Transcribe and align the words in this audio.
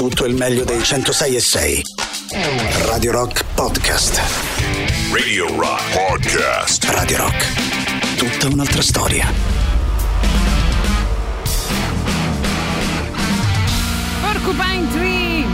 tutto 0.00 0.24
il 0.24 0.34
meglio 0.34 0.64
dei 0.64 0.82
106 0.82 1.36
e 1.36 1.40
6. 1.40 1.82
Radio 2.86 3.12
Rock 3.12 3.44
Podcast. 3.52 4.18
Radio 5.12 5.54
Rock 5.54 5.82
Podcast. 5.92 6.84
Radio 6.84 7.18
Rock. 7.18 8.16
Tutta 8.16 8.46
un'altra 8.46 8.80
storia. 8.80 9.30
Porcupine 14.22 14.88
Tree. 14.90 15.44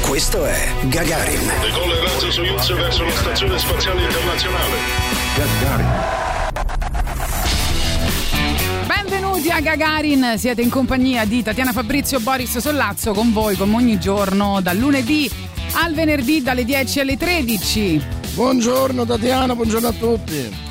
Questo 0.00 0.44
è 0.44 0.72
Gagarin. 0.82 1.52
Decolla 1.60 1.94
il 1.94 2.00
razzo 2.02 2.30
Soyuz 2.30 2.72
verso 2.72 3.02
la 3.02 3.10
stazione 3.10 3.58
spaziale 3.58 4.04
internazionale. 4.04 6.33
Benvenuti 9.44 9.68
a 9.68 9.76
Gagarin, 9.76 10.38
siete 10.38 10.62
in 10.62 10.70
compagnia 10.70 11.26
di 11.26 11.42
Tatiana 11.42 11.72
Fabrizio 11.72 12.18
Boris 12.18 12.56
Sollazzo 12.56 13.12
con 13.12 13.30
voi 13.30 13.56
come 13.56 13.74
ogni 13.74 14.00
giorno 14.00 14.62
dal 14.62 14.78
lunedì 14.78 15.30
al 15.74 15.92
venerdì 15.92 16.40
dalle 16.40 16.64
10 16.64 17.00
alle 17.00 17.16
13. 17.18 18.02
Buongiorno 18.32 19.04
Tatiana, 19.04 19.54
buongiorno 19.54 19.88
a 19.88 19.92
tutti. 19.92 20.63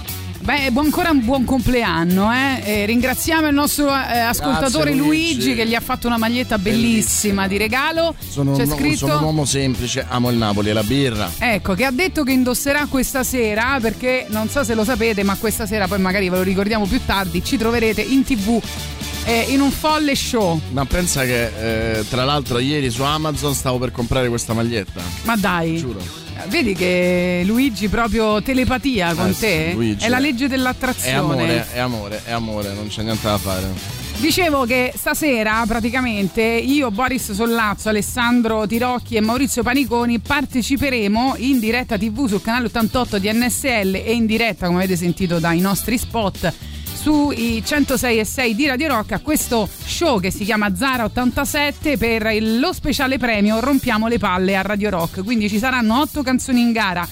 Beh, 0.43 0.71
buon, 0.71 0.85
ancora 0.87 1.09
un 1.09 1.23
buon 1.23 1.45
compleanno, 1.45 2.29
eh? 2.33 2.61
E 2.65 2.85
ringraziamo 2.85 3.47
il 3.47 3.53
nostro 3.53 3.87
eh, 3.87 4.19
ascoltatore 4.19 4.91
Grazie, 4.91 5.07
Luigi. 5.07 5.33
Luigi. 5.35 5.55
che 5.55 5.65
gli 5.65 5.73
ha 5.73 5.79
fatto 5.79 6.07
una 6.07 6.17
maglietta 6.17 6.57
bellissima, 6.57 7.47
di 7.47 7.57
regalo. 7.57 8.13
Sono, 8.19 8.51
C'è 8.51 8.63
un, 8.63 8.75
scritto 8.75 8.97
sono 9.07 9.19
un 9.19 9.23
uomo 9.23 9.45
semplice, 9.45 10.05
amo 10.05 10.29
il 10.29 10.35
Napoli 10.35 10.71
e 10.71 10.73
la 10.73 10.83
birra. 10.83 11.31
Ecco, 11.37 11.75
che 11.75 11.85
ha 11.85 11.91
detto 11.91 12.23
che 12.25 12.33
indosserà 12.33 12.87
questa 12.89 13.23
sera, 13.23 13.77
perché 13.81 14.25
non 14.31 14.49
so 14.49 14.65
se 14.65 14.73
lo 14.73 14.83
sapete, 14.83 15.23
ma 15.23 15.37
questa 15.37 15.65
sera 15.65 15.87
poi 15.87 15.99
magari 15.99 16.27
ve 16.27 16.35
lo 16.35 16.43
ricordiamo 16.43 16.85
più 16.87 16.99
tardi, 17.05 17.41
ci 17.41 17.55
troverete 17.55 18.01
in 18.01 18.25
tv 18.25 18.61
eh, 19.23 19.45
in 19.47 19.61
un 19.61 19.71
folle 19.71 20.13
show. 20.13 20.59
Ma 20.71 20.83
pensa 20.83 21.23
che 21.23 21.99
eh, 21.99 22.05
tra 22.09 22.25
l'altro 22.25 22.59
ieri 22.59 22.89
su 22.89 23.01
Amazon 23.01 23.55
stavo 23.55 23.77
per 23.77 23.91
comprare 23.91 24.27
questa 24.27 24.51
maglietta. 24.53 25.01
Ma 25.23 25.37
dai, 25.37 25.77
Giuro. 25.77 26.22
Vedi 26.47 26.73
che 26.73 27.43
Luigi 27.45 27.87
proprio 27.87 28.41
telepatia 28.41 29.13
con 29.13 29.29
Eh 29.29 29.33
sì, 29.33 29.39
te? 29.39 29.71
Luigi. 29.73 30.05
È 30.05 30.09
la 30.09 30.19
legge 30.19 30.45
È 30.45 30.47
dell'attrazione. 30.47 31.17
amore, 31.17 31.67
è 31.71 31.79
amore, 31.79 32.21
è 32.25 32.31
amore, 32.31 32.73
non 32.73 32.87
c'è 32.87 33.03
niente 33.03 33.27
da 33.27 33.37
fare. 33.37 34.01
Dicevo 34.17 34.65
che 34.65 34.93
stasera 34.95 35.63
praticamente 35.67 36.41
io, 36.41 36.91
Boris 36.91 37.31
Sollazzo, 37.33 37.89
Alessandro 37.89 38.65
Tirocchi 38.67 39.15
e 39.15 39.21
Maurizio 39.21 39.63
Paniconi 39.63 40.19
parteciperemo 40.19 41.33
in 41.37 41.59
diretta 41.59 41.97
TV 41.97 42.27
sul 42.27 42.41
canale 42.41 42.67
88 42.67 43.17
di 43.17 43.29
NSL 43.33 43.95
e 43.95 44.13
in 44.13 44.25
diretta, 44.25 44.67
come 44.67 44.79
avete 44.79 44.95
sentito 44.95 45.39
dai 45.39 45.59
nostri 45.59 45.97
spot, 45.97 46.53
sui 47.03 47.61
106 47.61 48.19
e 48.19 48.23
6 48.23 48.55
di 48.55 48.65
Radio 48.65 48.87
Rock 48.87 49.11
a 49.11 49.19
questo 49.19 49.67
show 49.83 50.21
che 50.21 50.31
si 50.31 50.45
chiama 50.45 50.73
Zara 50.73 51.03
87 51.03 51.97
per 51.97 52.33
lo 52.41 52.71
speciale 52.71 53.17
premio 53.17 53.59
Rompiamo 53.59 54.07
le 54.07 54.17
palle 54.17 54.55
a 54.55 54.61
Radio 54.61 54.89
Rock. 54.89 55.21
Quindi 55.21 55.49
ci 55.49 55.57
saranno 55.57 55.99
otto 55.99 56.23
canzoni 56.23 56.61
in 56.61 56.71
gara 56.71 57.05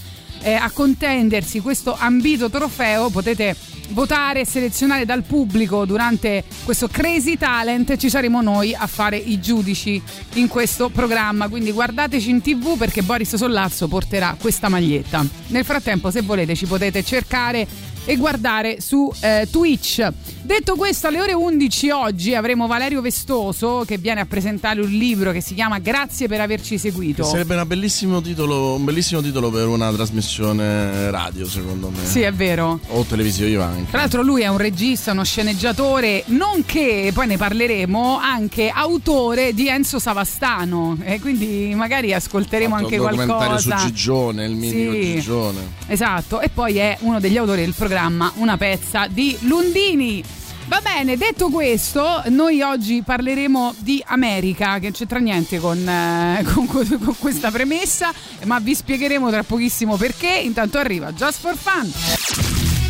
eh, 0.44 0.54
a 0.54 0.70
contendersi 0.72 1.60
questo 1.60 1.94
ambito 1.94 2.50
trofeo. 2.50 3.10
Potete 3.10 3.54
votare 3.90 4.40
e 4.40 4.46
selezionare 4.46 5.04
dal 5.04 5.24
pubblico 5.24 5.84
durante 5.84 6.46
questo 6.64 6.88
Crazy 6.88 7.36
Talent. 7.36 7.98
Ci 7.98 8.10
saremo 8.10 8.42
noi 8.42 8.74
a 8.74 8.88
fare 8.88 9.18
i 9.18 9.42
giudici 9.42 10.02
in 10.36 10.48
questo 10.48 10.88
programma. 10.88 11.50
Quindi 11.50 11.74
guardateci 11.74 12.30
in 12.30 12.42
tv 12.42 12.78
perché 12.78 13.02
Boris 13.02 13.36
Sollazzo 13.36 13.90
porterà 13.90 14.38
questa 14.40 14.70
maglietta. 14.70 15.26
Nel 15.48 15.66
frattempo, 15.66 16.12
se 16.12 16.22
volete, 16.22 16.56
ci 16.56 16.66
potete 16.66 17.04
cercare 17.04 17.68
e 18.06 18.16
guardare 18.18 18.82
su 18.82 19.12
eh, 19.22 19.48
Twitch. 19.50 20.08
Detto 20.42 20.76
questo, 20.76 21.08
alle 21.08 21.22
ore 21.22 21.34
11 21.34 21.90
oggi 21.92 22.34
avremo 22.36 22.66
Valerio 22.68 23.00
Vestoso 23.02 23.84
che 23.86 23.98
viene 23.98 24.22
a 24.22 24.26
presentare 24.26 24.82
un 24.82 24.90
libro 24.90 25.32
che 25.32 25.40
si 25.40 25.54
chiama 25.54 25.78
Grazie 25.80 26.28
per 26.28 26.42
averci 26.42 26.78
seguito. 26.78 27.24
Sarebbe 27.24 27.54
una 27.54 27.66
bellissimo 27.66 28.22
titolo, 28.22 28.76
un 28.76 28.84
bellissimo 28.84 29.22
titolo 29.22 29.50
per 29.52 29.68
una 29.68 29.92
trasmissione 29.92 31.12
radio, 31.12 31.46
secondo 31.48 31.90
me. 31.90 32.04
Sì, 32.06 32.22
è 32.22 32.34
vero. 32.34 32.80
O 32.88 33.04
televisiva 33.04 33.66
anche. 33.66 33.92
Tra 33.92 34.00
l'altro 34.00 34.24
lui 34.24 34.42
è 34.42 34.48
un 34.48 34.58
regista, 34.58 35.12
uno 35.12 35.24
sceneggiatore, 35.24 36.24
nonché, 36.28 37.12
poi 37.14 37.28
ne 37.28 37.38
parleremo, 37.38 38.18
anche 38.18 38.70
autore 38.74 39.54
di 39.54 39.68
Enzo 39.70 40.00
Savastano. 40.00 40.98
E 41.04 41.20
quindi 41.20 41.72
magari 41.76 42.14
ascolteremo 42.14 42.74
Fatto 42.76 42.84
anche 42.86 42.98
un 42.98 43.04
documentario 43.06 43.46
qualcosa. 43.48 43.78
su 43.78 43.86
Gigione, 43.86 44.46
il 44.46 44.56
mitico 44.56 44.92
Sì. 44.92 45.14
Gigione. 45.16 45.60
Esatto, 45.88 46.42
e 46.42 46.50
poi 46.50 46.78
è 46.78 46.98
uno 47.02 47.20
degli 47.20 47.38
autori 47.38 47.62
del 47.62 47.74
programma 47.74 47.90
Una 48.36 48.56
pezza 48.56 49.08
di 49.08 49.38
Lundini. 49.42 50.24
Va 50.68 50.80
bene, 50.82 51.18
detto 51.18 51.50
questo, 51.50 52.24
noi 52.28 52.62
oggi 52.62 53.02
parleremo 53.04 53.76
di 53.80 54.02
America, 54.08 54.76
che 54.76 54.84
non 54.84 54.92
c'entra 54.94 55.20
niente 55.20 55.60
con, 55.60 55.78
eh, 55.86 56.42
con- 56.56 56.68
con 56.68 57.16
questa 57.20 57.52
premessa, 57.52 58.14
ma 58.46 58.60
vi 58.60 58.74
spiegheremo 58.74 59.30
tra 59.30 59.44
pochissimo 59.44 59.98
perché. 59.98 60.30
Intanto 60.30 60.78
arriva 60.78 61.12
Just 61.12 61.40
for 61.42 61.58
Fun. 61.58 61.92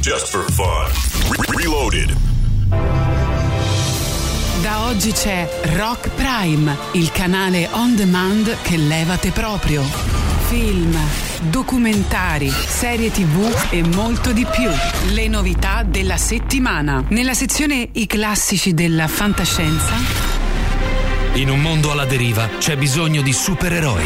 Just 0.01 0.27
for 0.27 0.45
fun. 0.51 1.35
Re- 1.35 1.57
Reloaded. 1.63 2.15
Da 4.61 4.85
oggi 4.85 5.11
c'è 5.11 5.49
Rock 5.75 6.09
Prime, 6.09 6.77
il 6.91 7.11
canale 7.11 7.67
on 7.71 7.95
demand 7.95 8.55
che 8.61 8.77
levate 8.77 9.31
proprio. 9.31 9.81
Film, 10.49 10.95
documentari, 11.41 12.49
serie 12.49 13.11
tv 13.11 13.67
e 13.69 13.83
molto 13.83 14.31
di 14.31 14.45
più. 14.45 14.69
Le 15.13 15.27
novità 15.27 15.83
della 15.83 16.17
settimana. 16.17 17.03
Nella 17.09 17.33
sezione 17.33 17.89
I 17.93 18.05
classici 18.05 18.73
della 18.73 19.07
fantascienza. 19.07 19.93
In 21.33 21.49
un 21.49 21.61
mondo 21.61 21.91
alla 21.91 22.05
deriva 22.05 22.47
c'è 22.57 22.77
bisogno 22.77 23.21
di 23.21 23.33
supereroi. 23.33 24.05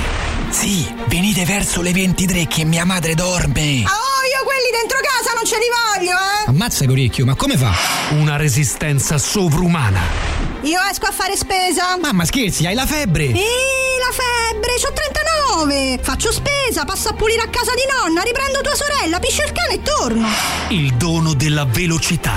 Sì, 0.49 0.87
venite 1.07 1.43
verso 1.43 1.81
le 1.81 1.91
23 1.91 2.47
che 2.47 2.63
mia 2.63 2.85
madre 2.85 3.15
dorme. 3.15 3.83
Oh, 3.83 4.21
io 4.23 4.43
quelli 4.43 4.69
dentro 4.71 4.99
casa 5.01 5.33
non 5.35 5.43
ce 5.45 5.57
li 5.57 5.65
voglio, 5.99 6.15
eh! 6.15 6.49
Ammazza 6.49 6.85
Coricchio, 6.85 7.25
ma 7.25 7.35
come 7.35 7.57
fa? 7.57 7.73
Una 8.11 8.37
resistenza 8.37 9.17
sovrumana. 9.17 10.34
Io 10.65 10.79
esco 10.89 11.05
a 11.05 11.11
fare 11.11 11.37
spesa. 11.37 11.95
Mamma 12.01 12.25
scherzi, 12.25 12.65
hai 12.65 12.73
la 12.73 12.87
febbre? 12.87 13.25
Ehi, 13.25 13.33
la 13.35 14.11
febbre, 14.11 14.73
c'ho 14.81 14.91
39! 14.91 15.99
Faccio 16.01 16.31
spesa, 16.31 16.85
passo 16.85 17.09
a 17.09 17.13
pulire 17.13 17.41
a 17.41 17.49
casa 17.49 17.71
di 17.75 17.83
nonna, 18.01 18.23
riprendo 18.23 18.61
tua 18.61 18.73
sorella, 18.73 19.19
piscio 19.19 19.43
il 19.43 19.51
cane 19.51 19.75
e 19.75 19.81
torno. 19.83 20.27
Il 20.69 20.95
dono 20.95 21.35
della 21.35 21.65
velocità. 21.65 22.33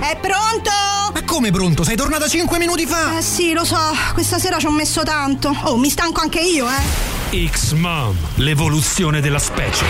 È 0.00 0.16
pronto? 0.20 0.70
Ma 1.12 1.22
come 1.24 1.52
pronto? 1.52 1.84
Sei 1.84 1.94
tornata 1.94 2.26
5 2.26 2.58
minuti 2.58 2.84
fa? 2.84 3.16
Eh 3.16 3.22
sì, 3.22 3.52
lo 3.52 3.64
so, 3.64 3.78
questa 4.12 4.40
sera 4.40 4.58
ci 4.58 4.66
ho 4.66 4.72
messo 4.72 5.04
tanto. 5.04 5.56
Oh, 5.62 5.76
mi 5.76 5.88
stanco 5.88 6.20
anche 6.20 6.40
io, 6.40 6.66
eh! 6.68 7.46
X-Mom, 7.48 8.16
l'evoluzione 8.36 9.20
della 9.20 9.38
specie. 9.38 9.84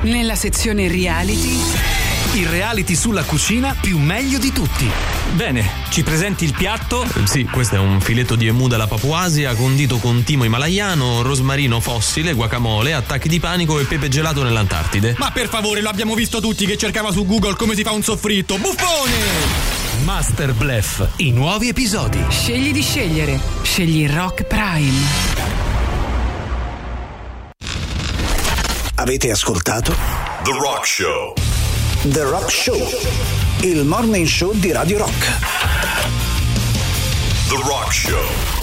Nella 0.00 0.34
sezione 0.34 0.88
reality. 0.88 2.11
Il 2.34 2.46
reality 2.46 2.94
sulla 2.94 3.24
cucina 3.24 3.76
più 3.78 3.98
meglio 3.98 4.38
di 4.38 4.52
tutti. 4.52 4.90
Bene, 5.34 5.68
ci 5.90 6.02
presenti 6.02 6.44
il 6.44 6.54
piatto? 6.54 7.06
Sì, 7.24 7.44
questo 7.44 7.74
è 7.74 7.78
un 7.78 8.00
filetto 8.00 8.36
di 8.36 8.46
emu 8.46 8.68
dalla 8.68 8.86
Papuasia 8.86 9.54
condito 9.54 9.98
con 9.98 10.24
timo 10.24 10.44
himalayano, 10.44 11.20
rosmarino 11.20 11.78
fossile, 11.78 12.32
guacamole, 12.32 12.94
attacchi 12.94 13.28
di 13.28 13.38
panico 13.38 13.78
e 13.78 13.84
pepe 13.84 14.08
gelato 14.08 14.42
nell'Antartide. 14.42 15.14
Ma 15.18 15.30
per 15.30 15.48
favore, 15.48 15.82
lo 15.82 15.90
abbiamo 15.90 16.14
visto 16.14 16.40
tutti 16.40 16.64
che 16.64 16.78
cercava 16.78 17.12
su 17.12 17.26
Google 17.26 17.54
come 17.54 17.74
si 17.74 17.82
fa 17.82 17.92
un 17.92 18.02
soffritto. 18.02 18.56
Buffone! 18.56 19.80
Master 20.04 20.54
Bluff, 20.54 21.06
i 21.16 21.32
nuovi 21.32 21.68
episodi. 21.68 22.24
Scegli 22.30 22.72
di 22.72 22.80
scegliere. 22.80 23.38
Scegli 23.60 24.08
Rock 24.08 24.44
Prime. 24.44 25.00
Avete 28.94 29.30
ascoltato 29.30 29.94
The 30.44 30.52
Rock 30.52 30.86
Show. 30.86 31.51
The 32.04 32.24
Rock 32.24 32.50
Show, 32.50 32.76
il 33.60 33.84
morning 33.84 34.26
show 34.26 34.52
di 34.54 34.72
Radio 34.72 34.98
Rock. 34.98 35.38
The 37.48 37.62
Rock 37.64 37.92
Show. 37.92 38.61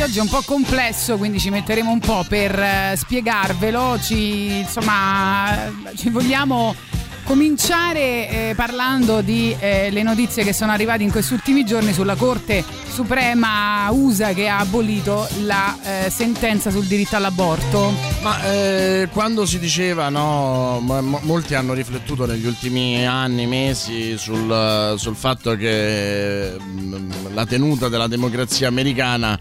Di 0.00 0.06
oggi 0.06 0.18
è 0.18 0.22
un 0.22 0.28
po' 0.28 0.42
complesso, 0.46 1.18
quindi 1.18 1.38
ci 1.38 1.50
metteremo 1.50 1.90
un 1.90 1.98
po' 1.98 2.24
per 2.26 2.58
eh, 2.58 2.94
spiegarvelo. 2.96 3.98
Ci, 4.00 4.60
insomma, 4.60 5.70
ci 5.94 6.08
vogliamo 6.08 6.74
cominciare 7.24 8.50
eh, 8.50 8.54
parlando 8.56 9.20
di 9.20 9.54
eh, 9.58 9.90
le 9.90 10.02
notizie 10.02 10.42
che 10.42 10.54
sono 10.54 10.72
arrivate 10.72 11.02
in 11.02 11.10
questi 11.10 11.34
ultimi 11.34 11.66
giorni 11.66 11.92
sulla 11.92 12.14
Corte 12.14 12.64
Suprema 12.90 13.90
USA 13.90 14.32
che 14.32 14.48
ha 14.48 14.60
abolito 14.60 15.28
la 15.42 15.76
eh, 15.82 16.10
sentenza 16.10 16.70
sul 16.70 16.86
diritto 16.86 17.16
all'aborto. 17.16 17.92
Ma 18.22 18.42
eh, 18.44 19.08
quando 19.12 19.44
si 19.44 19.58
diceva, 19.58 20.08
no, 20.08 20.78
mo- 20.80 21.02
mo- 21.02 21.20
molti 21.24 21.54
hanno 21.54 21.74
riflettuto 21.74 22.24
negli 22.24 22.46
ultimi 22.46 23.06
anni, 23.06 23.46
mesi 23.46 24.16
sul, 24.16 24.94
sul 24.96 25.14
fatto 25.14 25.54
che 25.56 26.56
mm, 26.58 27.10
la 27.34 27.44
tenuta 27.44 27.90
della 27.90 28.06
democrazia 28.06 28.68
americana 28.68 29.38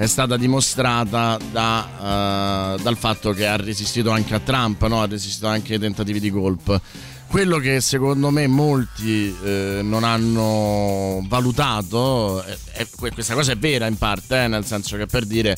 è 0.00 0.06
stata 0.06 0.38
dimostrata 0.38 1.36
da, 1.52 2.74
eh, 2.78 2.82
dal 2.82 2.96
fatto 2.96 3.32
che 3.32 3.46
ha 3.46 3.56
resistito 3.56 4.08
anche 4.10 4.34
a 4.34 4.40
Trump, 4.40 4.86
no? 4.86 5.02
ha 5.02 5.06
resistito 5.06 5.46
anche 5.46 5.74
ai 5.74 5.78
tentativi 5.78 6.18
di 6.20 6.30
golpe. 6.30 6.80
Quello 7.26 7.58
che 7.58 7.82
secondo 7.82 8.30
me 8.30 8.46
molti 8.46 9.36
eh, 9.44 9.80
non 9.82 10.02
hanno 10.04 11.22
valutato, 11.28 12.42
è- 12.42 12.56
è- 12.72 12.86
questa 13.12 13.34
cosa 13.34 13.52
è 13.52 13.58
vera 13.58 13.86
in 13.86 13.98
parte, 13.98 14.44
eh, 14.44 14.48
nel 14.48 14.64
senso 14.64 14.96
che 14.96 15.04
per 15.04 15.26
dire 15.26 15.54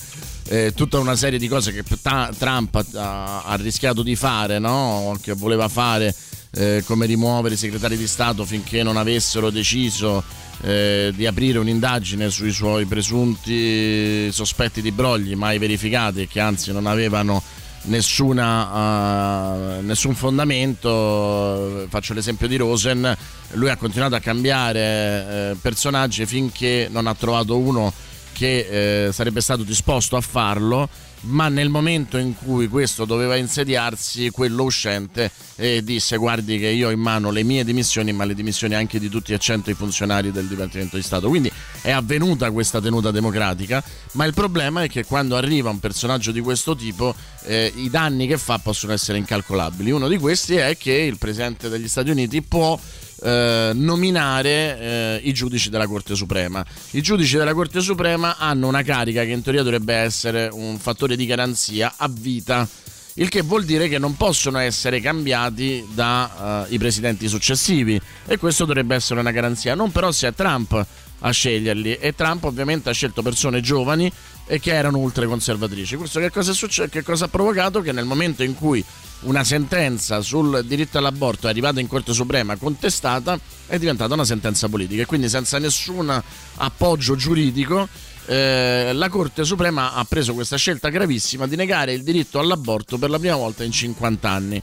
eh, 0.48 0.72
tutta 0.74 0.98
una 0.98 1.14
serie 1.14 1.38
di 1.38 1.46
cose 1.46 1.72
che 1.72 1.84
ta- 2.02 2.30
Trump 2.36 2.84
ha, 2.96 3.44
ha 3.44 3.54
rischiato 3.54 4.02
di 4.02 4.16
fare, 4.16 4.58
no? 4.58 5.16
che 5.22 5.34
voleva 5.34 5.68
fare, 5.68 6.12
eh, 6.54 6.82
come 6.86 7.06
rimuovere 7.06 7.54
i 7.54 7.58
segretari 7.58 7.96
di 7.96 8.06
Stato 8.06 8.44
finché 8.44 8.82
non 8.82 8.96
avessero 8.96 9.50
deciso 9.50 10.22
eh, 10.62 11.12
di 11.14 11.26
aprire 11.26 11.58
un'indagine 11.58 12.30
sui 12.30 12.52
suoi 12.52 12.84
presunti 12.84 14.30
sospetti 14.30 14.80
di 14.80 14.92
brogli 14.92 15.34
mai 15.34 15.58
verificati 15.58 16.22
e 16.22 16.28
che 16.28 16.40
anzi 16.40 16.72
non 16.72 16.86
avevano 16.86 17.42
nessuna, 17.84 19.78
eh, 19.78 19.82
nessun 19.82 20.14
fondamento. 20.14 21.86
Faccio 21.88 22.14
l'esempio 22.14 22.46
di 22.46 22.56
Rosen, 22.56 23.16
lui 23.52 23.70
ha 23.70 23.76
continuato 23.76 24.14
a 24.14 24.20
cambiare 24.20 24.80
eh, 24.80 25.56
personaggi 25.60 26.26
finché 26.26 26.88
non 26.90 27.06
ha 27.06 27.14
trovato 27.14 27.56
uno 27.56 27.92
che 28.32 29.06
eh, 29.06 29.12
sarebbe 29.12 29.40
stato 29.40 29.62
disposto 29.62 30.16
a 30.16 30.20
farlo, 30.20 30.88
ma 31.22 31.48
nel 31.48 31.68
momento 31.68 32.16
in 32.16 32.34
cui 32.34 32.68
questo 32.68 33.04
doveva 33.04 33.36
insediarsi, 33.36 34.30
quello 34.30 34.64
uscente 34.64 35.30
eh, 35.56 35.82
disse 35.84 36.16
guardi 36.16 36.58
che 36.58 36.68
io 36.68 36.88
ho 36.88 36.90
in 36.90 37.00
mano 37.00 37.30
le 37.30 37.42
mie 37.42 37.64
dimissioni, 37.64 38.12
ma 38.12 38.24
le 38.24 38.34
dimissioni 38.34 38.74
anche 38.74 38.98
di 38.98 39.08
tutti 39.08 39.32
e 39.32 39.38
cento 39.38 39.70
i 39.70 39.74
funzionari 39.74 40.32
del 40.32 40.46
Dipartimento 40.46 40.96
di 40.96 41.02
Stato. 41.02 41.28
Quindi 41.28 41.50
è 41.80 41.90
avvenuta 41.90 42.50
questa 42.50 42.80
tenuta 42.80 43.10
democratica, 43.10 43.82
ma 44.12 44.24
il 44.24 44.34
problema 44.34 44.82
è 44.82 44.88
che 44.88 45.04
quando 45.04 45.36
arriva 45.36 45.70
un 45.70 45.78
personaggio 45.78 46.32
di 46.32 46.40
questo 46.40 46.74
tipo 46.74 47.14
eh, 47.44 47.72
i 47.76 47.90
danni 47.90 48.26
che 48.26 48.38
fa 48.38 48.58
possono 48.58 48.92
essere 48.92 49.18
incalcolabili. 49.18 49.90
Uno 49.90 50.08
di 50.08 50.18
questi 50.18 50.56
è 50.56 50.76
che 50.76 50.92
il 50.92 51.18
Presidente 51.18 51.68
degli 51.68 51.88
Stati 51.88 52.10
Uniti 52.10 52.42
può 52.42 52.78
eh, 53.22 53.70
nominare 53.74 54.50
eh, 54.78 55.20
i 55.22 55.32
giudici 55.32 55.70
della 55.70 55.86
Corte 55.86 56.14
Suprema. 56.14 56.64
I 56.90 57.02
giudici 57.02 57.36
della 57.36 57.54
Corte 57.54 57.80
Suprema 57.80 58.36
hanno 58.36 58.68
una 58.68 58.82
carica 58.82 59.24
che 59.24 59.30
in 59.30 59.42
teoria 59.42 59.62
dovrebbe 59.62 59.94
essere 59.94 60.48
un 60.52 60.78
fattore 60.78 61.16
di 61.16 61.26
garanzia 61.26 61.94
a 61.96 62.08
vita, 62.08 62.68
il 63.14 63.28
che 63.28 63.42
vuol 63.42 63.64
dire 63.64 63.88
che 63.88 63.98
non 63.98 64.16
possono 64.16 64.58
essere 64.58 65.00
cambiati 65.00 65.86
dai 65.92 66.78
presidenti 66.78 67.28
successivi 67.28 68.00
e 68.26 68.38
questo 68.38 68.64
dovrebbe 68.64 68.94
essere 68.94 69.20
una 69.20 69.30
garanzia. 69.30 69.74
Non 69.74 69.92
però 69.92 70.10
se 70.10 70.28
è 70.28 70.34
Trump 70.34 70.86
a 71.24 71.30
sceglierli 71.30 71.96
e 71.96 72.14
Trump 72.14 72.44
ovviamente 72.44 72.90
ha 72.90 72.92
scelto 72.92 73.22
persone 73.22 73.60
giovani 73.60 74.10
e 74.46 74.60
che 74.60 74.72
erano 74.72 74.98
ultraconservatrici. 74.98 75.96
Questo 75.96 76.20
che 76.20 76.30
cosa, 76.30 76.52
è 76.52 76.54
succe- 76.54 76.88
che 76.88 77.02
cosa 77.02 77.26
ha 77.26 77.28
provocato? 77.28 77.80
Che 77.80 77.92
nel 77.92 78.04
momento 78.04 78.42
in 78.42 78.54
cui 78.54 78.84
una 79.20 79.44
sentenza 79.44 80.20
sul 80.20 80.64
diritto 80.64 80.98
all'aborto 80.98 81.46
è 81.46 81.50
arrivata 81.50 81.80
in 81.80 81.86
Corte 81.86 82.12
Suprema 82.12 82.56
contestata, 82.56 83.38
è 83.66 83.78
diventata 83.78 84.14
una 84.14 84.24
sentenza 84.24 84.68
politica 84.68 85.02
e 85.02 85.06
quindi 85.06 85.28
senza 85.28 85.58
nessun 85.58 86.22
appoggio 86.56 87.14
giuridico 87.16 87.88
eh, 88.26 88.92
la 88.92 89.08
Corte 89.08 89.44
Suprema 89.44 89.94
ha 89.94 90.04
preso 90.04 90.34
questa 90.34 90.56
scelta 90.56 90.88
gravissima 90.88 91.46
di 91.46 91.56
negare 91.56 91.92
il 91.92 92.02
diritto 92.02 92.38
all'aborto 92.38 92.98
per 92.98 93.10
la 93.10 93.18
prima 93.18 93.36
volta 93.36 93.64
in 93.64 93.72
50 93.72 94.28
anni. 94.28 94.62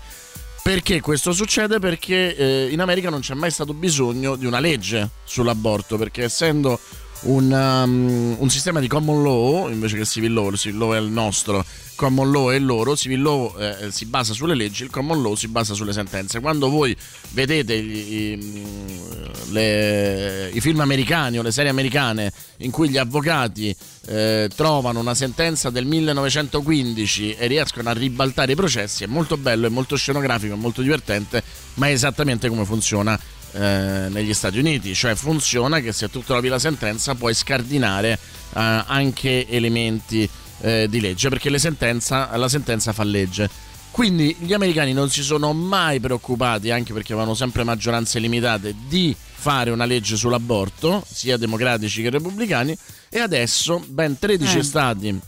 Perché 0.61 1.01
questo 1.01 1.31
succede? 1.31 1.79
Perché 1.79 2.35
eh, 2.35 2.67
in 2.71 2.79
America 2.81 3.09
non 3.09 3.21
c'è 3.21 3.33
mai 3.33 3.49
stato 3.49 3.73
bisogno 3.73 4.35
di 4.35 4.45
una 4.45 4.59
legge 4.59 5.09
sull'aborto, 5.23 5.97
perché 5.97 6.23
essendo 6.23 6.79
un, 7.21 7.51
um, 7.51 8.35
un 8.39 8.49
sistema 8.49 8.79
di 8.79 8.87
common 8.87 9.23
law 9.23 9.69
invece 9.69 9.97
che 9.97 10.05
civil 10.05 10.33
law, 10.33 10.49
il 10.49 10.57
civil 10.57 10.77
law 10.77 10.93
è 10.93 10.99
il 10.99 11.09
nostro, 11.09 11.65
common 11.95 12.31
law 12.31 12.49
è 12.51 12.55
il 12.55 12.65
loro, 12.65 12.95
civil 12.95 13.21
law 13.21 13.53
eh, 13.59 13.91
si 13.91 14.05
basa 14.05 14.33
sulle 14.33 14.55
leggi, 14.55 14.83
il 14.83 14.89
common 14.89 15.21
law 15.21 15.35
si 15.35 15.49
basa 15.49 15.73
sulle 15.73 15.91
sentenze. 15.91 16.39
Quando 16.39 16.69
voi 16.69 16.95
vedete 17.31 17.81
gli, 17.81 18.13
i, 18.13 18.63
le, 19.49 20.49
i, 20.53 20.61
film 20.61 20.79
americani 20.79 21.37
o 21.37 21.41
le 21.41 21.51
serie 21.51 21.69
americane 21.69 22.31
in 22.57 22.71
cui 22.71 22.89
gli 22.89 22.97
avvocati 22.97 23.75
eh, 24.07 24.49
trovano 24.55 24.99
una 24.99 25.13
sentenza 25.13 25.69
del 25.69 25.85
1915 25.85 27.33
e 27.33 27.47
riescono 27.47 27.89
a 27.89 27.93
ribaltare 27.93 28.53
i 28.53 28.55
processi, 28.55 29.03
è 29.03 29.07
molto 29.07 29.35
bello, 29.35 29.67
è 29.67 29.69
molto 29.69 29.97
scenografico, 29.97 30.53
è 30.53 30.57
molto 30.57 30.81
divertente, 30.81 31.43
ma 31.75 31.87
è 31.87 31.91
esattamente 31.91 32.47
come 32.47 32.63
funziona 32.63 33.19
eh, 33.53 34.07
negli 34.09 34.33
Stati 34.33 34.57
Uniti, 34.59 34.93
cioè 34.93 35.15
funziona 35.15 35.79
che 35.79 35.91
se 35.91 36.09
tu 36.09 36.23
trovi 36.23 36.47
la 36.47 36.59
sentenza 36.59 37.15
puoi 37.15 37.33
scardinare 37.33 38.11
eh, 38.11 38.17
anche 38.85 39.47
elementi 39.47 40.29
eh, 40.61 40.87
di 40.89 40.99
legge 40.99 41.29
perché 41.29 41.57
sentenza, 41.57 42.35
la 42.37 42.49
sentenza 42.49 42.93
fa 42.93 43.03
legge. 43.03 43.49
Quindi 43.91 44.35
gli 44.39 44.53
americani 44.53 44.93
non 44.93 45.09
si 45.09 45.23
sono 45.23 45.51
mai 45.51 45.99
preoccupati, 45.99 46.69
anche 46.71 46.93
perché 46.93 47.13
avevano 47.13 47.33
sempre 47.33 47.63
maggioranze 47.63 48.19
limitate, 48.19 48.75
di 48.87 49.15
fare 49.39 49.71
una 49.71 49.85
legge 49.85 50.15
sull'aborto, 50.15 51.03
sia 51.11 51.37
democratici 51.37 52.01
che 52.01 52.09
repubblicani, 52.09 52.77
e 53.09 53.19
adesso 53.19 53.83
ben 53.87 54.17
13 54.17 54.57
Eh. 54.59 54.63
stati 54.63 55.19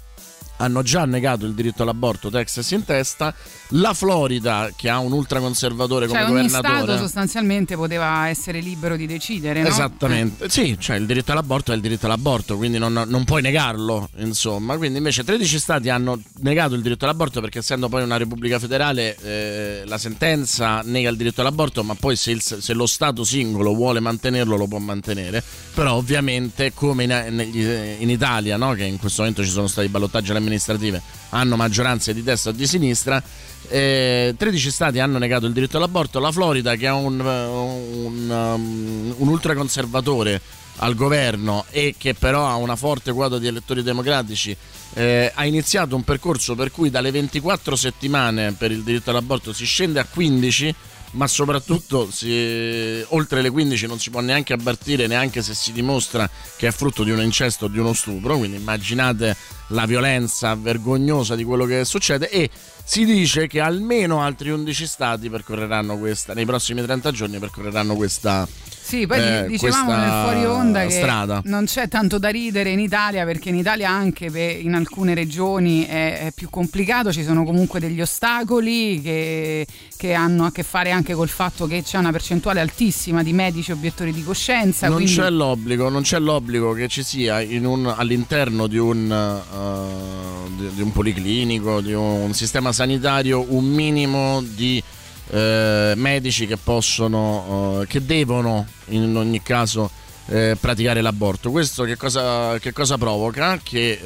hanno 0.58 0.84
già 0.84 1.06
negato 1.06 1.46
il 1.46 1.56
diritto 1.56 1.82
all'aborto, 1.82 2.30
Texas 2.30 2.70
in 2.72 2.86
testa, 2.86 3.34
la 3.76 3.94
Florida 3.94 4.72
che 4.76 4.90
ha 4.90 5.00
un 5.00 5.12
ultraconservatore 5.12 6.08
come 6.08 6.20
Cioè 6.20 6.30
ogni 6.30 6.42
governatore. 6.48 6.84
Stato 6.84 6.98
sostanzialmente 6.98 7.76
poteva 7.76 8.28
essere 8.28 8.60
libero 8.60 8.96
di 8.96 9.06
decidere, 9.06 9.62
no? 9.62 9.68
Esattamente, 9.68 10.50
sì, 10.50 10.76
cioè 10.80 10.98
il 10.98 11.06
diritto 11.06 11.32
all'aborto 11.32 11.72
è 11.72 11.76
il 11.76 11.82
diritto 11.82 12.06
all'aborto, 12.06 12.58
quindi 12.58 12.78
non, 12.78 13.06
non 13.08 13.24
puoi 13.24 13.42
negarlo, 13.42 14.10
insomma. 14.18 14.78
Quindi 14.78 14.98
invece 14.98 15.24
13 15.24 15.60
stati 15.60 15.90
hanno 15.90 16.20
negato 16.40 16.76
il 16.76 16.82
diritto 16.82 17.06
all'aborto 17.06 17.40
perché 17.42 17.60
essendo 17.60 17.88
poi 17.90 18.04
una 18.04 18.18
repubblica 18.18 18.60
federale 18.60 19.16
eh, 19.22 19.84
la 19.86 19.98
sentenza 19.98 20.82
nega 20.84 21.10
il 21.10 21.18
diritto 21.18 21.42
all'aborto, 21.42 21.84
ma 21.84 21.96
poi 21.96 22.16
se, 22.16 22.32
il- 22.32 22.42
se 22.42 22.74
lo 22.74 22.86
Stato 22.86 23.24
singolo 23.24 23.74
vuole 23.74 24.00
mantenerlo 24.00 24.58
lo 24.58 24.68
può 24.68 24.80
mantenere. 24.80 25.44
Però 25.74 25.94
ovviamente 25.94 26.74
come 26.74 27.04
in, 27.06 27.96
in 28.00 28.10
Italia, 28.10 28.58
no, 28.58 28.74
che 28.74 28.84
in 28.84 28.98
questo 29.00 29.22
momento 29.22 29.44
ci 29.44 29.50
sono 29.50 29.68
stati 29.68 29.88
ballottaggi 29.88 30.32
alle 30.32 30.40
amministrative, 30.40 31.02
hanno 31.30 31.56
maggioranze 31.56 32.14
di 32.14 32.24
destra 32.24 32.52
o 32.52 32.54
di 32.54 32.68
sinistra, 32.68 33.22
eh, 33.70 34.34
13 34.38 34.72
stati 34.72 35.00
hanno 35.00 35.18
negato 35.18 35.46
il 35.46 35.54
diritto 35.54 35.78
all'aborto, 35.78 36.20
la 36.20 36.32
Florida 36.32 36.76
che 36.76 36.88
ha 36.88 36.96
un, 36.96 37.20
un, 37.20 38.30
um, 38.30 39.16
un 39.18 39.28
ultraconservatore 39.28 40.42
al 40.78 40.96
governo 40.96 41.66
e 41.70 41.96
che 41.98 42.14
però 42.14 42.48
ha 42.48 42.56
una 42.56 42.76
forte 42.76 43.12
quota 43.12 43.38
di 43.38 43.48
elettori 43.48 43.84
democratici 43.84 44.56
eh, 44.94 45.32
ha 45.34 45.46
iniziato 45.46 45.96
un 45.96 46.04
percorso 46.04 46.56
per 46.56 46.72
cui 46.72 46.90
dalle 46.90 47.12
24 47.12 47.76
settimane 47.76 48.54
per 48.54 48.72
il 48.72 48.84
diritto 48.84 49.10
all'aborto 49.10 49.54
si 49.54 49.66
scende 49.66 50.00
a 50.00 50.06
15 50.06 50.76
ma 51.12 51.28
soprattutto 51.28 52.10
si- 52.12 53.04
oltre 53.10 53.42
le 53.42 53.50
15 53.50 53.88
non 53.88 54.00
si 54.00 54.10
può 54.10 54.22
neanche 54.22 54.54
abbattere 54.54 55.08
neanche 55.08 55.42
se 55.42 55.54
si 55.54 55.72
dimostra 55.72 56.30
che 56.58 56.68
è 56.68 56.72
frutto 56.72 57.04
di 57.04 57.12
un 57.12 57.22
incesto 57.22 57.66
o 57.66 57.68
di 57.68 57.80
uno 57.80 57.94
stupro. 57.94 58.38
Quindi 58.38 58.58
immaginate 58.58 59.36
la 59.68 59.86
violenza 59.86 60.56
vergognosa 60.56 61.36
di 61.36 61.44
quello 61.44 61.66
che 61.66 61.84
succede. 61.86 62.30
E 62.30 62.50
si 62.84 63.06
dice 63.06 63.48
che 63.48 63.60
almeno 63.60 64.22
altri 64.22 64.50
11 64.50 64.86
stati 64.86 65.30
percorreranno 65.30 65.98
questa 65.98 66.34
nei 66.34 66.46
prossimi 66.46 66.82
30 66.82 67.12
giorni 67.12 67.40
percorreranno 67.40 67.96
questa 67.96 68.48
Sì, 68.92 69.08
poi 69.08 69.20
eh, 69.20 69.46
dicevamo 69.48 69.96
nel 69.96 70.10
fuori 70.10 70.46
onda 70.46 70.84
che 70.86 70.90
strada. 70.92 71.42
non 71.46 71.64
c'è 71.64 71.88
tanto 71.88 72.18
da 72.18 72.28
ridere 72.28 72.72
in 72.72 72.80
Italia 72.80 73.24
perché 73.24 73.48
in 73.48 73.56
Italia 73.56 73.90
anche 73.90 74.26
in 74.26 74.74
alcune 74.74 75.14
regioni 75.14 75.86
è, 75.86 76.26
è 76.26 76.32
più 76.34 76.50
complicato, 76.50 77.10
ci 77.14 77.24
sono 77.24 77.46
comunque 77.46 77.80
degli 77.80 78.02
ostacoli 78.02 79.02
che, 79.02 79.66
che 79.96 80.14
hanno 80.14 80.44
a 80.44 80.52
che 80.52 80.64
fare 80.64 80.92
anche 80.92 81.14
col 81.14 81.30
fatto 81.30 81.68
che 81.68 81.84
c'è 81.84 82.00
una 82.00 82.12
percentuale 82.12 82.60
altissima 82.60 83.24
di 83.24 83.32
medici 83.32 83.72
obiettori 83.72 84.12
di 84.12 84.24
coscienza. 84.24 84.88
non 84.88 84.98
quindi- 84.98 85.16
c'è 85.16 85.30
l'obbligo, 85.30 85.88
non 85.88 86.02
c'è 86.02 86.20
l'obbligo 86.20 86.74
che 86.74 86.90
ci 86.90 87.04
sia 87.04 87.40
un- 87.40 87.94
all'interno 87.96 88.68
di 88.68 88.78
un, 88.78 89.10
eh, 89.10 90.50
di, 90.58 90.70
di 90.76 90.82
un 90.82 90.92
policlinico, 90.92 91.80
di 91.80 91.94
un 91.94 92.34
sistema 92.34 92.74
sanitario, 92.74 93.46
un 93.54 93.64
minimo 93.72 94.42
di 94.42 94.84
eh, 95.32 95.94
medici 95.96 96.46
che 96.46 96.58
possono, 96.58 97.80
eh, 97.82 97.88
che 97.88 98.04
devono 98.06 98.68
in 98.88 99.16
ogni 99.16 99.42
caso 99.42 99.90
eh, 100.28 100.58
praticare 100.60 101.02
l'aborto. 101.02 101.52
Questo 101.52 101.84
che 101.84 101.96
cosa, 101.96 102.58
che 102.60 102.74
cosa 102.74 102.98
provoca? 102.98 103.60
Che 103.64 104.00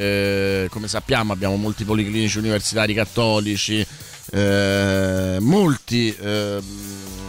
eh, 0.64 0.70
come 0.70 0.88
sappiamo 0.88 1.34
abbiamo 1.34 1.56
molti 1.56 1.84
policlinici 1.84 2.38
universitari 2.38 2.94
cattolici, 2.94 3.86
eh, 4.32 5.38
molti 5.40 6.16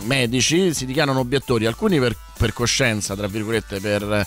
medici 0.05 0.73
si 0.73 0.87
dichiarano 0.87 1.19
obiettori, 1.19 1.67
alcuni 1.67 1.99
per, 1.99 2.17
per 2.38 2.53
coscienza, 2.53 3.17
tra 3.17 3.26
virgolette, 3.26 3.81
per 3.81 4.26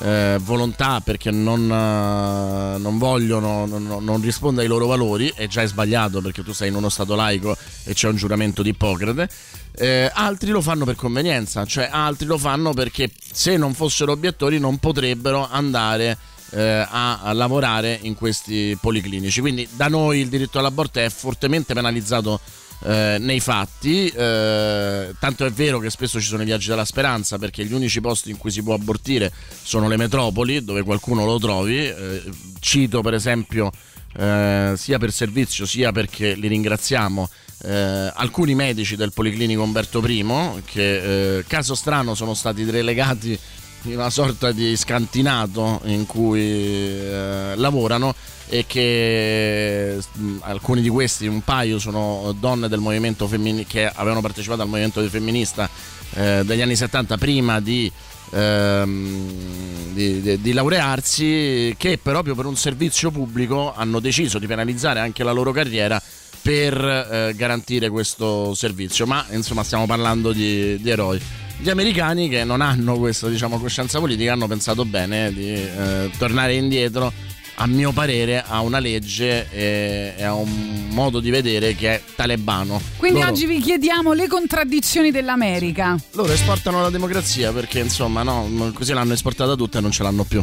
eh, 0.00 0.38
volontà, 0.42 1.00
perché 1.00 1.30
non, 1.30 1.62
eh, 1.64 2.78
non 2.78 2.98
vogliono, 2.98 3.66
non, 3.66 3.98
non 4.00 4.20
risponde 4.20 4.62
ai 4.62 4.68
loro 4.68 4.86
valori, 4.86 5.32
e 5.34 5.48
già 5.48 5.62
è 5.62 5.66
sbagliato 5.66 6.20
perché 6.20 6.42
tu 6.42 6.52
sei 6.52 6.68
in 6.68 6.74
uno 6.74 6.88
stato 6.88 7.14
laico 7.14 7.56
e 7.84 7.94
c'è 7.94 8.08
un 8.08 8.16
giuramento 8.16 8.62
di 8.62 8.70
Ippocrate. 8.70 9.28
Eh, 9.74 10.10
altri 10.12 10.50
lo 10.50 10.60
fanno 10.60 10.84
per 10.84 10.96
convenienza, 10.96 11.64
cioè 11.64 11.88
altri 11.90 12.26
lo 12.26 12.38
fanno 12.38 12.72
perché 12.72 13.10
se 13.32 13.56
non 13.56 13.74
fossero 13.74 14.12
obiettori 14.12 14.58
non 14.58 14.78
potrebbero 14.78 15.48
andare 15.48 16.18
eh, 16.50 16.86
a, 16.88 17.20
a 17.20 17.32
lavorare 17.32 17.98
in 18.02 18.14
questi 18.14 18.76
policlinici. 18.80 19.40
Quindi 19.40 19.68
da 19.70 19.88
noi 19.88 20.20
il 20.20 20.28
diritto 20.28 20.58
all'aborto 20.58 20.98
è 20.98 21.08
fortemente 21.10 21.74
penalizzato 21.74 22.40
eh, 22.84 23.16
nei 23.18 23.40
fatti, 23.40 24.08
eh, 24.08 25.14
tanto 25.18 25.44
è 25.44 25.50
vero 25.50 25.78
che 25.78 25.90
spesso 25.90 26.20
ci 26.20 26.26
sono 26.26 26.42
i 26.42 26.44
viaggi 26.44 26.68
della 26.68 26.84
speranza 26.84 27.38
perché 27.38 27.64
gli 27.64 27.72
unici 27.72 28.00
posti 28.00 28.30
in 28.30 28.36
cui 28.36 28.50
si 28.50 28.62
può 28.62 28.74
abortire 28.74 29.32
sono 29.62 29.88
le 29.88 29.96
metropoli 29.96 30.64
dove 30.64 30.82
qualcuno 30.82 31.24
lo 31.24 31.38
trovi. 31.38 31.78
Eh, 31.86 32.22
cito 32.60 33.00
per 33.00 33.14
esempio 33.14 33.70
eh, 34.16 34.74
sia 34.76 34.98
per 34.98 35.12
servizio 35.12 35.66
sia 35.66 35.92
perché 35.92 36.34
li 36.34 36.48
ringraziamo. 36.48 37.28
eh, 37.64 38.12
alcuni 38.14 38.54
medici 38.54 38.94
del 38.96 39.12
Policlinico 39.12 39.62
Umberto 39.62 40.04
I 40.06 40.62
che 40.64 41.38
eh, 41.38 41.44
caso 41.46 41.74
strano 41.74 42.14
sono 42.14 42.34
stati 42.34 42.68
relegati 42.70 43.38
in 43.82 43.94
una 43.94 44.10
sorta 44.10 44.52
di 44.52 44.76
scantinato 44.76 45.80
in 45.84 46.06
cui 46.06 46.40
eh, 46.40 47.54
lavorano 47.56 48.14
e 48.48 48.64
che 48.66 49.98
mh, 50.12 50.36
alcuni 50.40 50.80
di 50.80 50.88
questi, 50.88 51.26
un 51.26 51.42
paio, 51.42 51.78
sono 51.78 52.34
donne 52.38 52.68
del 52.68 52.80
movimento 52.80 53.26
femminile 53.26 53.66
che 53.66 53.86
avevano 53.86 54.20
partecipato 54.20 54.62
al 54.62 54.68
movimento 54.68 55.06
femminista 55.08 55.68
eh, 56.14 56.42
degli 56.44 56.62
anni 56.62 56.74
70 56.74 57.18
prima 57.18 57.60
di, 57.60 57.90
ehm, 58.30 59.92
di, 59.92 60.20
di- 60.20 60.40
di 60.40 60.52
laurearsi, 60.52 61.74
che 61.76 61.98
proprio 62.02 62.34
per 62.34 62.46
un 62.46 62.56
servizio 62.56 63.10
pubblico 63.10 63.74
hanno 63.74 64.00
deciso 64.00 64.38
di 64.38 64.46
penalizzare 64.46 65.00
anche 65.00 65.22
la 65.22 65.32
loro 65.32 65.52
carriera 65.52 66.00
per 66.40 66.82
eh, 66.82 67.34
garantire 67.36 67.90
questo 67.90 68.54
servizio. 68.54 69.06
Ma 69.06 69.26
insomma 69.30 69.62
stiamo 69.62 69.86
parlando 69.86 70.32
di, 70.32 70.80
di 70.80 70.90
eroi. 70.90 71.20
Gli 71.60 71.70
americani 71.70 72.28
che 72.28 72.44
non 72.44 72.60
hanno 72.60 72.96
questa 72.98 73.28
diciamo, 73.28 73.58
coscienza 73.58 73.98
politica 73.98 74.32
hanno 74.32 74.46
pensato 74.46 74.84
bene 74.84 75.32
di 75.32 75.52
eh, 75.52 76.10
tornare 76.16 76.54
indietro 76.54 77.12
a 77.60 77.66
mio 77.66 77.92
parere 77.92 78.42
ha 78.46 78.60
una 78.60 78.78
legge 78.78 79.48
e, 79.50 80.14
e 80.16 80.22
ha 80.22 80.34
un 80.34 80.86
modo 80.90 81.18
di 81.20 81.30
vedere 81.30 81.74
che 81.74 81.94
è 81.94 82.02
talebano. 82.14 82.80
Quindi 82.96 83.20
Loro- 83.20 83.32
oggi 83.32 83.46
vi 83.46 83.60
chiediamo 83.60 84.12
le 84.12 84.28
contraddizioni 84.28 85.10
dell'America. 85.10 85.96
loro 86.12 86.32
esportano 86.32 86.80
la 86.80 86.90
democrazia 86.90 87.52
perché 87.52 87.80
insomma 87.80 88.22
no, 88.22 88.70
così 88.74 88.92
l'hanno 88.92 89.12
esportata 89.12 89.54
tutta 89.54 89.78
e 89.78 89.80
non 89.80 89.90
ce 89.90 90.02
l'hanno 90.02 90.24
più. 90.24 90.38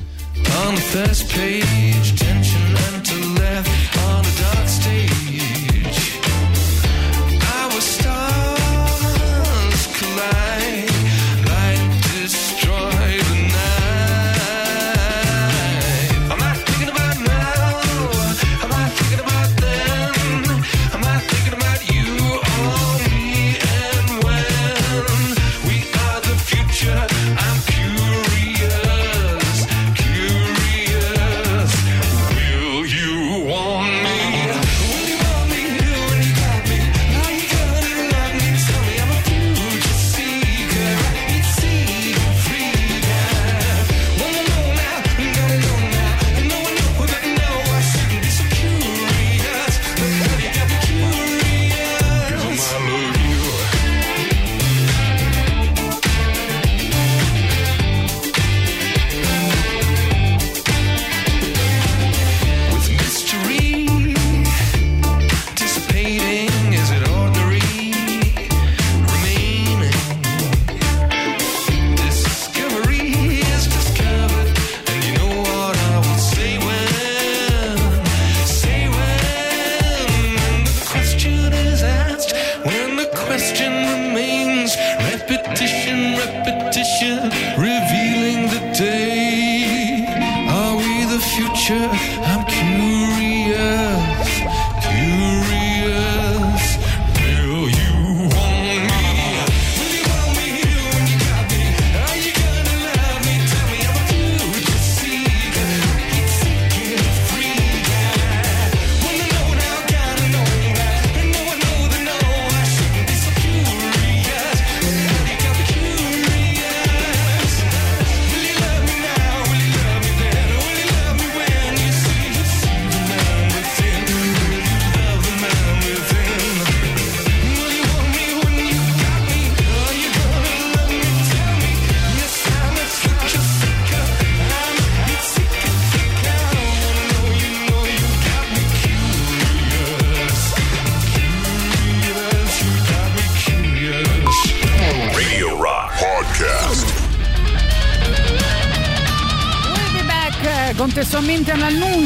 On 0.67 0.73
the 0.75 0.81
first 0.81 1.33
page, 1.33 2.13
tension 2.15 2.54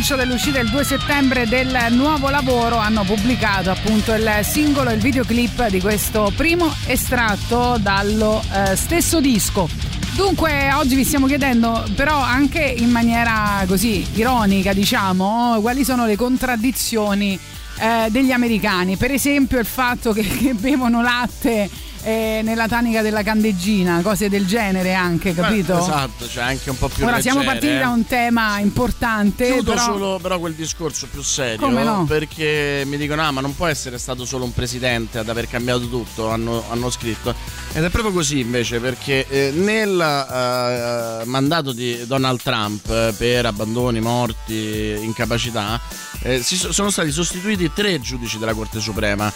all'annuncio 0.09 0.15
dell'uscita 0.15 0.59
il 0.59 0.69
2 0.69 0.83
settembre 0.83 1.47
del 1.47 1.87
nuovo 1.91 2.29
lavoro 2.29 2.77
hanno 2.77 3.03
pubblicato 3.03 3.69
appunto 3.69 4.13
il 4.13 4.39
singolo 4.43 4.89
e 4.89 4.93
il 4.93 5.01
videoclip 5.01 5.67
di 5.67 5.79
questo 5.79 6.31
primo 6.35 6.73
estratto 6.87 7.77
dallo 7.79 8.41
eh, 8.51 8.75
stesso 8.75 9.19
disco. 9.19 9.67
Dunque 10.15 10.73
oggi 10.73 10.95
vi 10.95 11.03
stiamo 11.03 11.27
chiedendo 11.27 11.85
però 11.95 12.17
anche 12.19 12.61
in 12.61 12.89
maniera 12.89 13.63
così 13.67 14.05
ironica 14.15 14.73
diciamo 14.73 15.59
quali 15.61 15.83
sono 15.83 16.05
le 16.05 16.15
contraddizioni 16.15 17.37
eh, 17.79 18.07
degli 18.09 18.31
americani. 18.31 18.97
Per 18.97 19.11
esempio 19.11 19.59
il 19.59 19.65
fatto 19.65 20.11
che, 20.11 20.23
che 20.25 20.53
bevono 20.53 21.01
latte 21.01 21.69
eh, 22.03 22.41
nella 22.43 22.67
tanica 22.67 23.01
della 23.01 23.23
candeggina, 23.23 24.01
cose 24.01 24.29
del 24.29 24.45
genere 24.45 24.93
anche, 24.93 25.33
capito? 25.33 25.73
Beh, 25.75 25.81
esatto, 25.81 26.27
cioè 26.27 26.43
anche 26.43 26.69
un 26.69 26.77
po' 26.77 26.88
più 26.88 27.05
Ora 27.05 27.19
siamo 27.21 27.39
leggere, 27.39 27.59
partiti 27.59 27.75
eh. 27.75 27.79
da 27.79 27.89
un 27.89 28.05
tema 28.05 28.59
importante. 28.59 29.45
Chiudo 29.51 29.71
però... 29.71 29.83
solo 29.83 30.19
però 30.21 30.39
quel 30.39 30.53
discorso 30.53 31.07
più 31.07 31.21
serio 31.21 31.67
no? 31.69 32.05
perché 32.05 32.83
mi 32.85 32.97
dicono 32.97 33.21
ah 33.21 33.31
ma 33.31 33.41
non 33.41 33.55
può 33.55 33.67
essere 33.67 33.97
stato 33.97 34.25
solo 34.25 34.43
un 34.43 34.53
presidente 34.53 35.17
ad 35.19 35.29
aver 35.29 35.47
cambiato 35.47 35.88
tutto 35.88 36.29
hanno, 36.29 36.63
hanno 36.69 36.89
scritto 36.89 37.33
ed 37.73 37.83
è 37.83 37.89
proprio 37.89 38.13
così 38.13 38.39
invece 38.39 38.79
perché 38.79 39.27
eh, 39.27 39.51
nel 39.51 39.99
eh, 39.99 41.25
mandato 41.25 41.71
di 41.71 42.05
Donald 42.05 42.41
Trump 42.41 42.89
eh, 42.89 43.13
per 43.17 43.45
abbandoni, 43.45 43.99
morti, 43.99 44.97
incapacità 45.01 45.79
eh, 46.21 46.41
si 46.41 46.55
so- 46.55 46.71
sono 46.71 46.89
stati 46.89 47.12
sostituiti 47.12 47.71
tre 47.73 47.99
giudici 47.99 48.38
della 48.38 48.53
Corte 48.53 48.79
Suprema 48.79 49.31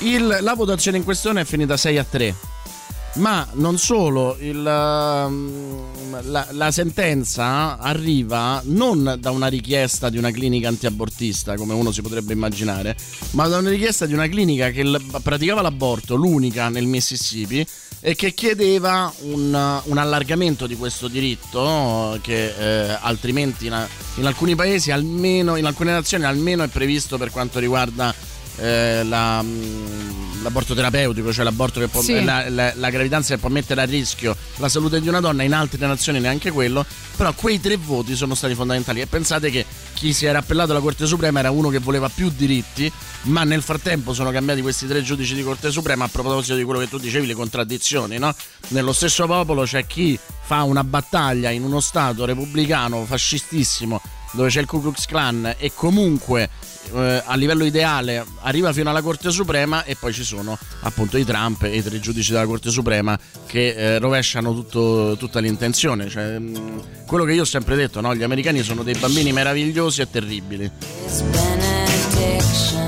Il- 0.00 0.38
la 0.40 0.54
votazione 0.54 0.96
in 0.96 1.04
questione 1.04 1.40
è 1.40 1.44
finita 1.44 1.76
6 1.76 1.98
a 1.98 2.04
3 2.04 2.34
ma 3.18 3.46
non 3.54 3.78
solo, 3.78 4.36
il, 4.40 4.64
ehm, 4.64 6.30
la, 6.30 6.46
la 6.50 6.70
sentenza 6.70 7.78
arriva 7.78 8.60
non 8.66 9.16
da 9.18 9.30
una 9.30 9.48
richiesta 9.48 10.08
di 10.08 10.18
una 10.18 10.30
clinica 10.30 10.68
antiabortista, 10.68 11.56
come 11.56 11.74
uno 11.74 11.90
si 11.90 12.00
potrebbe 12.00 12.32
immaginare, 12.32 12.96
ma 13.30 13.48
da 13.48 13.58
una 13.58 13.70
richiesta 13.70 14.06
di 14.06 14.12
una 14.12 14.28
clinica 14.28 14.70
che 14.70 14.84
praticava 15.22 15.62
l'aborto, 15.62 16.14
l'unica 16.14 16.68
nel 16.68 16.86
Mississippi, 16.86 17.66
e 18.00 18.14
che 18.14 18.32
chiedeva 18.32 19.12
un, 19.22 19.80
un 19.84 19.98
allargamento 19.98 20.68
di 20.68 20.76
questo 20.76 21.08
diritto 21.08 22.16
che 22.22 22.54
eh, 22.56 22.96
altrimenti 23.00 23.66
in, 23.66 23.86
in 24.16 24.26
alcuni 24.26 24.54
paesi, 24.54 24.92
almeno 24.92 25.56
in 25.56 25.64
alcune 25.64 25.90
nazioni, 25.90 26.24
almeno 26.24 26.62
è 26.62 26.68
previsto 26.68 27.18
per 27.18 27.32
quanto 27.32 27.58
riguarda 27.58 28.14
eh, 28.60 29.02
la, 29.04 29.42
mm, 29.42 30.42
l'aborto 30.42 30.74
terapeutico, 30.74 31.32
cioè 31.32 31.44
l'aborto 31.44 31.80
che 31.80 31.88
può, 31.88 32.00
Sì. 32.02 32.22
la, 32.24 32.48
la- 32.48 32.72
la 32.74 32.90
gravidanza 32.90 33.34
che 33.34 33.40
può 33.40 33.48
mettere 33.48 33.80
a 33.80 33.84
rischio 33.84 34.36
la 34.56 34.68
salute 34.68 35.00
di 35.00 35.08
una 35.08 35.20
donna, 35.20 35.42
in 35.42 35.52
altre 35.52 35.84
nazioni 35.86 36.20
neanche 36.20 36.50
quello, 36.50 36.84
però 37.16 37.32
quei 37.32 37.60
tre 37.60 37.76
voti 37.76 38.14
sono 38.16 38.34
stati 38.34 38.54
fondamentali 38.54 39.00
e 39.00 39.06
pensate 39.06 39.50
che 39.50 39.64
chi 39.94 40.12
si 40.12 40.26
era 40.26 40.38
appellato 40.38 40.70
alla 40.70 40.80
Corte 40.80 41.06
Suprema 41.06 41.40
era 41.40 41.50
uno 41.50 41.68
che 41.70 41.78
voleva 41.78 42.08
più 42.08 42.30
diritti, 42.34 42.90
ma 43.22 43.42
nel 43.44 43.62
frattempo 43.62 44.14
sono 44.14 44.30
cambiati 44.30 44.60
questi 44.62 44.86
tre 44.86 45.02
giudici 45.02 45.34
di 45.34 45.42
Corte 45.42 45.70
Suprema 45.72 46.04
a 46.04 46.08
proposito 46.08 46.54
di 46.54 46.62
quello 46.62 46.78
che 46.80 46.88
tu 46.88 46.98
dicevi, 46.98 47.26
le 47.26 47.34
contraddizioni, 47.34 48.18
no? 48.18 48.32
Nello 48.68 48.92
stesso 48.92 49.26
popolo 49.26 49.64
c'è 49.64 49.86
chi 49.86 50.18
fa 50.42 50.62
una 50.62 50.84
battaglia 50.84 51.50
in 51.50 51.62
uno 51.64 51.80
stato 51.80 52.24
repubblicano 52.24 53.04
fascistissimo 53.04 54.00
dove 54.32 54.50
c'è 54.50 54.60
il 54.60 54.66
Ku 54.66 54.80
Klux 54.82 55.06
Klan 55.06 55.54
e 55.58 55.72
comunque 55.74 56.48
eh, 56.94 57.22
a 57.24 57.34
livello 57.36 57.64
ideale 57.64 58.24
arriva 58.42 58.72
fino 58.72 58.90
alla 58.90 59.02
Corte 59.02 59.30
Suprema 59.30 59.84
e 59.84 59.96
poi 59.96 60.12
ci 60.12 60.24
sono 60.24 60.58
appunto 60.80 61.16
i 61.16 61.24
Trump 61.24 61.62
e 61.64 61.76
i 61.76 61.82
tre 61.82 62.00
giudici 62.00 62.32
della 62.32 62.46
Corte 62.46 62.70
Suprema 62.70 63.18
che 63.46 63.68
eh, 63.74 63.98
rovesciano 63.98 64.54
tutto- 64.54 65.16
tutta 65.18 65.40
l'intenzione. 65.40 66.08
Cioè, 66.08 66.38
mh, 66.38 67.06
quello 67.06 67.24
che 67.24 67.32
io 67.32 67.42
ho 67.42 67.46
sempre 67.46 67.76
detto, 67.76 68.00
no? 68.00 68.14
gli 68.14 68.22
americani 68.22 68.62
sono 68.62 68.82
dei 68.82 68.94
bambini 68.98 69.32
meravigliosi 69.32 70.00
e 70.00 70.10
terribili. 70.10 70.70
benediction. 71.30 72.87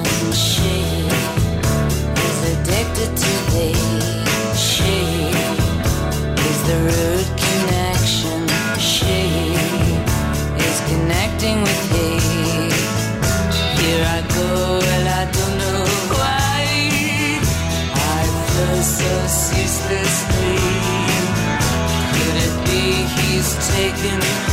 Taken 23.71 24.50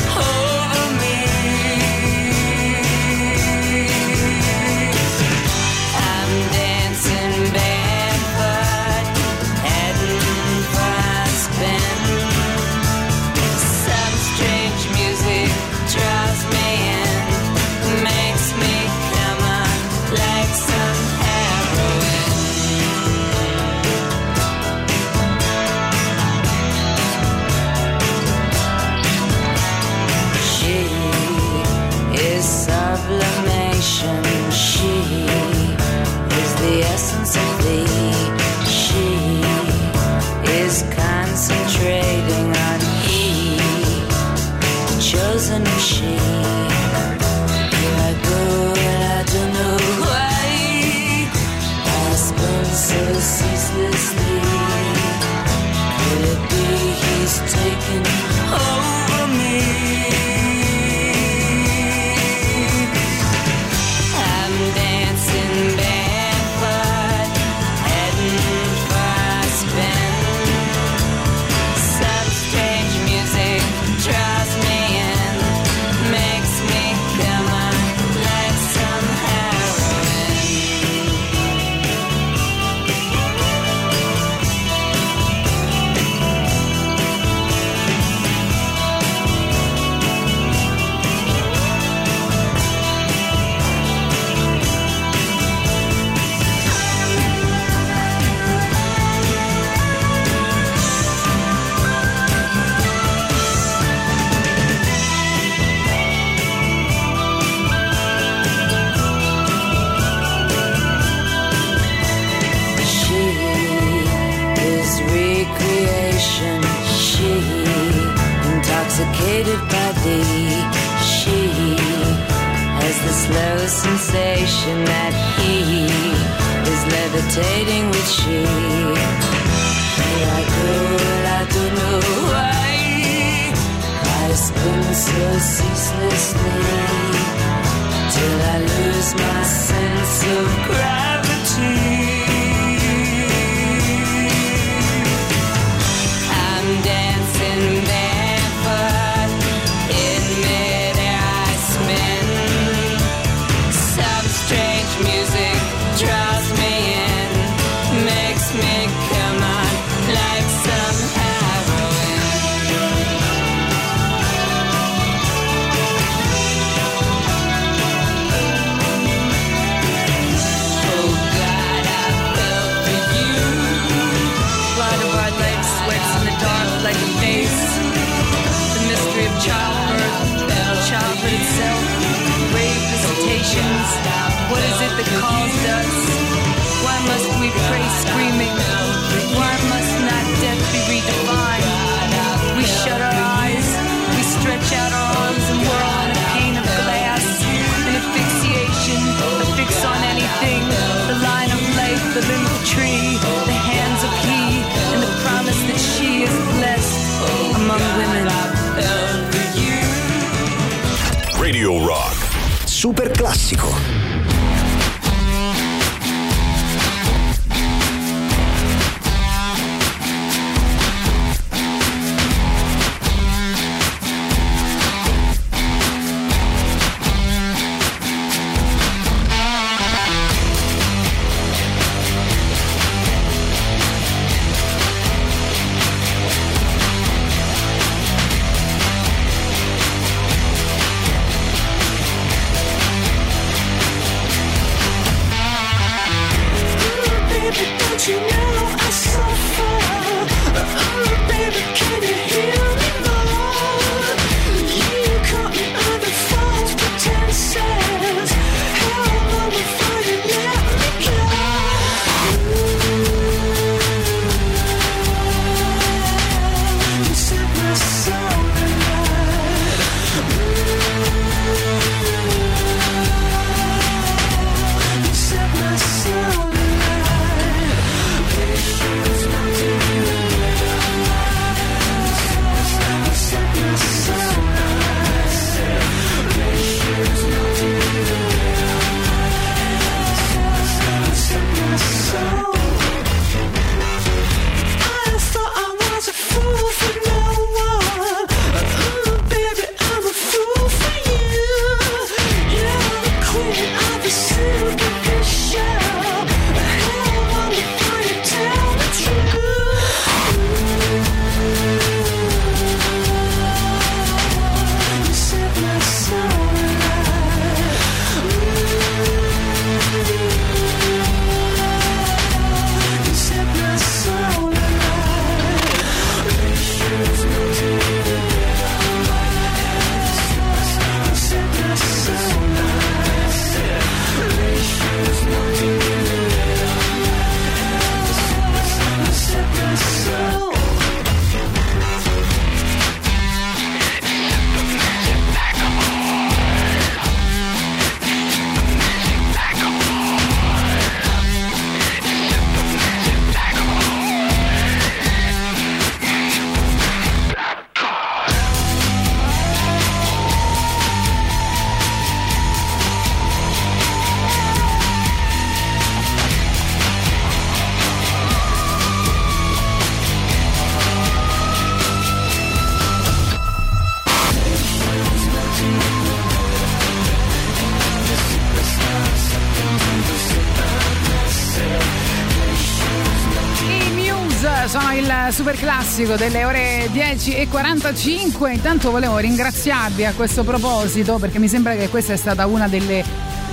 classico 385.97 386.15
delle 386.15 386.45
ore 386.45 386.89
10 386.91 387.33
e 387.33 387.47
45. 387.47 388.53
Intanto 388.53 388.91
volevo 388.91 389.17
ringraziarvi 389.17 390.05
a 390.05 390.13
questo 390.13 390.43
proposito 390.43 391.17
perché 391.17 391.39
mi 391.39 391.47
sembra 391.47 391.75
che 391.75 391.89
questa 391.89 392.13
è 392.13 392.17
stata 392.17 392.45
una 392.45 392.67
delle 392.67 393.03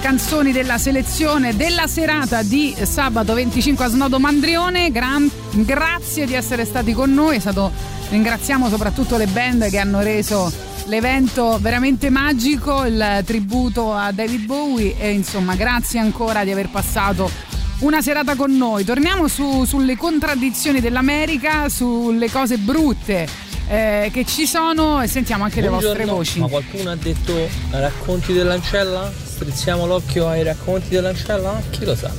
canzoni 0.02 0.52
della 0.52 0.76
selezione 0.76 1.56
della 1.56 1.86
serata 1.86 2.42
di 2.42 2.74
sabato 2.82 3.32
25 3.32 3.84
a 3.86 3.88
Snodo 3.88 4.18
Mandrione. 4.18 4.90
Gran- 4.90 5.30
grazie 5.52 6.26
di 6.26 6.34
essere 6.34 6.66
stati 6.66 6.92
con 6.92 7.14
noi. 7.14 7.40
Stato- 7.40 7.72
ringraziamo 8.10 8.68
soprattutto 8.68 9.16
le 9.16 9.26
band 9.26 9.70
che 9.70 9.78
hanno 9.78 10.02
reso 10.02 10.52
l'evento 10.86 11.56
veramente 11.58 12.10
magico, 12.10 12.84
il 12.84 13.22
tributo 13.24 13.94
a 13.94 14.12
David 14.12 14.44
Bowie 14.44 14.96
e 14.98 15.12
insomma 15.12 15.54
grazie 15.54 15.98
ancora 15.98 16.44
di 16.44 16.50
aver 16.50 16.68
passato 16.68 17.30
una 17.80 18.00
serata 18.02 18.34
con 18.36 18.56
noi. 18.56 18.84
Torniamo 18.84 19.28
su- 19.28 19.64
sulle 19.64 19.96
contraddizioni 19.96 20.80
dell'America, 20.80 21.68
sulle 21.68 22.30
cose 22.30 22.56
brutte 22.58 23.26
eh, 23.68 24.10
che 24.12 24.24
ci 24.24 24.46
sono 24.46 25.00
e 25.02 25.06
sentiamo 25.08 25.44
anche 25.44 25.60
le 25.60 25.68
vostre 25.68 26.04
Buongiorno, 26.04 26.16
voci. 26.16 26.38
Ma 26.40 26.48
qualcuno 26.48 26.90
ha 26.90 26.96
detto 26.96 27.48
racconti 27.70 28.32
dell'ancella? 28.32 29.10
Strizziamo 29.24 29.86
l'occhio 29.86 30.28
ai 30.28 30.42
racconti 30.42 30.88
dell'ancella? 30.90 31.60
Chi 31.70 31.84
lo 31.84 31.94
sa? 31.94 32.10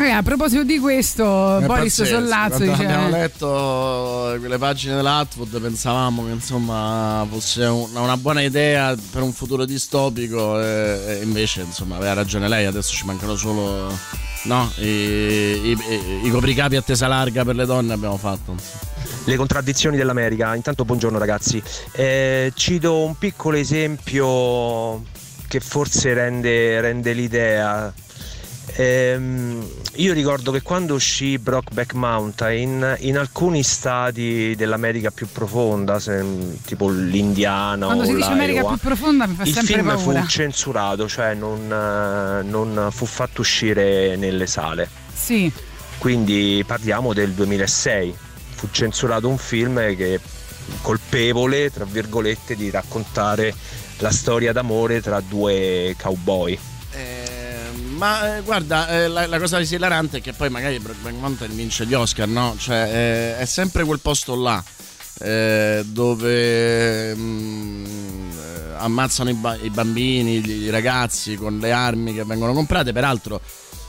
Eh, 0.00 0.10
a 0.10 0.22
proposito 0.22 0.62
di 0.62 0.78
questo, 0.78 1.58
È 1.58 1.66
Boris 1.66 1.96
pazzesco. 1.96 2.04
Sollazzo 2.20 2.58
dice... 2.58 2.70
abbiamo 2.84 3.08
letto 3.08 4.36
quelle 4.38 4.56
pagine 4.56 4.94
dell'Atwood 4.94 5.60
pensavamo 5.60 6.24
che 6.24 6.30
insomma 6.30 7.26
fosse 7.28 7.64
un- 7.64 7.88
una 7.94 8.16
buona 8.16 8.42
idea 8.42 8.94
per 9.10 9.22
un 9.22 9.32
futuro 9.32 9.64
distopico 9.64 10.60
e, 10.60 11.02
e 11.18 11.20
invece 11.24 11.62
insomma 11.62 11.96
aveva 11.96 12.12
ragione 12.12 12.46
lei, 12.46 12.66
adesso 12.66 12.92
ci 12.94 13.06
mancano 13.06 13.34
solo 13.34 13.92
no, 14.48 14.72
i, 14.78 14.86
i- 14.86 15.78
i- 16.24 16.30
copricapi 16.30 16.74
a 16.76 16.82
tesa 16.82 17.06
larga 17.06 17.44
per 17.44 17.54
le 17.54 17.66
donne 17.66 17.92
abbiamo 17.92 18.16
fatto. 18.16 18.54
Le 19.24 19.36
contraddizioni 19.36 19.96
dell'America. 19.96 20.54
Intanto 20.54 20.84
buongiorno 20.86 21.18
ragazzi. 21.18 21.62
Eh, 21.92 22.50
cito 22.54 23.04
un 23.04 23.16
piccolo 23.18 23.58
esempio 23.58 25.02
che 25.46 25.60
forse 25.60 26.14
rende, 26.14 26.80
rende 26.80 27.12
l'idea. 27.12 27.92
Ehm, 28.76 29.66
io 29.96 30.12
ricordo 30.12 30.52
che 30.52 30.62
quando 30.62 30.94
uscì 30.94 31.38
Brockback 31.38 31.94
Mountain 31.94 32.96
in 33.00 33.18
alcuni 33.18 33.62
stati 33.62 34.54
dell'America 34.56 35.10
più 35.10 35.26
profonda, 35.30 35.98
se- 35.98 36.24
tipo 36.64 36.88
l'Indiana 36.88 37.86
Quando 37.86 38.04
o 38.04 38.06
si 38.06 38.14
dice 38.14 38.30
America 38.30 38.64
più 38.64 38.76
profonda 38.78 39.26
mi 39.26 39.34
fa 39.34 39.42
il 39.44 39.52
sempre 39.52 39.74
film 39.74 39.86
paura. 39.86 40.20
fu 40.22 40.28
censurato, 40.28 41.08
cioè 41.08 41.34
non, 41.34 41.66
non 41.66 42.88
fu 42.92 43.04
fatto 43.06 43.40
uscire 43.40 44.16
nelle 44.16 44.46
sale. 44.46 44.88
Sì. 45.12 45.50
Quindi 45.98 46.62
parliamo 46.66 47.12
del 47.12 47.32
2006. 47.32 48.14
Fu 48.50 48.68
censurato 48.70 49.28
un 49.28 49.38
film 49.38 49.94
che 49.96 50.20
colpevole, 50.82 51.70
tra 51.72 51.84
virgolette, 51.84 52.54
di 52.54 52.70
raccontare 52.70 53.54
la 53.98 54.10
storia 54.10 54.52
d'amore 54.52 55.00
tra 55.00 55.20
due 55.20 55.96
cowboy. 56.00 56.58
Ma 57.98 58.36
eh, 58.36 58.42
guarda, 58.42 58.88
eh, 58.90 59.08
la, 59.08 59.26
la 59.26 59.40
cosa 59.40 59.58
esilarante 59.58 60.18
è 60.18 60.20
che 60.20 60.32
poi 60.32 60.48
magari 60.48 60.78
Brokeback 60.78 61.16
Mountain 61.16 61.52
vince 61.56 61.84
gli 61.84 61.94
Oscar, 61.94 62.28
no? 62.28 62.54
Cioè 62.56 62.76
eh, 62.76 63.38
è 63.38 63.44
sempre 63.44 63.82
quel 63.82 63.98
posto 63.98 64.40
là 64.40 64.62
eh, 65.18 65.82
dove 65.84 67.12
mm, 67.16 68.30
eh, 68.30 68.74
ammazzano 68.76 69.30
i, 69.30 69.34
ba- 69.34 69.56
i 69.56 69.70
bambini, 69.70 70.46
i 70.46 70.70
ragazzi 70.70 71.34
con 71.34 71.58
le 71.58 71.72
armi 71.72 72.14
che 72.14 72.22
vengono 72.22 72.52
comprate. 72.52 72.92
Peraltro 72.92 73.40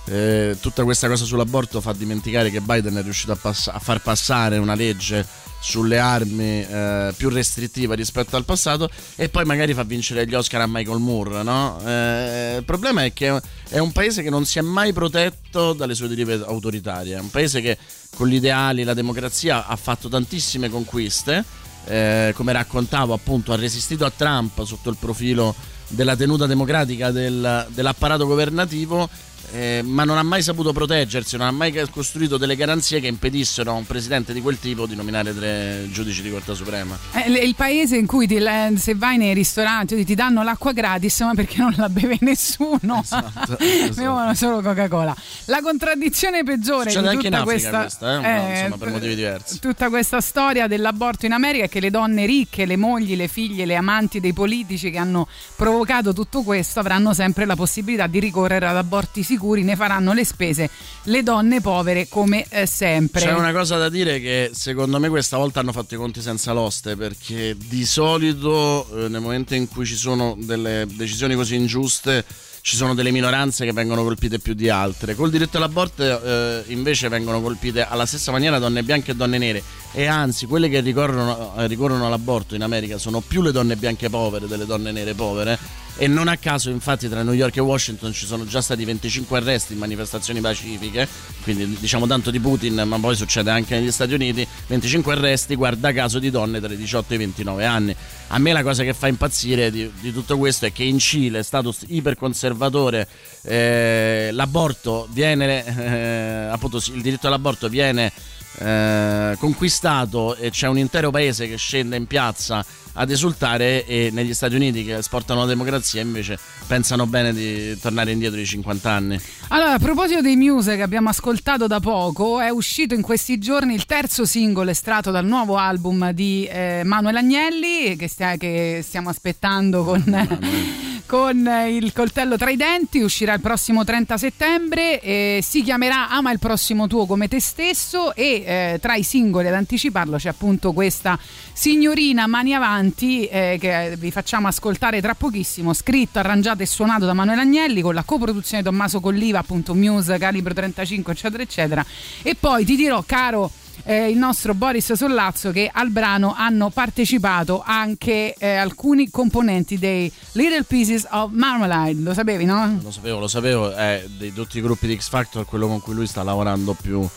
eh, 0.10 0.58
tutta 0.60 0.84
questa 0.84 1.08
cosa 1.08 1.24
sull'aborto 1.24 1.82
fa 1.82 1.94
dimenticare 1.94 2.50
che 2.50 2.62
Biden 2.62 2.96
è 2.96 3.04
riuscito 3.04 3.32
a, 3.32 3.36
pass- 3.36 3.68
a 3.68 3.78
far 3.78 4.02
passare 4.02 4.58
una 4.58 4.74
legge 4.74 5.26
sulle 5.62 6.00
armi 6.00 6.66
eh, 6.66 7.14
più 7.16 7.30
restrittiva 7.30 7.94
rispetto 7.94 8.36
al 8.36 8.46
passato 8.46 8.90
e 9.16 9.30
poi 9.30 9.44
magari 9.46 9.74
fa 9.74 9.84
vincere 9.84 10.26
gli 10.26 10.34
Oscar 10.34 10.62
a 10.62 10.68
Michael 10.68 11.00
Moore 11.00 11.44
no? 11.44 11.80
Eh, 11.86 12.56
il 12.58 12.64
problema 12.64 13.04
è 13.04 13.14
che 13.14 13.40
è 13.68 13.78
un 13.78 13.92
paese 13.92 14.24
che 14.24 14.30
non 14.30 14.46
si 14.46 14.58
è 14.58 14.62
mai 14.62 14.94
protetto 14.94 15.74
dalle 15.74 15.96
sue 15.96 16.08
derive 16.08 16.42
autoritarie 16.46 17.18
è 17.18 17.20
un 17.20 17.30
paese 17.30 17.62
che 17.62 17.78
con 18.16 18.28
gli 18.28 18.36
ideali 18.36 18.84
la 18.84 18.94
democrazia 18.94 19.68
ha 19.68 19.76
fatto 19.76 20.08
tantissime 20.08 20.70
conquiste 20.70 21.44
eh, 21.86 22.32
come 22.36 22.54
raccontavo 22.54 23.14
appunto 23.14 23.52
ha 23.52 23.58
resistito 23.58 24.06
a 24.06 24.12
Trump 24.16 24.64
sotto 24.64 24.90
il 24.90 24.98
profilo 24.98 25.54
della 25.90 26.16
tenuta 26.16 26.46
democratica 26.46 27.12
del- 27.12 27.68
dell'apparato 27.70 28.26
governativo 28.26 29.10
eh, 29.52 29.82
ma 29.84 30.04
non 30.04 30.18
ha 30.18 30.24
mai 30.24 30.42
saputo 30.42 30.72
proteggersi, 30.74 31.38
non 31.38 31.48
ha 31.48 31.52
mai 31.52 31.74
costruito 31.92 32.38
delle 32.38 32.56
garanzie 32.56 33.00
che 33.00 33.08
impedissero 33.08 33.72
a 33.72 33.74
un 33.74 33.86
presidente 33.86 34.34
di 34.34 34.42
quel 34.42 34.60
tipo 34.60 34.86
di 34.86 34.96
nominare 34.96 35.36
tre 35.36 35.88
giudici 35.92 36.22
di 36.22 36.30
Corte 36.32 36.56
Suprema. 36.56 36.98
È 37.12 37.28
l- 37.30 37.36
il 37.44 37.56
paese 37.56 37.98
in 37.98 38.06
cui 38.06 38.28
ti- 38.28 38.38
se 38.78 38.96
vai 38.96 39.18
nei 39.18 39.34
ristoranti 39.34 40.04
ti 40.06 40.16
danno 40.16 40.44
l'acqua 40.44 40.72
gratis, 40.72 41.20
ma 41.22 41.34
perché 41.34 41.58
non 41.58 41.74
la 41.78 41.90
beve 41.90 42.18
nessuno? 42.22 43.04
Esatto, 43.10 43.58
Bevono 43.96 44.34
solo 44.36 44.62
Coca-Cola. 44.62 45.16
La 45.46 45.60
contraddizione 45.62 46.44
peggiore 46.44 46.90
Succede 46.92 47.10
di 47.10 47.16
anche 47.16 47.28
in 47.28 47.34
tutta 47.34 47.44
questa, 47.44 47.80
questa, 47.82 48.14
eh, 48.16 48.20
ma, 48.22 48.50
insomma, 48.60 48.78
per 48.78 48.90
motivi 48.92 49.16
diversi. 49.16 49.60
tutta 49.60 49.90
questa 49.90 50.22
storia 50.22 50.68
dell'aborto 50.68 51.26
in 51.26 51.32
America 51.34 51.66
è 51.66 51.70
che 51.70 51.80
le 51.80 51.90
donne 51.90 52.26
ricche, 52.26 52.66
le 52.66 52.78
mogli, 52.78 53.16
le 53.16 53.28
figlie, 53.28 53.66
le 53.66 53.76
amanti 53.76 54.20
dei 54.20 54.34
politici 54.34 54.92
che 54.92 54.98
hanno 54.98 55.28
provocato 55.56 56.14
tutto 56.14 56.44
questo 56.44 56.80
avranno 56.80 57.14
sempre 57.14 57.46
la 57.46 57.56
possibilità 57.56 58.08
di 58.08 58.20
ricorrere 58.20 58.68
ad 58.68 58.78
aborti 58.78 59.24
sicuri, 59.24 59.38
ne 59.64 59.76
faranno 59.76 60.14
le 60.14 60.26
spese 60.26 60.70
le 61.04 61.24
donne 61.24 61.62
povere 61.62 62.08
come 62.08 62.46
eh, 62.50 62.66
sempre. 62.66 63.22
C'è 63.22 63.34
una 63.34 63.52
cosa 63.52 63.78
da 63.78 63.90
dire 63.90 64.20
che 64.20 64.52
secondo 64.54 65.00
me 65.00 65.10
questa 65.10 65.38
volta 65.38 65.60
hanno 65.60 65.72
fatto 65.72 65.96
i 65.96 65.98
conti 65.98 66.22
senza 66.22 66.52
l'oste 66.52 66.96
perché 66.96 67.56
di 67.58 67.86
solito 67.86 68.88
eh, 68.94 69.08
nel 69.10 69.22
momento 69.22 69.56
in 69.56 69.68
cui 69.68 69.86
ci 69.86 69.96
sono 69.96 70.36
delle 70.40 70.86
decisioni 70.88 71.36
così 71.36 71.56
ingiuste 71.56 72.26
ci 72.62 72.76
sono 72.76 72.94
delle 72.94 73.12
minoranze 73.12 73.66
che 73.66 73.72
vengono 73.72 74.04
colpite 74.04 74.40
più 74.40 74.54
di 74.54 74.70
altre. 74.70 75.16
Col 75.16 75.30
diritto 75.30 75.58
all'aborto 75.58 76.04
eh, 76.04 76.64
invece 76.68 77.08
vengono 77.08 77.42
colpite 77.42 77.86
alla 77.86 78.06
stessa 78.06 78.32
maniera 78.32 78.60
donne 78.60 78.84
bianche 78.84 79.12
e 79.12 79.16
donne 79.16 79.38
nere 79.38 79.64
e 79.92 80.06
anzi 80.06 80.46
quelle 80.46 80.70
che 80.70 80.82
ricorrono, 80.82 81.56
eh, 81.58 81.68
ricorrono 81.68 82.06
all'aborto 82.06 82.56
in 82.56 82.62
America 82.62 82.98
sono 82.98 83.22
più 83.22 83.42
le 83.42 83.52
donne 83.52 83.76
bianche 83.76 84.10
povere 84.10 84.48
delle 84.48 84.66
donne 84.66 84.92
nere 84.92 85.14
povere. 85.14 85.88
E 86.02 86.08
non 86.08 86.30
a 86.30 86.38
caso 86.38 86.70
infatti 86.70 87.10
tra 87.10 87.24
New 87.24 87.34
York 87.34 87.58
e 87.58 87.60
Washington 87.60 88.14
ci 88.14 88.26
sono 88.26 88.46
già 88.46 88.62
stati 88.62 88.86
25 88.86 89.38
arresti 89.38 89.74
in 89.74 89.80
manifestazioni 89.80 90.40
pacifiche, 90.40 91.06
quindi 91.44 91.76
diciamo 91.78 92.08
tanto 92.08 92.32
di 92.32 92.40
Putin 92.40 92.84
ma 92.86 92.98
poi 93.00 93.18
succede 93.18 93.52
anche 93.52 93.78
negli 93.78 93.92
Stati 93.92 94.14
Uniti, 94.14 94.48
25 94.68 95.12
arresti 95.12 95.56
guarda 95.56 95.92
caso 95.92 96.20
di 96.20 96.30
donne 96.30 96.62
tra 96.62 96.72
i 96.72 96.78
18 96.78 97.12
e 97.12 97.16
i 97.16 97.20
29 97.20 97.66
anni. 97.66 97.94
A 98.28 98.38
me 98.38 98.54
la 98.54 98.64
cosa 98.64 98.84
che 98.84 98.94
fa 98.94 99.08
impazzire 99.08 99.72
di, 99.72 99.92
di 100.00 100.14
tutto 100.14 100.38
questo 100.38 100.68
è 100.68 100.72
che 100.72 100.84
in 100.84 101.00
Cile, 101.00 101.44
status 101.44 101.84
iperconservatore, 101.88 103.06
eh, 103.42 104.30
l'aborto 104.32 105.06
viene, 105.12 105.66
eh, 105.66 106.48
appunto 106.50 106.78
il 106.94 107.02
diritto 107.02 107.28
all'aborto 107.28 107.68
viene 107.68 108.10
eh, 108.58 109.36
conquistato 109.40 110.36
e 110.36 110.50
c'è 110.50 110.68
un 110.68 110.78
intero 110.78 111.12
paese 111.12 111.48
che 111.48 111.58
scende 111.58 111.96
in 111.96 112.08
piazza 112.08 112.66
ad 113.00 113.10
esultare 113.10 113.86
e 113.86 114.10
negli 114.12 114.34
Stati 114.34 114.56
Uniti 114.56 114.84
che 114.84 114.98
esportano 114.98 115.42
la 115.42 115.46
democrazia 115.46 116.02
invece 116.02 116.38
pensano 116.68 117.08
bene 117.08 117.34
di 117.34 117.78
tornare 117.80 118.12
indietro 118.12 118.38
di 118.38 118.46
50 118.46 118.92
anni. 118.92 119.20
Allora, 119.50 119.74
a 119.74 119.80
proposito 119.80 120.22
dei 120.22 120.36
Muse 120.36 120.76
che 120.76 120.82
abbiamo 120.82 121.10
ascoltato 121.10 121.66
da 121.66 121.80
poco, 121.80 122.42
è 122.42 122.50
uscito 122.50 122.94
in 122.94 123.02
questi 123.02 123.38
giorni 123.40 123.74
il 123.74 123.86
terzo 123.86 124.26
singolo 124.26 124.70
estratto 124.70 125.12
dal 125.12 125.26
nuovo 125.26 125.56
album 125.56 126.12
di 126.12 126.46
eh, 126.46 126.82
Manuel 126.84 127.16
Agnelli 127.16 127.96
che, 127.96 128.08
stia- 128.10 128.36
che 128.36 128.82
stiamo 128.84 129.10
aspettando 129.10 129.84
con... 129.84 130.88
Con 131.10 131.48
eh, 131.48 131.76
il 131.76 131.92
coltello 131.92 132.38
tra 132.38 132.52
i 132.52 132.56
denti 132.56 133.00
uscirà 133.00 133.34
il 133.34 133.42
prossimo 133.42 133.84
30 133.84 134.16
settembre, 134.16 135.02
eh, 135.02 135.40
si 135.42 135.64
chiamerà 135.64 136.08
Ama 136.10 136.32
il 136.32 136.38
prossimo 136.38 136.86
tuo 136.86 137.08
come 137.08 137.28
te 137.28 137.42
stesso 137.42 138.14
e 138.14 138.44
eh, 138.46 138.78
tra 138.80 138.94
i 138.94 139.02
singoli 139.02 139.48
ad 139.48 139.56
anticiparlo 139.56 140.18
c'è 140.18 140.30
appunto 140.30 140.72
questa 140.72 141.18
signorina 141.52 142.28
Mani 142.28 142.54
Avanti 142.54 142.89
eh, 142.94 143.58
che 143.60 143.96
vi 143.98 144.12
facciamo 144.12 144.48
ascoltare 144.48 145.02
tra 145.02 145.16
pochissimo, 145.16 145.74
scritto, 145.74 146.20
arrangiato 146.20 146.64
e 146.64 146.66
suonato 146.66 147.06
da 147.06 147.14
Manuel 147.14 147.40
Agnelli 147.40 147.82
con 147.82 147.94
la 147.94 148.04
coproduzione 148.04 148.64
di 148.64 148.70
Tommaso 148.70 149.00
Colliva, 149.00 149.40
appunto 149.40 149.74
Muse, 149.76 150.18
Calibro 150.18 150.54
35 150.54 151.14
eccetera 151.14 151.44
eccetera. 151.44 151.86
E 152.22 152.36
poi 152.36 152.66
ti 152.66 152.76
dirò 152.76 153.04
caro 153.06 153.52
eh, 153.84 154.10
il 154.10 154.18
nostro 154.18 154.54
Boris 154.54 154.94
Sollazzo 154.94 155.52
che 155.52 155.70
al 155.72 155.90
brano 155.90 156.34
hanno 156.36 156.70
partecipato 156.70 157.62
anche 157.66 158.34
eh, 158.38 158.56
alcuni 158.56 159.10
componenti 159.10 159.78
dei 159.78 160.12
Little 160.34 160.64
Pieces 160.64 161.08
of 161.10 161.32
Marmalade, 161.32 162.00
lo 162.02 162.14
sapevi 162.14 162.46
no? 162.46 162.80
Lo 162.82 162.92
sapevo, 162.92 163.20
lo 163.20 163.28
sapevo, 163.28 163.74
è 163.74 164.04
di 164.18 164.34
tutti 164.34 164.58
i 164.58 164.62
gruppi 164.62 164.88
di 164.88 164.98
X 164.98 165.10
Factor 165.10 165.46
quello 165.46 165.68
con 165.68 165.82
cui 165.82 165.94
lui 165.94 166.08
sta 166.08 166.24
lavorando 166.24 166.76
più, 166.80 167.08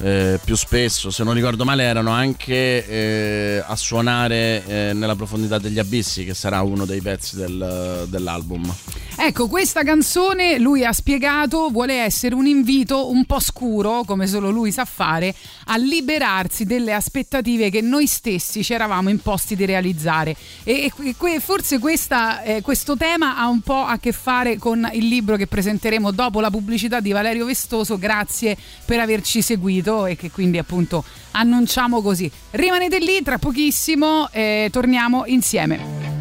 eh, 0.00 0.40
più 0.44 0.56
spesso. 0.56 1.10
Se 1.10 1.24
non 1.24 1.34
ricordo 1.34 1.64
male 1.64 1.84
erano 1.84 2.10
anche 2.10 2.86
eh, 2.86 3.62
a 3.64 3.76
suonare 3.76 4.64
eh, 4.66 4.92
nella 4.94 5.14
profondità 5.14 5.58
degli 5.58 5.78
abissi, 5.78 6.24
che 6.24 6.34
sarà 6.34 6.62
uno 6.62 6.84
dei 6.84 7.00
pezzi 7.00 7.36
del- 7.36 8.06
dell'album. 8.08 8.74
Ecco, 9.16 9.46
questa 9.46 9.82
canzone 9.82 10.58
lui 10.58 10.84
ha 10.84 10.92
spiegato 10.92 11.68
vuole 11.68 12.00
essere 12.00 12.34
un 12.34 12.46
invito 12.46 13.10
un 13.10 13.24
po' 13.26 13.40
scuro, 13.40 14.02
come 14.04 14.26
solo 14.26 14.50
lui 14.50 14.72
sa 14.72 14.84
fare, 14.84 15.34
a 15.66 15.76
liberarsi 15.76 16.64
delle 16.64 16.94
aspettative 16.94 17.70
che 17.70 17.82
noi 17.82 18.06
stessi 18.06 18.64
ci 18.64 18.72
eravamo 18.72 19.10
imposti 19.10 19.54
di 19.54 19.66
realizzare. 19.66 20.34
E, 20.64 20.90
e 20.98 21.14
que- 21.16 21.40
forse 21.40 21.78
questa, 21.78 22.42
eh, 22.42 22.62
questo 22.62 22.96
tema 22.96 23.36
ha 23.36 23.48
un 23.48 23.60
po' 23.60 23.84
a 23.84 23.98
che 23.98 24.12
fare 24.12 24.56
con 24.56 24.88
il 24.92 25.06
libro 25.06 25.36
che 25.36 25.46
presenteremo 25.46 26.10
dopo 26.10 26.40
la 26.40 26.50
pubblicità 26.50 27.00
di 27.00 27.12
Valerio 27.12 27.44
Vestoso. 27.44 27.98
Grazie 27.98 28.56
per 28.84 28.98
averci 28.98 29.42
seguito 29.42 29.81
e 30.06 30.16
che 30.16 30.30
quindi 30.30 30.58
appunto 30.58 31.04
annunciamo 31.32 32.00
così. 32.02 32.30
Rimanete 32.50 32.98
lì, 32.98 33.22
tra 33.22 33.38
pochissimo 33.38 34.28
eh, 34.30 34.68
torniamo 34.70 35.24
insieme. 35.26 36.11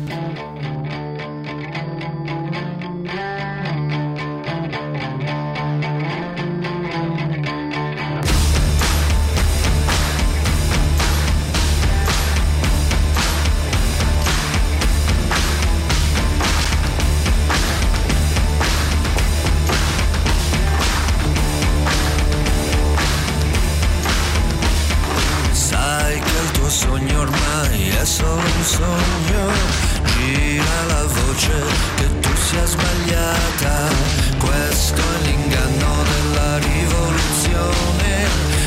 Voce 31.51 31.65
che 31.95 32.19
tu 32.19 32.35
sia 32.35 32.65
sbagliata. 32.65 33.89
Questo 34.37 35.01
è 35.01 35.25
l'inganno 35.25 36.03
della 36.03 36.57
rivoluzione. 36.57 38.25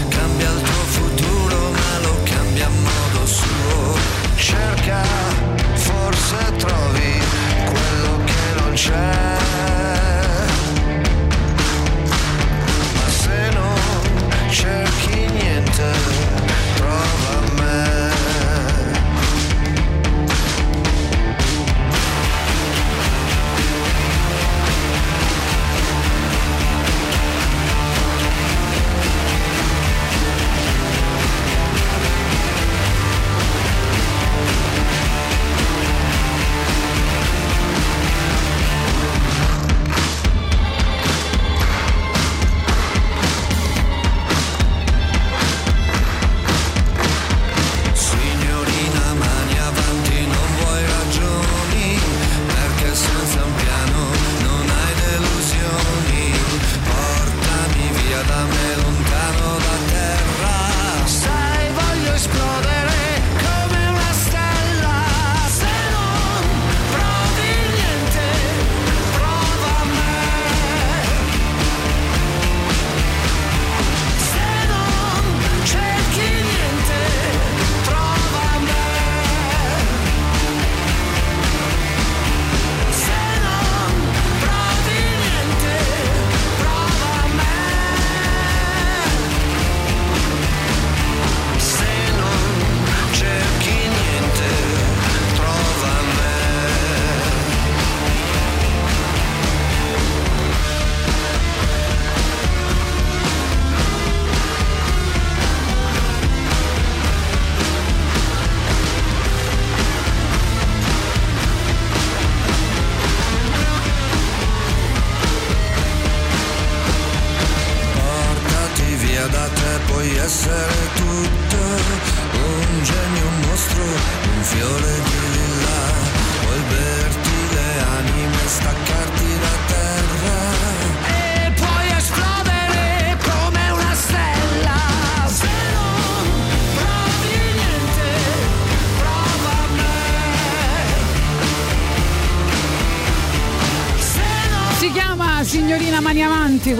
Cambia 0.08 0.50
il 0.50 0.60
tuo 0.60 0.84
futuro, 0.98 1.70
ma 1.70 1.98
lo 2.02 2.16
cambia 2.24 2.66
a 2.66 2.70
modo 2.70 3.26
suo. 3.26 3.98
Cerca, 4.36 5.02
forse 5.74 6.36
trovi 6.56 7.22
quello 7.64 8.24
che 8.24 8.60
non 8.60 8.72
c'è. 8.74 9.23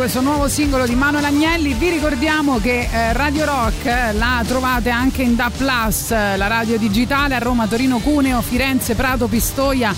Questo 0.04 0.20
nuovo 0.20 0.48
singolo 0.48 0.84
di 0.86 0.94
Manuel 0.94 1.24
Agnelli. 1.24 1.72
Vi 1.72 1.88
ricordiamo 1.88 2.58
che 2.58 2.90
eh, 2.92 3.14
Radio 3.14 3.46
Rock 3.46 3.86
eh, 3.86 4.12
la 4.12 4.44
trovate 4.46 4.90
anche 4.90 5.22
in 5.22 5.34
Da 5.34 5.50
Plus, 5.56 6.10
eh, 6.10 6.36
la 6.36 6.46
radio 6.46 6.76
digitale 6.76 7.34
a 7.34 7.38
Roma, 7.38 7.66
Torino, 7.66 8.00
Cuneo, 8.00 8.42
Firenze, 8.42 8.94
Prato, 8.96 9.28
Pistoia, 9.28 9.94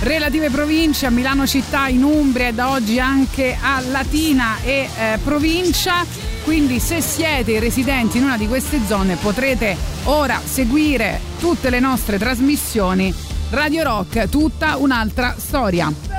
relative 0.00 0.50
province, 0.50 1.06
a 1.06 1.10
Milano 1.10 1.46
città, 1.46 1.86
in 1.86 2.02
Umbria 2.02 2.48
e 2.48 2.52
da 2.52 2.70
oggi 2.70 2.98
anche 2.98 3.56
a 3.60 3.80
Latina 3.92 4.56
e 4.64 4.88
eh, 4.98 5.18
provincia. 5.22 6.04
Quindi 6.42 6.80
se 6.80 7.00
siete 7.00 7.60
residenti 7.60 8.18
in 8.18 8.24
una 8.24 8.36
di 8.36 8.48
queste 8.48 8.80
zone 8.84 9.14
potrete 9.14 9.76
ora 10.06 10.40
seguire 10.44 11.20
tutte 11.38 11.70
le 11.70 11.78
nostre 11.78 12.18
trasmissioni. 12.18 13.14
Radio 13.50 13.84
Rock, 13.84 14.28
tutta 14.28 14.78
un'altra 14.78 15.36
storia. 15.38 16.13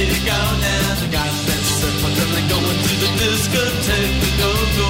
Ready 0.00 0.14
to 0.14 0.26
go 0.26 0.32
now. 0.32 0.94
The 1.00 1.08
guys 1.12 1.46
that 1.46 1.62
surf 1.76 2.04
are 2.04 2.14
they're 2.16 2.48
going 2.48 2.80
to 2.86 2.94
the 3.02 3.10
discotheque 3.20 4.16
to 4.24 4.30
go 4.40 4.52
go. 4.78 4.88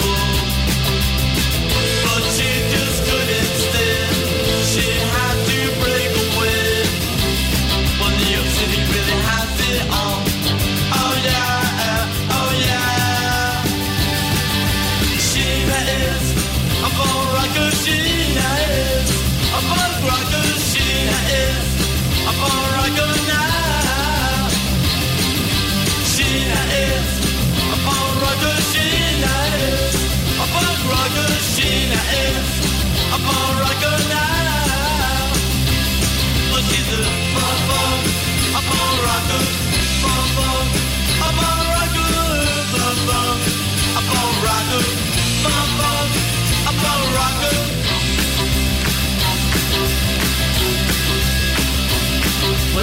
But 2.04 2.22
she 2.34 2.50
just 2.74 2.98
couldn't 3.08 3.52
stand. 3.64 4.14
She 4.70 5.09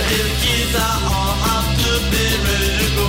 The 0.07 0.23
kids 0.41 0.73
are 0.75 0.99
all 1.03 1.35
off 1.53 1.67
to 1.83 1.91
go. 2.95 3.07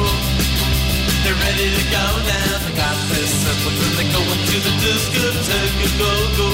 They're 1.22 1.38
ready 1.46 1.68
to 1.76 1.84
go 1.94 2.04
now. 2.26 2.58
They 2.64 2.74
got 2.74 2.98
their 3.10 3.26
circles 3.26 3.78
and 3.86 3.94
they're 3.98 4.12
going 4.12 4.42
to 4.50 4.56
the 4.66 4.72
disco, 4.82 5.22
discotheque. 5.30 5.98
Go, 5.98 6.12
go. 6.38 6.48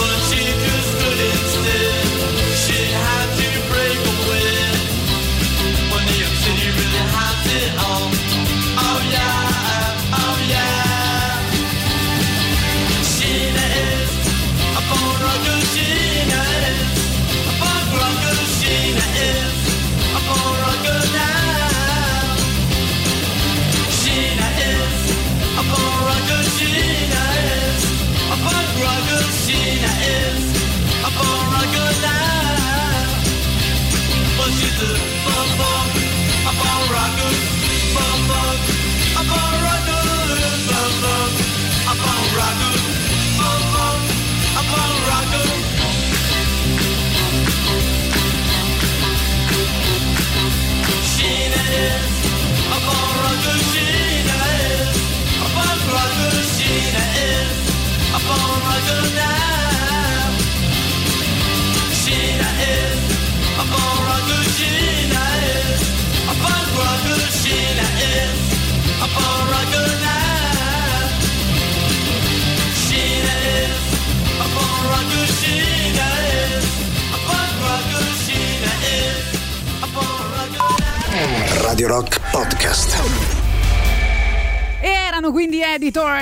But 0.00 0.18
she 0.28 0.42
just 0.64 0.90
couldn't 1.00 1.46
stay. 1.52 2.00
She 2.64 2.78
had 2.96 3.39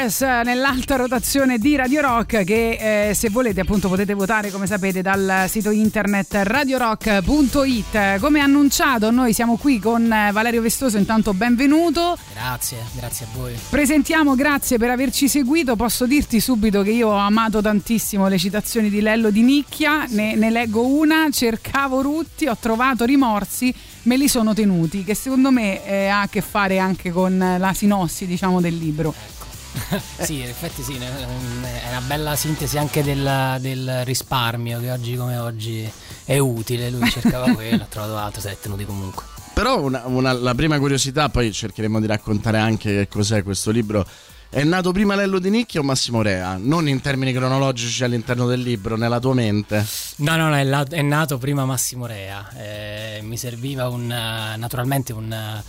Eh, 0.08 0.42
nell'alta 0.42 0.96
rotazione 0.96 1.58
di 1.58 1.76
Radio 1.76 2.00
Rock 2.00 2.42
che 2.42 3.08
eh, 3.10 3.14
se 3.14 3.28
volete 3.28 3.60
appunto 3.60 3.88
potete 3.88 4.14
votare 4.14 4.50
come 4.50 4.66
sapete 4.66 5.02
dal 5.02 5.44
sito 5.48 5.70
internet 5.70 6.34
radiorock.it. 6.44 8.18
Come 8.18 8.40
annunciato 8.40 9.10
noi 9.10 9.34
siamo 9.34 9.58
qui 9.58 9.78
con 9.78 10.10
eh, 10.10 10.32
Valerio 10.32 10.62
Vestoso, 10.62 10.96
intanto 10.96 11.34
benvenuto. 11.34 12.16
Grazie, 12.32 12.78
grazie 12.94 13.26
a 13.26 13.28
voi. 13.36 13.54
Presentiamo, 13.68 14.34
grazie 14.34 14.78
per 14.78 14.88
averci 14.88 15.28
seguito. 15.28 15.76
Posso 15.76 16.06
dirti 16.06 16.40
subito 16.40 16.80
che 16.80 16.90
io 16.90 17.08
ho 17.08 17.16
amato 17.16 17.60
tantissimo 17.60 18.28
le 18.28 18.38
citazioni 18.38 18.88
di 18.88 19.02
Lello 19.02 19.28
di 19.28 19.42
Nicchia, 19.42 20.06
ne, 20.08 20.36
ne 20.36 20.48
leggo 20.48 20.86
una, 20.86 21.28
cercavo 21.30 22.00
Rutti, 22.00 22.46
ho 22.46 22.56
trovato 22.58 23.04
rimorsi, 23.04 23.74
me 24.04 24.16
li 24.16 24.26
sono 24.26 24.54
tenuti, 24.54 25.04
che 25.04 25.14
secondo 25.14 25.50
me 25.50 25.84
eh, 25.84 26.06
ha 26.06 26.22
a 26.22 26.28
che 26.28 26.40
fare 26.40 26.78
anche 26.78 27.10
con 27.10 27.56
la 27.58 27.74
sinossi 27.74 28.24
diciamo 28.24 28.62
del 28.62 28.76
libro. 28.76 29.14
sì, 30.20 30.40
in 30.40 30.48
effetti 30.48 30.82
sì, 30.82 30.96
è 30.96 31.88
una 31.90 32.00
bella 32.06 32.36
sintesi 32.36 32.76
anche 32.78 33.02
del, 33.02 33.56
del 33.60 34.04
risparmio 34.04 34.80
che 34.80 34.90
oggi 34.90 35.16
come 35.16 35.38
oggi 35.38 35.90
è 36.24 36.38
utile. 36.38 36.90
Lui 36.90 37.08
cercava 37.10 37.50
quello, 37.54 37.82
ha 37.82 37.86
trovato 37.88 38.16
altro, 38.16 38.40
se 38.40 38.50
l'è 38.50 38.58
tenuti 38.60 38.84
comunque. 38.84 39.24
Però 39.54 39.80
una- 39.80 40.02
una- 40.06 40.32
la 40.32 40.54
prima 40.54 40.78
curiosità, 40.78 41.28
poi 41.30 41.52
cercheremo 41.52 42.00
di 42.00 42.06
raccontare 42.06 42.58
anche 42.58 42.90
che 42.90 43.08
cos'è 43.08 43.42
questo 43.42 43.70
libro. 43.70 44.06
È 44.50 44.62
nato 44.64 44.92
prima 44.92 45.14
Lello 45.14 45.38
Di 45.38 45.50
Nicchia 45.50 45.80
o 45.80 45.82
Massimo 45.82 46.22
Rea? 46.22 46.56
Non 46.58 46.88
in 46.88 47.02
termini 47.02 47.34
cronologici 47.34 48.02
all'interno 48.02 48.46
del 48.46 48.60
libro, 48.62 48.96
nella 48.96 49.20
tua 49.20 49.34
mente. 49.34 49.84
No, 50.16 50.36
no, 50.36 50.48
no, 50.48 50.56
è, 50.56 50.64
la- 50.64 50.86
è 50.88 51.02
nato 51.02 51.36
prima 51.36 51.66
Massimo 51.66 52.06
Rea. 52.06 52.48
Eh, 52.56 53.20
mi 53.22 53.36
serviva 53.36 53.88
un, 53.88 54.06
naturalmente 54.06 55.12
un, 55.12 55.60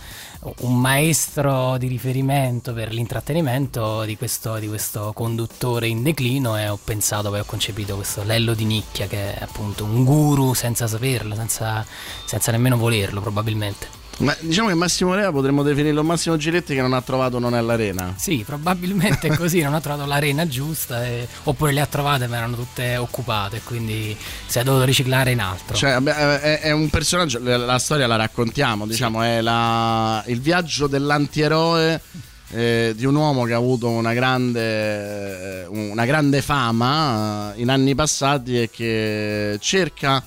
un 0.60 0.80
maestro 0.80 1.76
di 1.76 1.86
riferimento 1.86 2.72
per 2.72 2.92
l'intrattenimento 2.92 4.04
di 4.04 4.16
questo, 4.16 4.58
di 4.58 4.68
questo 4.68 5.12
conduttore 5.12 5.86
in 5.86 6.02
declino 6.02 6.56
e 6.56 6.68
ho 6.68 6.78
pensato, 6.82 7.28
poi 7.28 7.40
ho 7.40 7.44
concepito 7.44 7.94
questo 7.94 8.22
Lello 8.22 8.54
di 8.54 8.64
Nicchia 8.64 9.06
che 9.06 9.34
è 9.34 9.42
appunto 9.42 9.84
un 9.84 10.04
guru 10.04 10.54
senza 10.54 10.86
saperlo, 10.86 11.34
senza, 11.34 11.84
senza 12.24 12.50
nemmeno 12.52 12.76
volerlo 12.76 13.20
probabilmente. 13.20 13.99
Ma 14.20 14.36
diciamo 14.40 14.68
che 14.68 14.74
Massimo 14.74 15.14
Rea 15.14 15.30
potremmo 15.32 15.62
definirlo 15.62 16.02
Massimo 16.02 16.36
Giletti 16.36 16.74
che 16.74 16.82
non 16.82 16.92
ha 16.92 17.00
trovato 17.00 17.38
non 17.38 17.54
è 17.54 17.60
l'arena. 17.60 18.14
Sì, 18.18 18.42
probabilmente 18.44 19.28
è 19.28 19.36
così, 19.36 19.62
non 19.62 19.72
ha 19.74 19.80
trovato 19.80 20.06
l'arena 20.06 20.46
giusta 20.46 21.06
e- 21.06 21.26
oppure 21.44 21.72
le 21.72 21.80
ha 21.80 21.86
trovate 21.86 22.26
ma 22.26 22.36
erano 22.36 22.56
tutte 22.56 22.96
occupate, 22.98 23.62
quindi 23.64 24.14
si 24.46 24.58
è 24.58 24.62
dovuto 24.62 24.84
riciclare 24.84 25.30
in 25.30 25.40
altro. 25.40 25.74
Cioè, 25.74 25.96
è, 25.96 26.60
è 26.60 26.70
un 26.70 26.90
personaggio, 26.90 27.40
la, 27.42 27.78
storia 27.78 28.06
la 28.06 28.16
raccontiamo, 28.16 28.86
diciamo, 28.86 29.22
è 29.22 29.40
la- 29.40 30.22
il 30.26 30.40
viaggio 30.40 30.86
dell'antieroe 30.86 32.00
eh, 32.52 32.92
di 32.96 33.06
un 33.06 33.14
uomo 33.14 33.44
che 33.44 33.52
ha 33.54 33.56
avuto 33.56 33.88
una 33.88 34.12
grande, 34.12 35.62
eh, 35.62 35.66
una 35.66 36.04
grande 36.04 36.42
fama 36.42 37.54
eh, 37.54 37.60
in 37.60 37.70
anni 37.70 37.94
passati 37.94 38.60
e 38.60 38.70
che 38.70 39.56
cerca 39.60 40.22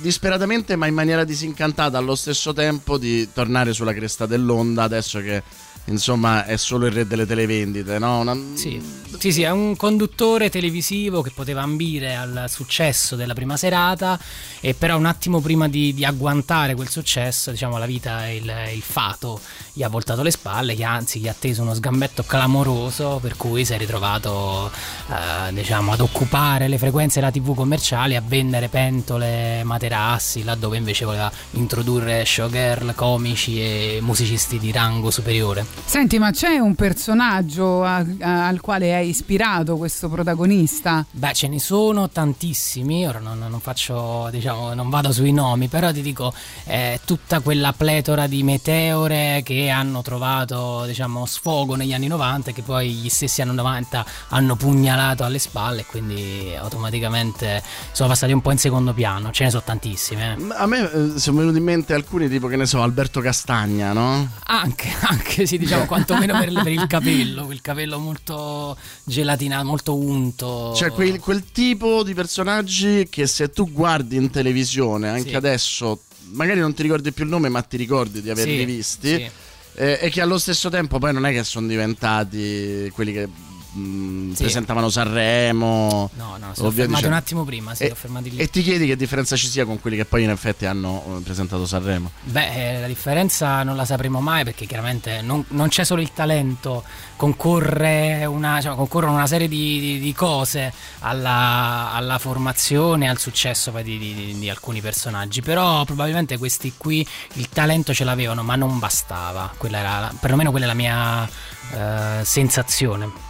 disperatamente 0.00 0.76
ma 0.76 0.86
in 0.86 0.94
maniera 0.94 1.24
disincantata 1.24 1.98
allo 1.98 2.14
stesso 2.14 2.52
tempo 2.52 2.98
di 2.98 3.28
tornare 3.32 3.72
sulla 3.72 3.92
cresta 3.94 4.26
dell'onda 4.26 4.82
adesso 4.84 5.20
che 5.20 5.42
insomma 5.88 6.44
è 6.46 6.56
solo 6.56 6.86
il 6.86 6.92
re 6.92 7.06
delle 7.06 7.26
televendite, 7.26 7.98
no? 8.00 8.18
Una- 8.18 8.36
Sì. 8.54 8.82
sì, 9.18 9.30
sì, 9.30 9.42
è 9.42 9.50
un 9.50 9.76
conduttore 9.76 10.50
televisivo 10.50 11.22
che 11.22 11.30
poteva 11.32 11.62
ambire 11.62 12.16
al 12.16 12.46
successo 12.48 13.14
della 13.14 13.34
prima 13.34 13.56
serata, 13.56 14.18
e 14.60 14.74
però 14.74 14.96
un 14.96 15.06
attimo 15.06 15.40
prima 15.40 15.68
di, 15.68 15.94
di 15.94 16.04
agguantare 16.04 16.74
quel 16.74 16.88
successo, 16.88 17.52
diciamo, 17.52 17.78
la 17.78 17.86
vita 17.86 18.26
e 18.26 18.36
il, 18.36 18.52
il 18.74 18.82
fato 18.82 19.40
gli 19.76 19.82
ha 19.82 19.88
voltato 19.90 20.22
le 20.22 20.30
spalle, 20.30 20.74
che 20.74 20.84
anzi 20.84 21.20
gli 21.20 21.28
ha 21.28 21.34
teso 21.38 21.60
uno 21.60 21.74
sgambetto 21.74 22.22
clamoroso, 22.22 23.18
per 23.20 23.36
cui 23.36 23.62
si 23.66 23.74
è 23.74 23.76
ritrovato 23.76 24.70
eh, 25.10 25.52
diciamo, 25.52 25.92
ad 25.92 26.00
occupare 26.00 26.66
le 26.66 26.78
frequenze 26.78 27.20
della 27.20 27.30
TV 27.30 27.54
commerciali, 27.54 28.16
a 28.16 28.22
vendere 28.26 28.68
pentole, 28.68 29.62
materassi, 29.64 30.44
laddove 30.44 30.78
invece 30.78 31.04
voleva 31.04 31.30
introdurre 31.50 32.24
showgirl, 32.24 32.94
comici 32.94 33.60
e 33.60 33.98
musicisti 34.00 34.58
di 34.58 34.72
rango 34.72 35.10
superiore. 35.10 35.66
Senti, 35.84 36.18
ma 36.18 36.30
c'è 36.30 36.56
un 36.56 36.74
personaggio 36.74 37.84
a- 37.84 37.96
a- 38.20 38.46
al 38.46 38.62
quale 38.62 38.92
è 38.94 39.00
ispirato 39.00 39.76
questo 39.76 40.08
protagonista? 40.08 41.04
Beh, 41.10 41.34
ce 41.34 41.48
ne 41.48 41.60
sono 41.60 42.08
tantissimi, 42.08 43.06
ora 43.06 43.18
non, 43.18 43.44
non 43.46 43.60
faccio, 43.60 44.28
diciamo, 44.30 44.72
non 44.72 44.88
vado 44.88 45.12
sui 45.12 45.32
nomi, 45.32 45.68
però 45.68 45.92
ti 45.92 46.00
dico, 46.00 46.32
eh, 46.64 46.98
tutta 47.04 47.40
quella 47.40 47.74
pletora 47.74 48.26
di 48.26 48.42
meteore 48.42 49.42
che 49.44 49.64
hanno 49.70 50.02
trovato, 50.02 50.84
diciamo, 50.86 51.26
sfogo 51.26 51.74
negli 51.74 51.92
anni 51.92 52.06
90 52.06 52.50
e 52.50 52.52
che 52.52 52.62
poi 52.62 52.90
gli 52.90 53.08
stessi 53.08 53.42
anni 53.42 53.54
90 53.54 54.04
hanno 54.28 54.56
pugnalato 54.56 55.24
alle 55.24 55.38
spalle 55.38 55.80
e 55.82 55.86
quindi 55.86 56.54
automaticamente 56.56 57.62
sono 57.92 58.08
passati 58.08 58.32
un 58.32 58.40
po' 58.40 58.50
in 58.52 58.58
secondo 58.58 58.92
piano, 58.92 59.30
ce 59.32 59.44
ne 59.44 59.50
sono 59.50 59.62
tantissime. 59.64 60.36
eh. 60.38 60.44
A 60.54 60.66
me 60.66 60.90
eh, 60.90 61.18
sono 61.18 61.38
venuti 61.38 61.58
in 61.58 61.64
mente 61.64 61.94
alcuni, 61.94 62.28
tipo 62.28 62.46
che 62.48 62.56
ne 62.56 62.66
so, 62.66 62.82
Alberto 62.82 63.20
Castagna, 63.20 63.92
no? 63.92 64.28
Anche, 64.46 64.88
anche 65.02 65.46
sì, 65.46 65.58
diciamo, 65.58 65.84
quantomeno 65.86 66.38
per, 66.38 66.52
per 66.52 66.72
il 66.72 66.86
capello, 66.88 67.44
quel 67.46 67.60
capello 67.60 67.98
molto 67.98 68.76
gelatinato, 69.04 69.64
molto 69.64 69.96
unto. 69.96 70.72
Cioè, 70.74 70.92
quel, 70.92 71.18
quel 71.20 71.50
tipo 71.52 72.02
di 72.02 72.14
personaggi 72.14 73.08
che 73.10 73.26
se 73.26 73.50
tu 73.50 73.70
guardi 73.70 74.16
in 74.16 74.30
televisione, 74.30 75.08
anche 75.08 75.30
Sì. 75.30 75.34
adesso, 75.34 76.00
magari 76.32 76.60
non 76.60 76.74
ti 76.74 76.82
ricordi 76.82 77.12
più 77.12 77.24
il 77.24 77.30
nome, 77.30 77.48
ma 77.48 77.62
ti 77.62 77.76
ricordi 77.76 78.20
di 78.22 78.30
averli 78.30 78.58
Sì, 78.58 78.64
visti. 78.64 79.08
sì. 79.14 79.30
Eh, 79.76 79.98
e 80.00 80.10
che 80.10 80.20
allo 80.20 80.38
stesso 80.38 80.70
tempo 80.70 80.98
poi 80.98 81.12
non 81.12 81.26
è 81.26 81.32
che 81.32 81.44
sono 81.44 81.66
diventati 81.66 82.90
quelli 82.94 83.12
che 83.12 83.28
mh, 83.76 84.32
Sì. 84.34 84.42
presentavano 84.42 84.88
Sanremo. 84.88 86.10
No, 86.14 86.36
no, 86.38 86.54
sono 86.54 86.70
via 86.70 86.84
fermati 86.84 86.86
dicendo. 86.88 87.06
un 87.08 87.12
attimo 87.12 87.44
prima, 87.44 87.74
si 87.74 87.84
E- 87.84 87.94
fermati 87.94 88.30
lì. 88.30 88.36
E 88.38 88.48
ti 88.48 88.62
chiedi 88.62 88.86
che 88.86 88.96
differenza 88.96 89.36
ci 89.36 89.46
sia 89.48 89.64
con 89.64 89.80
quelli 89.80 89.96
che 89.96 90.04
poi 90.04 90.22
in 90.24 90.30
effetti 90.30 90.66
hanno 90.66 91.18
eh, 91.18 91.20
presentato 91.22 91.66
Sanremo. 91.66 92.10
Beh, 92.24 92.76
eh, 92.76 92.80
la 92.80 92.86
differenza 92.86 93.62
non 93.62 93.76
la 93.76 93.84
sapremo 93.84 94.20
mai 94.20 94.44
perché 94.44 94.66
chiaramente 94.66 95.20
non, 95.22 95.44
non 95.48 95.68
c'è 95.68 95.84
solo 95.84 96.00
il 96.00 96.12
talento, 96.12 96.84
concorre 97.16 98.24
una, 98.26 98.60
cioè, 98.60 98.74
concorrono 98.74 99.14
una 99.14 99.26
serie 99.26 99.48
di, 99.48 99.78
di- 99.80 99.98
di 100.00 100.12
cose 100.12 100.72
alla, 101.00 101.92
alla 101.92 102.18
formazione 102.18 103.06
e 103.06 103.08
al 103.08 103.18
successo 103.18 103.70
di, 103.82 103.98
di- 104.38 104.50
alcuni 104.50 104.80
personaggi. 104.80 105.42
Però 105.42 105.84
probabilmente 105.84 106.38
questi 106.38 106.72
qui 106.76 107.06
il 107.34 107.48
talento 107.48 107.92
ce 107.94 108.04
l'avevano, 108.04 108.42
ma 108.42 108.56
non 108.56 108.78
bastava. 108.78 109.52
Quella 109.56 109.78
era, 109.78 110.14
perlomeno 110.20 110.50
quella 110.50 110.66
è 110.66 110.68
la 110.68 110.74
mia 110.74 111.28
eh, 111.72 112.24
sensazione. 112.24 113.25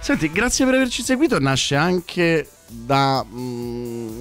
Senti, 0.00 0.30
grazie 0.32 0.64
per 0.64 0.74
averci 0.74 1.02
seguito. 1.02 1.38
Nasce 1.38 1.76
anche 1.76 2.48
da 2.66 3.22
mh, 3.22 3.38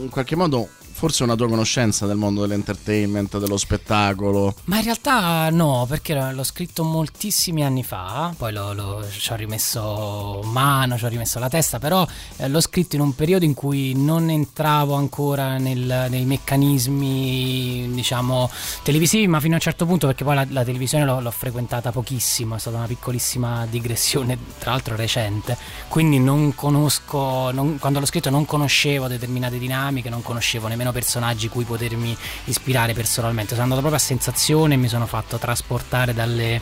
in 0.01 0.07
qualche 0.09 0.36
modo 0.36 0.69
forse 0.99 1.23
una 1.23 1.35
tua 1.35 1.47
conoscenza 1.47 2.05
del 2.05 2.17
mondo 2.17 2.41
dell'entertainment, 2.41 3.37
dello 3.39 3.55
spettacolo. 3.55 4.53
Ma 4.65 4.79
in 4.79 4.83
realtà 4.83 5.49
no, 5.49 5.85
perché 5.87 6.13
l'ho 6.13 6.43
scritto 6.43 6.83
moltissimi 6.83 7.63
anni 7.63 7.85
fa, 7.85 8.33
poi 8.37 8.51
lo- 8.51 8.73
lo- 8.73 9.05
ci 9.09 9.31
ho 9.31 9.35
rimesso 9.37 10.41
mano, 10.43 10.97
ci 10.97 11.05
ho 11.05 11.07
rimesso 11.07 11.39
la 11.39 11.47
testa, 11.47 11.79
però 11.79 12.05
eh, 12.35 12.49
l'ho 12.49 12.59
scritto 12.59 12.95
in 12.97 13.01
un 13.01 13.15
periodo 13.15 13.45
in 13.45 13.53
cui 13.53 13.93
non 13.95 14.29
entravo 14.29 14.93
ancora 14.95 15.57
nel- 15.57 16.07
nei 16.09 16.25
meccanismi, 16.25 17.89
diciamo, 17.93 18.49
televisivi, 18.83 19.27
ma 19.27 19.39
fino 19.39 19.53
a 19.53 19.55
un 19.55 19.61
certo 19.61 19.85
punto, 19.85 20.07
perché 20.07 20.25
poi 20.25 20.35
la, 20.35 20.45
la 20.49 20.63
televisione 20.65 21.05
l'ho, 21.05 21.21
l'ho 21.21 21.31
frequentata 21.31 21.91
pochissimo, 21.91 22.55
è 22.55 22.59
stata 22.59 22.75
una 22.75 22.87
piccolissima 22.87 23.65
digressione, 23.69 24.37
tra 24.57 24.71
l'altro 24.71 24.95
recente, 24.97 25.57
quindi 25.87 26.19
non 26.19 26.53
conosco, 26.55 27.51
non- 27.51 27.77
quando 27.79 27.99
l'ho 27.99 28.05
scritto 28.05 28.29
non 28.29 28.45
conoscevo 28.45 29.07
determinate 29.07 29.57
dinamiche, 29.57 30.09
non 30.09 30.21
conoscevo 30.21 30.67
nemmeno 30.67 30.88
personaggi 30.91 31.49
cui 31.49 31.63
potermi 31.63 32.15
ispirare 32.45 32.93
personalmente, 32.93 33.51
sono 33.51 33.63
andato 33.63 33.81
proprio 33.81 34.01
a 34.01 34.03
sensazione 34.05 34.73
e 34.73 34.77
mi 34.77 34.87
sono 34.87 35.05
fatto 35.05 35.37
trasportare 35.37 36.13
dalle 36.13 36.61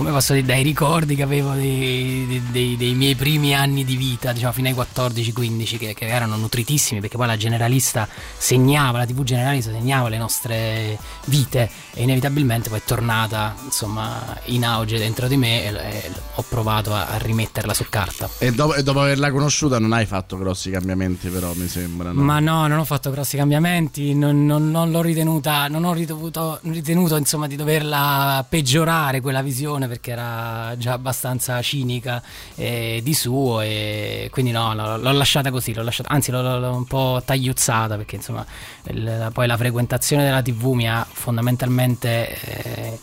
come 0.00 0.12
posso 0.12 0.32
dire, 0.32 0.46
dai 0.46 0.62
ricordi 0.62 1.14
che 1.14 1.22
avevo 1.22 1.52
dei, 1.52 2.24
dei- 2.26 2.42
dei- 2.50 2.76
dei 2.78 2.94
miei 2.94 3.14
primi 3.14 3.54
anni 3.54 3.84
di 3.84 3.96
vita, 3.96 4.32
diciamo 4.32 4.50
fino 4.52 4.68
ai 4.68 4.74
14-15, 4.74 5.76
che, 5.76 5.92
che 5.92 6.06
erano 6.06 6.36
nutritissimi, 6.36 7.00
perché 7.00 7.18
poi 7.18 7.26
la 7.26 7.36
generalista 7.36 8.08
segnava, 8.38 8.96
la 8.96 9.04
TV 9.04 9.22
generalista 9.24 9.70
segnava 9.70 10.08
le 10.08 10.16
nostre 10.16 10.98
vite 11.26 11.68
e 11.92 12.02
inevitabilmente 12.02 12.70
poi 12.70 12.78
è 12.78 12.82
tornata 12.82 13.54
insomma 13.62 14.38
in 14.46 14.64
auge 14.64 14.96
dentro 14.96 15.28
di 15.28 15.36
me 15.36 15.64
e, 15.64 15.68
e 15.68 16.10
ho 16.36 16.44
provato 16.48 16.94
a, 16.94 17.08
a 17.08 17.18
rimetterla 17.18 17.74
su 17.74 17.84
carta. 17.90 18.26
E 18.38 18.52
dopo, 18.52 18.74
e 18.76 18.82
dopo 18.82 19.00
averla 19.02 19.30
conosciuta 19.30 19.78
non 19.78 19.92
hai 19.92 20.06
fatto 20.06 20.38
grossi 20.38 20.70
cambiamenti, 20.70 21.28
però 21.28 21.52
mi 21.54 21.68
sembra. 21.68 22.10
no? 22.12 22.22
Ma 22.22 22.40
no, 22.40 22.66
non 22.68 22.78
ho 22.78 22.84
fatto 22.86 23.10
grossi 23.10 23.36
cambiamenti, 23.36 24.14
non, 24.14 24.46
non- 24.46 24.70
non 24.70 24.90
l'ho 24.90 25.02
ritenuta, 25.02 25.68
non 25.68 25.84
ho 25.84 25.92
ritenuto, 25.92 26.58
ritenuto 26.62 27.16
insomma 27.16 27.46
di 27.46 27.56
doverla 27.56 28.46
peggiorare 28.48 29.20
quella 29.20 29.42
visione 29.42 29.88
perché 29.90 30.12
era 30.12 30.74
già 30.78 30.94
abbastanza 30.94 31.60
cinica 31.60 32.22
eh, 32.54 33.00
di 33.02 33.12
suo 33.12 33.60
e 33.60 34.28
quindi 34.32 34.50
no, 34.52 34.72
no, 34.72 34.96
l'ho 34.96 35.12
lasciata 35.12 35.50
così, 35.50 35.74
l'ho 35.74 35.82
lasciata, 35.82 36.08
anzi 36.08 36.30
l'ho, 36.30 36.58
l'ho- 36.58 36.74
un 36.74 36.84
po' 36.86 37.20
tagliuzzata 37.22 37.96
perché 37.96 38.16
insomma 38.16 38.46
il- 38.84 39.28
poi 39.34 39.46
la 39.46 39.56
frequentazione 39.58 40.24
della 40.24 40.40
tv 40.40 40.64
mi 40.72 40.88
ha 40.88 41.06
fondamentalmente 41.10 42.40
eh, 42.40 42.98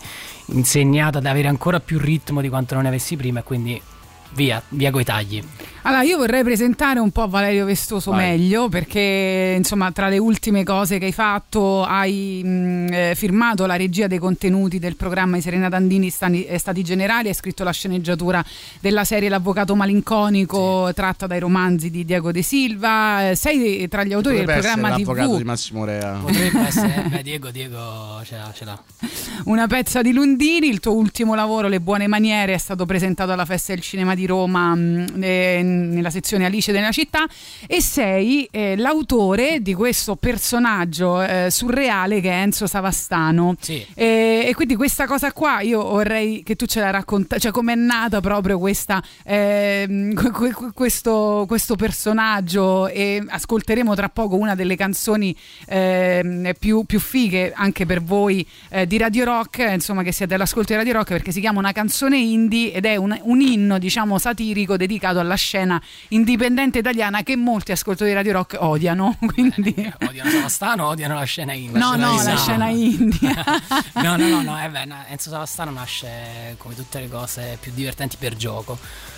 insegnato 0.48 1.18
ad 1.20 1.26
avere 1.26 1.48
ancora 1.48 1.80
più 1.80 2.00
ritmo 2.00 2.42
di 2.42 2.50
quanto 2.50 2.74
non 2.74 2.84
ne 2.84 2.90
avessi 2.90 3.16
prima 3.16 3.42
e 3.42 3.44
quindi 3.44 3.82
via, 4.34 4.62
via 4.70 4.92
coi 4.92 5.04
tagli. 5.04 5.44
Allora, 5.88 6.04
io 6.04 6.18
vorrei 6.18 6.44
presentare 6.44 7.00
un 7.00 7.12
po' 7.12 7.30
Valerio 7.30 7.64
Vestoso 7.64 8.12
Vai. 8.12 8.32
meglio 8.32 8.68
perché, 8.68 9.54
insomma, 9.56 9.90
tra 9.94 10.10
le 10.10 10.18
ultime 10.18 10.66
cose 10.66 10.98
che 10.98 11.06
hai 11.06 11.14
fatto, 11.14 11.86
hai 11.86 12.42
mh, 12.44 12.88
eh, 12.92 13.14
firmato 13.16 13.66
la 13.66 13.78
regia 13.78 14.08
dei 14.08 14.18
contenuti 14.18 14.80
del 14.80 14.98
programma 14.98 15.38
I 15.38 15.42
Serena 15.42 15.70
Dandini 15.70 16.10
Stani- 16.10 16.44
eh, 16.44 16.58
Stati 16.58 16.84
Generali, 16.84 17.30
hai 17.30 17.34
scritto 17.34 17.64
la 17.64 17.72
sceneggiatura 17.72 18.44
della 18.82 19.06
serie 19.06 19.30
L'Avvocato 19.30 19.76
Malinconico 19.76 20.92
tratta 20.94 21.26
dai 21.26 21.40
romanzi 21.40 21.90
di 21.90 22.04
Diego 22.04 22.34
De 22.34 22.42
Silva, 22.42 23.30
eh, 23.30 23.36
sei 23.36 23.88
tra 23.88 24.04
gli 24.04 24.12
autori 24.12 24.36
del 24.36 24.46
Potrebbe 24.46 24.68
programma 24.68 24.90
l'avvocato 24.90 25.30
TV 25.30 25.38
di 25.38 25.44
Massimo 25.46 25.86
Rea. 25.86 26.20
Potrebbe 26.22 26.60
essere, 26.68 27.06
beh, 27.08 27.24
Diego, 27.24 27.50
Diego 27.50 28.22
ce 28.26 28.36
l'ha, 28.36 28.52
ce 28.54 28.66
l'ha. 28.66 28.84
Una 29.46 29.68
pezza 29.68 30.02
di 30.02 30.12
Lundini, 30.12 30.68
il 30.68 30.82
tuo 30.82 30.96
ultimo 30.96 31.34
lavoro, 31.34 31.70
Le 31.70 31.80
buone 31.80 32.08
maniere, 32.08 32.54
è 32.54 32.58
stato 32.58 32.86
presentato 32.86 33.32
alla 33.32 33.46
Festa 33.46 33.74
del 33.74 33.82
Cinema 33.82 34.16
di 34.16 34.26
Roma 34.28 34.76
mh, 34.76 35.06
eh, 35.20 35.62
nella 35.64 36.10
sezione 36.12 36.46
Alice 36.46 36.72
della 36.72 36.92
città 36.92 37.26
e 37.66 37.82
sei 37.82 38.48
eh, 38.52 38.76
l'autore 38.76 39.62
di 39.62 39.74
questo 39.74 40.16
personaggio 40.16 41.22
eh, 41.22 41.48
surreale 41.50 42.22
che 42.22 42.30
è 42.30 42.42
Enzo 42.42 42.68
Savastano. 42.68 43.56
Sì. 43.60 43.86
E, 43.94 44.44
e 44.46 44.54
quindi 44.54 44.76
questa 44.76 45.06
cosa 45.08 45.32
qua 45.32 45.62
io 45.62 45.82
vorrei 45.84 46.44
che 46.44 46.56
tu 46.56 46.66
ce 46.66 46.80
la 46.80 46.92
raccontassi, 46.92 47.42
cioè 47.42 47.52
com'è 47.52 47.76
nata 47.76 48.22
proprio 48.22 48.60
questa, 48.60 49.02
ehm, 49.24 50.14
que- 50.14 50.32
que- 50.32 50.72
questo, 50.74 51.46
questo 51.48 51.76
personaggio 51.76 52.88
e 52.88 53.24
ascolteremo 53.28 53.96
tra 53.96 54.10
poco 54.10 54.36
una 54.36 54.56
delle 54.56 54.76
canzoni 54.76 55.36
ehm, 55.68 56.52
più, 56.60 56.84
più 56.84 57.00
fighe 57.00 57.54
anche 57.54 57.86
per 57.86 58.02
voi 58.02 58.46
eh, 58.70 58.86
di 58.88 58.98
Radio 58.98 59.26
Rock, 59.26 59.60
eh, 59.60 59.74
insomma 59.74 60.04
che 60.04 60.12
siete 60.12 60.34
all'ascolto 60.34 60.74
di 60.74 60.80
Radio 60.80 60.94
Rock 60.94 61.10
perché 61.10 61.32
si 61.32 61.40
chiama 61.40 61.60
una 61.60 61.72
canzone 61.72 62.18
indie 62.18 62.74
ed 62.74 62.86
è 62.86 62.96
un, 62.96 63.18
un 63.24 63.42
inno 63.42 63.78
diciamo 63.78 64.07
satirico 64.18 64.78
dedicato 64.78 65.20
alla 65.20 65.36
scena 65.36 65.82
indipendente 66.10 66.80
italiana 66.80 67.24
che 67.24 67.36
molti 67.36 67.74
ascoltatori 67.74 68.12
di 68.12 68.16
Radio 68.16 68.34
Rock 68.34 68.58
odiano. 68.60 69.18
Quindi... 69.34 69.94
Odiano 70.08 70.30
Savastano, 70.30 70.88
odiano 70.88 71.16
la 71.16 71.24
scena 71.24 71.54
indie. 71.54 71.78
No, 71.78 71.96
no, 71.96 72.22
la 72.24 72.38
scena 72.38 72.70
indie. 72.70 73.34
no, 74.02 74.16
no, 74.16 74.28
no, 74.28 74.42
no, 74.42 74.64
eh 74.64 74.70
beh, 74.70 74.88
Enzo 75.10 75.30
Savastano 75.30 75.72
nasce 75.72 76.56
come 76.58 76.76
tutte 76.76 77.00
le 77.00 77.10
cose 77.10 77.58
più 77.60 77.72
divertenti 77.74 78.16
per 78.18 78.36
gioco. 78.36 78.78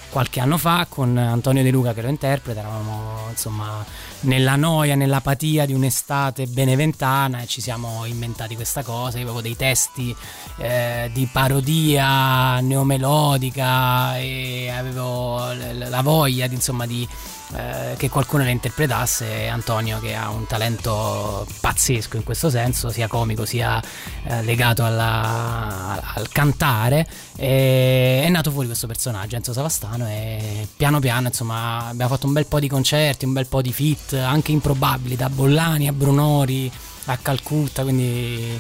Qualche 0.10 0.40
anno 0.40 0.58
fa 0.58 0.88
con 0.90 1.16
Antonio 1.18 1.62
De 1.62 1.70
Luca 1.70 1.94
che 1.94 2.02
lo 2.02 2.08
interpreta, 2.08 2.62
eravamo 2.62 3.28
insomma 3.30 3.86
nella 4.22 4.56
noia, 4.56 4.96
nell'apatia 4.96 5.68
di 5.68 5.74
un'estate 5.74 6.48
beneventana 6.48 7.42
e 7.42 7.48
ci 7.48 7.62
siamo 7.62 8.06
inventati 8.06 8.56
questa 8.56 8.82
cosa. 8.82 9.18
Io 9.18 9.26
avevo 9.26 9.42
dei 9.42 9.56
testi 9.56 10.16
eh, 10.58 11.12
di 11.14 11.30
parodia 11.32 12.60
neomelodica 12.60 14.18
e 14.18 14.70
avevo 14.76 15.54
la 15.54 16.02
voglia 16.02 16.48
di, 16.48 16.56
insomma, 16.56 16.88
di 16.88 17.08
eh, 17.56 17.96
che 17.98 18.10
qualcuno 18.10 18.44
le 18.44 18.52
interpretasse. 18.52 19.48
Antonio, 19.48 20.00
che 20.00 20.16
ha 20.16 20.30
un 20.30 20.46
talento 20.46 21.46
pazzesco 21.60 22.18
in 22.18 22.24
questo 22.24 22.50
senso, 22.50 22.90
sia 22.90 23.08
comico 23.08 23.46
sia 23.46 23.82
eh, 24.24 24.44
legato 24.44 24.84
alla- 24.84 26.02
al 26.14 26.30
cantare, 26.30 27.08
e 27.36 28.24
è 28.26 28.30
nato 28.30 28.52
fuori 28.52 28.68
questo 28.68 28.88
personaggio, 28.88 29.36
Enzo 29.36 29.54
Savastano, 29.54 30.08
e 30.08 30.68
piano 30.76 31.00
piano 31.00 31.28
insomma 31.28 31.88
abbiamo 31.88 32.12
fatto 32.14 32.28
un 32.28 32.34
bel 32.34 32.46
po' 32.46 32.60
di 32.60 32.68
concerti, 32.68 33.26
un 33.26 33.34
bel 33.34 33.48
po' 33.48 33.62
di 33.62 33.74
fit, 33.74 34.14
anche 34.14 34.52
improbabili, 34.52 35.16
da 35.16 35.30
Bollani 35.30 35.88
a 35.88 35.94
Brunori 35.94 36.72
a 37.06 37.18
Calcutta, 37.18 37.82
quindi 37.84 38.60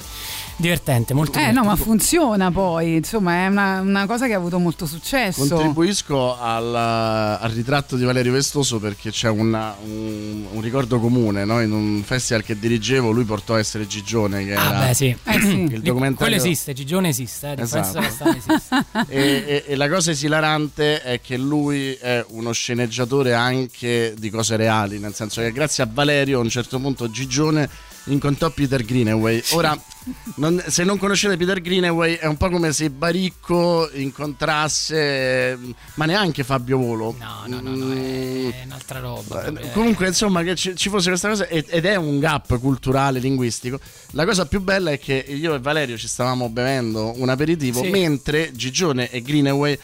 divertente, 0.59 1.13
molto 1.13 1.39
Eh 1.39 1.47
no, 1.51 1.63
ma 1.63 1.73
divertente. 1.73 1.83
funziona 1.83 2.51
poi, 2.51 2.95
insomma 2.95 3.45
è 3.45 3.47
una, 3.47 3.79
una 3.79 4.05
cosa 4.05 4.27
che 4.27 4.33
ha 4.33 4.37
avuto 4.37 4.59
molto 4.59 4.85
successo. 4.85 5.45
Contribuisco 5.47 6.37
al, 6.39 6.75
al 6.75 7.49
ritratto 7.51 7.95
di 7.95 8.03
Valerio 8.03 8.33
Vestoso 8.33 8.79
perché 8.79 9.09
c'è 9.11 9.29
una- 9.29 9.75
un, 9.83 10.45
un 10.51 10.61
ricordo 10.61 10.99
comune. 10.99 11.45
no? 11.45 11.61
In 11.61 11.71
un 11.71 12.01
festival 12.03 12.43
che 12.43 12.59
dirigevo, 12.59 13.11
lui 13.11 13.23
portò 13.23 13.55
a 13.55 13.59
essere 13.59 13.87
Gigione, 13.87 14.43
che 14.45 14.53
Ah, 14.55 14.69
era 14.69 14.79
beh, 14.87 14.93
sì. 14.93 15.15
Eh 15.23 15.39
sì. 15.39 15.61
il 15.61 15.81
documentario. 15.81 16.15
Quello 16.15 16.35
esiste, 16.35 16.73
Gigione 16.73 17.09
esiste, 17.09 17.53
eh, 17.57 17.61
Esatto. 17.61 17.99
Esiste. 17.99 18.85
e, 19.07 19.43
e- 19.47 19.63
e 19.67 19.75
la 19.75 19.87
cosa 19.89 20.11
esilarante 20.11 21.01
è 21.01 21.21
che 21.21 21.37
lui 21.37 21.93
è 21.93 22.25
uno 22.29 22.51
sceneggiatore 22.51 23.33
anche 23.33 24.13
di 24.17 24.29
cose 24.29 24.55
reali, 24.57 24.99
nel 24.99 25.13
senso 25.13 25.41
che 25.41 25.51
grazie 25.51 25.83
a 25.83 25.87
Valerio 25.91 26.39
a 26.39 26.41
un 26.41 26.49
certo 26.49 26.79
punto 26.79 27.09
Gigione 27.09 27.69
incontrò 28.13 28.49
Peter 28.49 28.83
Greenaway. 28.83 29.41
Ora, 29.51 29.77
non- 30.35 30.63
se 30.67 30.83
non 30.83 30.97
conoscete 30.97 31.37
Peter 31.37 31.61
Greenaway 31.61 32.15
è 32.15 32.25
un 32.25 32.37
po' 32.37 32.49
come 32.49 32.71
se 32.73 32.89
Baricco 32.89 33.89
incontrasse, 33.93 35.57
ma 35.95 36.05
neanche 36.05 36.43
Fabio 36.43 36.77
Volo. 36.77 37.15
No, 37.19 37.43
no, 37.47 37.59
no, 37.61 37.75
no, 37.75 37.93
è, 37.93 38.61
è 38.61 38.63
un'altra 38.65 38.99
roba. 38.99 39.39
proprio, 39.39 39.65
eh. 39.67 39.71
Comunque, 39.71 40.07
insomma, 40.07 40.43
che 40.43 40.55
ci, 40.55 40.89
fosse 40.89 41.09
questa 41.09 41.29
cosa 41.29 41.47
ed 41.47 41.65
ed 41.69 41.85
è 41.85 41.95
un 41.95 42.19
gap 42.19 42.57
culturale, 42.59 43.19
linguistico. 43.19 43.79
La 44.11 44.25
cosa 44.25 44.45
più 44.45 44.61
bella 44.61 44.91
è 44.91 44.99
che 44.99 45.13
io 45.27 45.53
e 45.53 45.59
Valerio 45.59 45.97
ci 45.97 46.07
stavamo 46.07 46.49
bevendo 46.49 47.13
un 47.17 47.29
aperitivo 47.29 47.81
Sì. 47.83 47.89
mentre 47.89 48.51
Gigione 48.53 49.09
e 49.11 49.21
Greenaway 49.21 49.77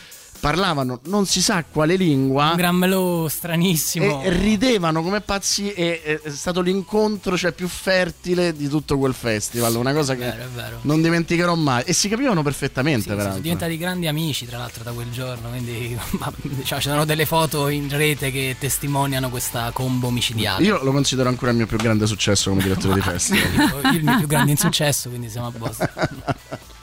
parlavano 0.46 1.00
non 1.06 1.26
si 1.26 1.42
sa 1.42 1.64
quale 1.64 1.96
lingua. 1.96 2.52
Un 2.52 2.56
grammelò 2.58 3.28
stranissimo. 3.28 4.22
E 4.22 4.30
ridevano 4.30 5.02
come 5.02 5.22
pazzi 5.22 5.74
e 5.74 6.22
è 6.22 6.30
stato 6.30 6.62
l'incontro 6.62 7.36
cioè, 7.36 7.52
più 7.52 7.68
fertile 7.68 8.56
di 8.56 8.68
tutto 8.68 9.00
quel 9.00 9.16
festival, 9.16 9.76
una 9.76 9.92
cosa 9.92 10.14
che 10.14 10.26
Vero, 10.26 10.44
è 10.44 10.48
vero. 10.54 10.80
non 10.82 11.02
dimenticherò 11.02 11.56
mai 11.56 11.84
e 11.86 11.94
si 11.94 12.10
capivano 12.10 12.44
perfettamente 12.44 13.06
Sono 13.06 13.16
peraltro. 13.16 13.42
diventati 13.42 13.76
grandi 13.78 14.08
amici, 14.08 14.46
tra 14.46 14.60
l'altro, 14.60 14.84
da 14.84 14.92
quel 14.92 15.10
giorno. 15.10 15.50
Quindi 15.50 15.98
diciamo, 16.44 16.80
ci 16.82 16.90
sono 16.90 17.06
delle 17.06 17.26
foto 17.26 17.68
in 17.70 17.90
rete 17.90 18.32
che 18.32 18.56
testimoniano 18.60 19.32
questa 19.32 19.72
combo 19.74 20.12
micidiale. 20.12 20.64
Io 20.64 20.84
lo 20.84 20.92
considero 20.92 21.28
ancora 21.28 21.50
il 21.50 21.58
mio 21.58 21.66
più 21.66 21.78
grande 21.78 22.06
successo 22.06 22.52
come 22.52 22.62
direttore 22.62 22.94
di 22.94 23.02
festival. 23.02 23.96
Il 23.96 24.04
mio 24.04 24.18
più 24.20 24.28
grande 24.28 24.52
insuccesso, 24.52 25.10
quindi 25.10 25.28
siamo 25.28 25.48
a 25.48 25.52
posto. 25.52 25.90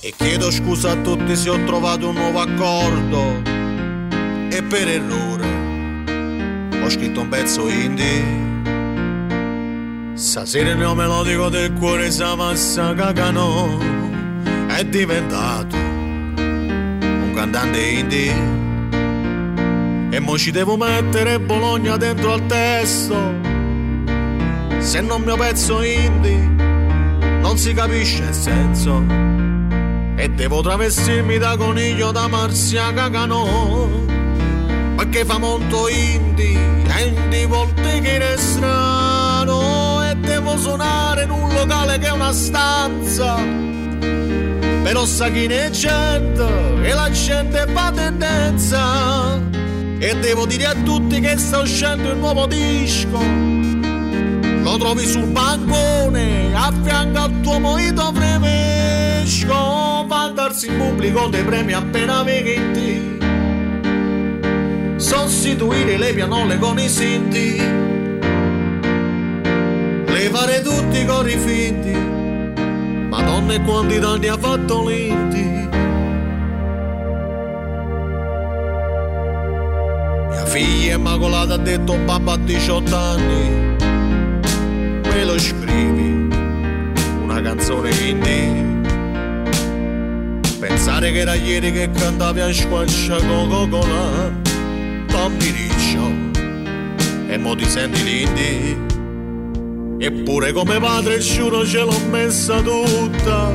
E 0.00 0.14
chiedo 0.16 0.48
scusa 0.52 0.92
a 0.92 0.96
tutti 0.96 1.34
se 1.34 1.50
ho 1.50 1.64
trovato 1.64 2.10
un 2.10 2.14
nuovo 2.14 2.38
accordo. 2.38 3.42
E 4.48 4.62
per 4.62 4.86
errore 4.86 5.46
Ho 6.80 6.88
scritto 6.88 7.22
un 7.22 7.28
pezzo 7.28 7.68
indie. 7.68 8.46
Stasera 10.14 10.70
il 10.70 10.76
mio 10.76 10.94
melodico 10.94 11.48
del 11.48 11.72
cuore 11.72 12.12
si 12.12 12.22
massa 12.22 12.94
cagano. 12.94 13.76
È 14.68 14.84
diventato 14.84 15.74
Un 15.76 17.32
cantante 17.34 17.80
indie. 17.80 18.32
E 20.10 20.20
mo 20.20 20.38
ci 20.38 20.52
devo 20.52 20.76
mettere 20.76 21.40
Bologna 21.40 21.96
dentro 21.96 22.34
al 22.34 22.46
testo. 22.46 23.16
Se 24.78 25.00
non 25.00 25.22
mio 25.22 25.36
pezzo 25.36 25.82
indie 25.82 26.38
Non 27.40 27.58
si 27.58 27.72
capisce 27.74 28.22
il 28.22 28.32
senso 28.32 29.57
e 30.18 30.28
devo 30.28 30.60
travestirmi 30.60 31.38
da 31.38 31.56
coniglio 31.56 32.10
da 32.10 32.26
Marzia 32.26 32.92
Cagano 32.92 34.06
perché 35.08 35.24
fa 35.24 35.38
molto 35.38 35.88
indie 35.88 36.58
e 36.98 37.28
di 37.28 37.44
volte 37.46 38.00
che 38.00 38.34
è 38.34 38.36
strano. 38.36 40.04
E 40.04 40.16
devo 40.16 40.58
suonare 40.58 41.22
in 41.22 41.30
un 41.30 41.52
locale 41.54 41.98
che 41.98 42.08
è 42.08 42.10
una 42.10 42.32
stanza. 42.32 43.36
Però 44.82 45.04
sa 45.06 45.30
chi 45.30 45.46
ne 45.46 45.70
gente 45.70 46.46
e 46.82 46.92
la 46.92 47.10
gente 47.10 47.66
fa 47.72 47.90
tendenza. 47.90 49.40
E 49.98 50.16
devo 50.20 50.46
dire 50.46 50.66
a 50.66 50.74
tutti 50.84 51.20
che 51.20 51.38
sta 51.38 51.60
uscendo 51.60 52.10
il 52.10 52.16
nuovo 52.18 52.46
disco. 52.46 53.18
Lo 54.62 54.76
trovi 54.76 55.06
sul 55.06 55.26
bancone 55.26 56.54
a 56.54 56.72
fianco 56.82 57.18
al 57.18 57.40
tuo 57.40 57.58
moito 57.58 58.12
fresco 59.18 60.04
vantarsi 60.06 60.68
in 60.68 60.76
pubblico 60.78 61.26
dei 61.28 61.42
premi 61.42 61.72
appena 61.72 62.22
vinti. 62.22 63.16
Sostituire 64.96 65.96
le 65.96 66.12
pianole 66.14 66.58
con 66.58 66.78
i 66.78 66.88
sinti. 66.88 67.56
Levare 70.06 70.62
tutti 70.62 71.00
i 71.00 71.06
cori 71.06 71.36
finti. 71.36 71.96
Madonna 73.08 73.54
e 73.54 73.60
quanti 73.62 73.98
danni 73.98 74.28
ha 74.28 74.36
fatto 74.36 74.86
l'inti. 74.86 75.66
Mia 80.30 80.46
figlia 80.46 80.94
immacolata 80.94 81.54
ha 81.54 81.58
detto 81.58 81.96
papà 82.04 82.32
a 82.32 82.38
18 82.38 82.96
anni 82.96 83.66
me 85.02 85.24
lo 85.24 85.38
scrivi 85.38 86.28
una 87.22 87.40
canzone 87.40 87.90
indie 87.90 88.77
pensare 90.58 91.12
che 91.12 91.18
era 91.18 91.34
ieri 91.34 91.72
che 91.72 91.90
cantavi 91.90 92.40
a 92.40 92.52
squaccia 92.52 93.16
Coca-Cola 93.16 94.32
bambiriccio 95.10 96.10
e 97.28 97.38
mo 97.38 97.54
ti 97.54 97.64
senti 97.64 98.02
l'indie? 98.02 98.76
Eppure 99.98 100.52
come 100.52 100.78
padre 100.80 101.18
giuro 101.18 101.66
ce 101.66 101.80
l'ho 101.80 101.98
messa 102.10 102.60
tutta. 102.60 103.52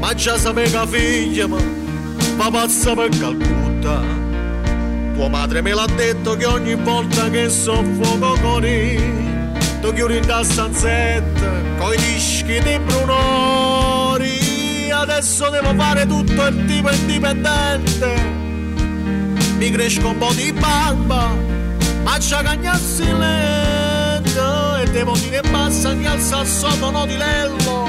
Ma 0.00 0.14
già 0.14 0.38
sapeva 0.38 0.86
figlia 0.86 1.46
ma 1.46 1.58
ma 2.36 2.50
pazza 2.50 2.94
per 2.94 3.08
Calcutta. 3.08 4.02
Tua 5.14 5.28
madre 5.28 5.62
me 5.62 5.74
l'ha 5.74 5.86
detto 5.96 6.36
che 6.36 6.44
ogni 6.44 6.74
volta 6.74 7.28
che 7.30 7.48
soffoco 7.48 8.38
con 8.40 8.64
i 8.64 9.16
tu 9.80 9.92
chiudi 9.92 10.20
da 10.20 10.42
stanzetta 10.42 11.50
coi 11.78 11.96
dischi 11.96 12.60
di 12.60 12.78
Brunori 12.84 13.87
adesso 15.10 15.48
devo 15.48 15.72
fare 15.74 16.06
tutto 16.06 16.46
il 16.46 16.64
tipo 16.66 16.90
indipendente. 16.90 18.14
Mi 19.56 19.70
cresco 19.70 20.08
un 20.08 20.18
po' 20.18 20.32
di 20.34 20.52
barba 20.52 21.34
ma 22.02 22.16
c'ha 22.20 22.42
cagnassi 22.42 23.04
lento 23.04 24.76
e 24.76 24.90
devo 24.90 25.16
dire 25.16 25.40
basta 25.50 25.96
che 25.96 26.06
alza 26.06 26.42
il 26.42 26.46
sotono 26.46 27.06
di 27.06 27.16
lello. 27.16 27.86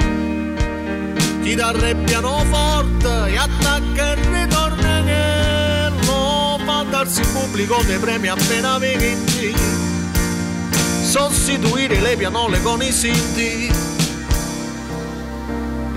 Chitarra 1.43 1.87
e 1.87 1.95
pianoforte 1.95 3.31
e 3.31 3.37
attacca 3.37 4.11
il 4.13 4.17
ritornello 4.23 4.89
mandarsi 6.63 7.21
in 7.21 7.31
pubblico 7.33 7.81
dei 7.85 7.97
premi 7.97 8.29
appena 8.29 8.77
vinti. 8.77 9.53
Sostituire 11.03 11.99
le 11.99 12.15
pianole 12.15 12.61
con 12.61 12.81
i 12.81 12.91
sinti, 12.91 13.71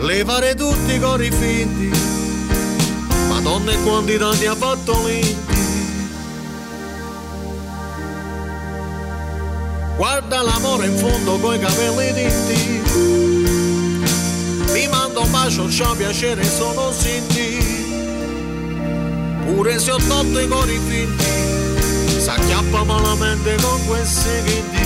levare 0.03 0.55
tutti 0.57 0.94
i 0.94 0.98
cori 0.98 1.30
finti, 1.30 1.90
madonna 3.28 3.70
e 3.70 3.82
quanti 3.82 4.16
danni 4.16 4.46
ha 4.46 4.55
fatto 4.57 5.00
l'inti. 5.07 5.61
Guarda 9.96 10.42
l'amore 10.42 10.86
in 10.86 10.96
fondo 10.96 11.38
coi 11.38 11.61
capelli 11.61 12.12
tinti, 12.14 12.82
mi 14.72 14.88
manda 14.88 15.20
un 15.20 15.30
bacio, 15.30 15.70
ciao 15.70 15.94
piacere, 15.94 16.42
sono 16.44 16.90
sinti, 16.90 17.59
pure 19.44 19.78
se 19.78 19.92
ho 19.92 19.98
tolto 20.09 20.40
i 20.40 20.48
cori 20.48 20.80
finti, 20.84 22.20
s'acchiappa 22.20 22.82
malamente 22.82 23.55
con 23.62 23.86
questi 23.86 24.30
ghindi. 24.44 24.82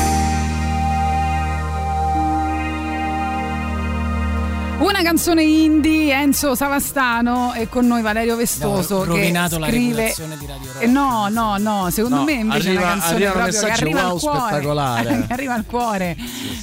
Una 4.79 5.03
canzone 5.03 5.43
indie, 5.43 6.13
Enzo 6.13 6.55
Savastano 6.55 7.55
e 7.55 7.67
con 7.69 7.87
noi 7.87 8.03
Valerio 8.03 8.37
Vestoso 8.37 9.05
No, 9.05 9.15
che 9.15 9.33
scrive... 9.33 9.95
reputazione 10.03 10.37
di 10.39 10.47
Radio 10.47 10.73
Rock. 10.73 10.83
Eh, 10.83 10.87
no, 10.87 11.29
no, 11.31 11.57
no, 11.57 11.89
secondo 11.91 12.17
No, 12.17 12.25
me 12.25 12.33
invece 12.33 12.67
è 12.67 12.71
arriva- 12.77 12.83
una 12.83 12.91
canzone 12.91 13.15
arrivano 13.15 13.39
proprio 13.47 13.61
che 13.61 13.71
arriva 13.73 14.03
wow 14.03 14.13
al 14.15 14.21
cuore. 14.21 14.39
spettacolare. 14.51 15.25
che 15.27 15.33
arriva 15.33 15.55
al 15.55 15.65
cuore. 15.67 16.17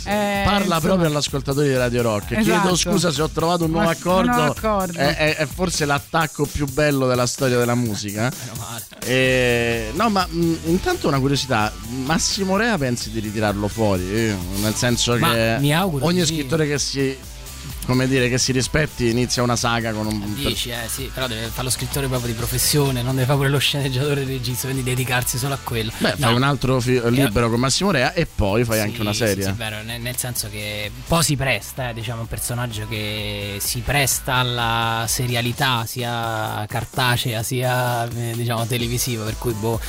Eh, 0.05 0.41
Parla 0.45 0.59
insomma, 0.61 0.79
proprio 0.79 1.07
all'ascoltatore 1.07 1.67
di 1.69 1.75
Radio 1.75 2.01
Rock. 2.03 2.27
Chiedo 2.27 2.39
Esatto. 2.51 2.75
scusa 2.75 3.11
se 3.11 3.21
ho 3.23 3.29
trovato 3.29 3.65
un 3.65 3.71
nuovo 3.71 3.89
accordo. 3.89 4.29
un 4.29 4.35
nuovo 4.37 4.51
accordo. 4.51 4.97
È, 4.99 5.15
è- 5.15 5.35
è 5.37 5.45
forse 5.47 5.85
l'attacco 5.85 6.45
più 6.45 6.67
bello 6.71 7.07
della 7.07 7.25
storia 7.27 7.57
della 7.57 7.75
musica. 7.75 8.31
E- 9.05 9.91
no, 9.95 10.09
ma 10.09 10.25
mh, 10.29 10.53
intanto 10.67 11.09
una 11.09 11.19
curiosità: 11.19 11.69
Massimo 12.05 12.55
Rea 12.55 12.77
pensi 12.77 13.11
di 13.11 13.19
ritirarlo 13.19 13.67
fuori? 13.67 14.03
Eh, 14.15 14.35
Nel 14.61 14.75
senso 14.75 15.17
Ma 15.17 15.33
che 15.33 15.57
mi 15.59 15.73
auguro 15.75 16.05
ogni 16.05 16.19
sì. 16.25 16.35
scrittore 16.35 16.65
che 16.67 16.79
si. 16.79 17.17
Come 17.85 18.07
dire, 18.07 18.29
che 18.29 18.37
si 18.37 18.51
rispetti 18.51 19.09
inizia 19.09 19.43
una 19.43 19.55
saga 19.55 19.91
con 19.91 20.05
un. 20.07 20.33
Dici, 20.35 20.69
eh 20.69 20.87
sì, 20.87 21.09
però 21.13 21.27
deve 21.27 21.47
fare 21.47 21.63
lo 21.63 21.69
scrittore 21.69 22.07
proprio 22.07 22.31
di 22.31 22.37
professione, 22.37 23.01
non 23.01 23.13
deve 23.15 23.25
fare 23.25 23.37
pure 23.37 23.49
lo 23.49 23.57
sceneggiatore 23.59 24.21
e 24.21 24.25
regista, 24.25 24.67
quindi 24.67 24.83
dedicarsi 24.83 25.37
solo 25.37 25.53
a 25.53 25.59
quello. 25.61 25.91
Beh, 25.97 26.11
No. 26.17 26.27
fai 26.27 26.33
un 26.35 26.43
altro 26.43 26.79
fi- 26.79 27.01
libro 27.11 27.49
con 27.49 27.59
Massimo 27.59 27.91
Rea 27.91 28.13
e 28.13 28.25
poi 28.25 28.63
fai 28.63 28.79
anche 28.79 29.01
una 29.01 29.11
Sì, 29.11 29.17
serie. 29.19 29.43
Sì, 29.43 29.49
sì, 29.49 29.55
vero, 29.57 29.81
nel, 29.83 29.99
nel 30.01 30.15
senso 30.17 30.47
che 30.49 30.89
poi 31.07 31.23
si 31.23 31.35
presta, 31.35 31.89
eh, 31.89 31.93
diciamo, 31.93 32.21
un 32.21 32.27
personaggio 32.27 32.87
che 32.87 33.57
si 33.59 33.79
presta 33.79 34.35
alla 34.35 35.05
serialità 35.07 35.85
sia 35.85 36.65
cartacea 36.67 37.43
sia 37.43 38.07
eh, 38.07 38.33
diciamo 38.35 38.65
televisiva, 38.65 39.23
per 39.25 39.37
cui 39.37 39.53
boh, 39.53 39.79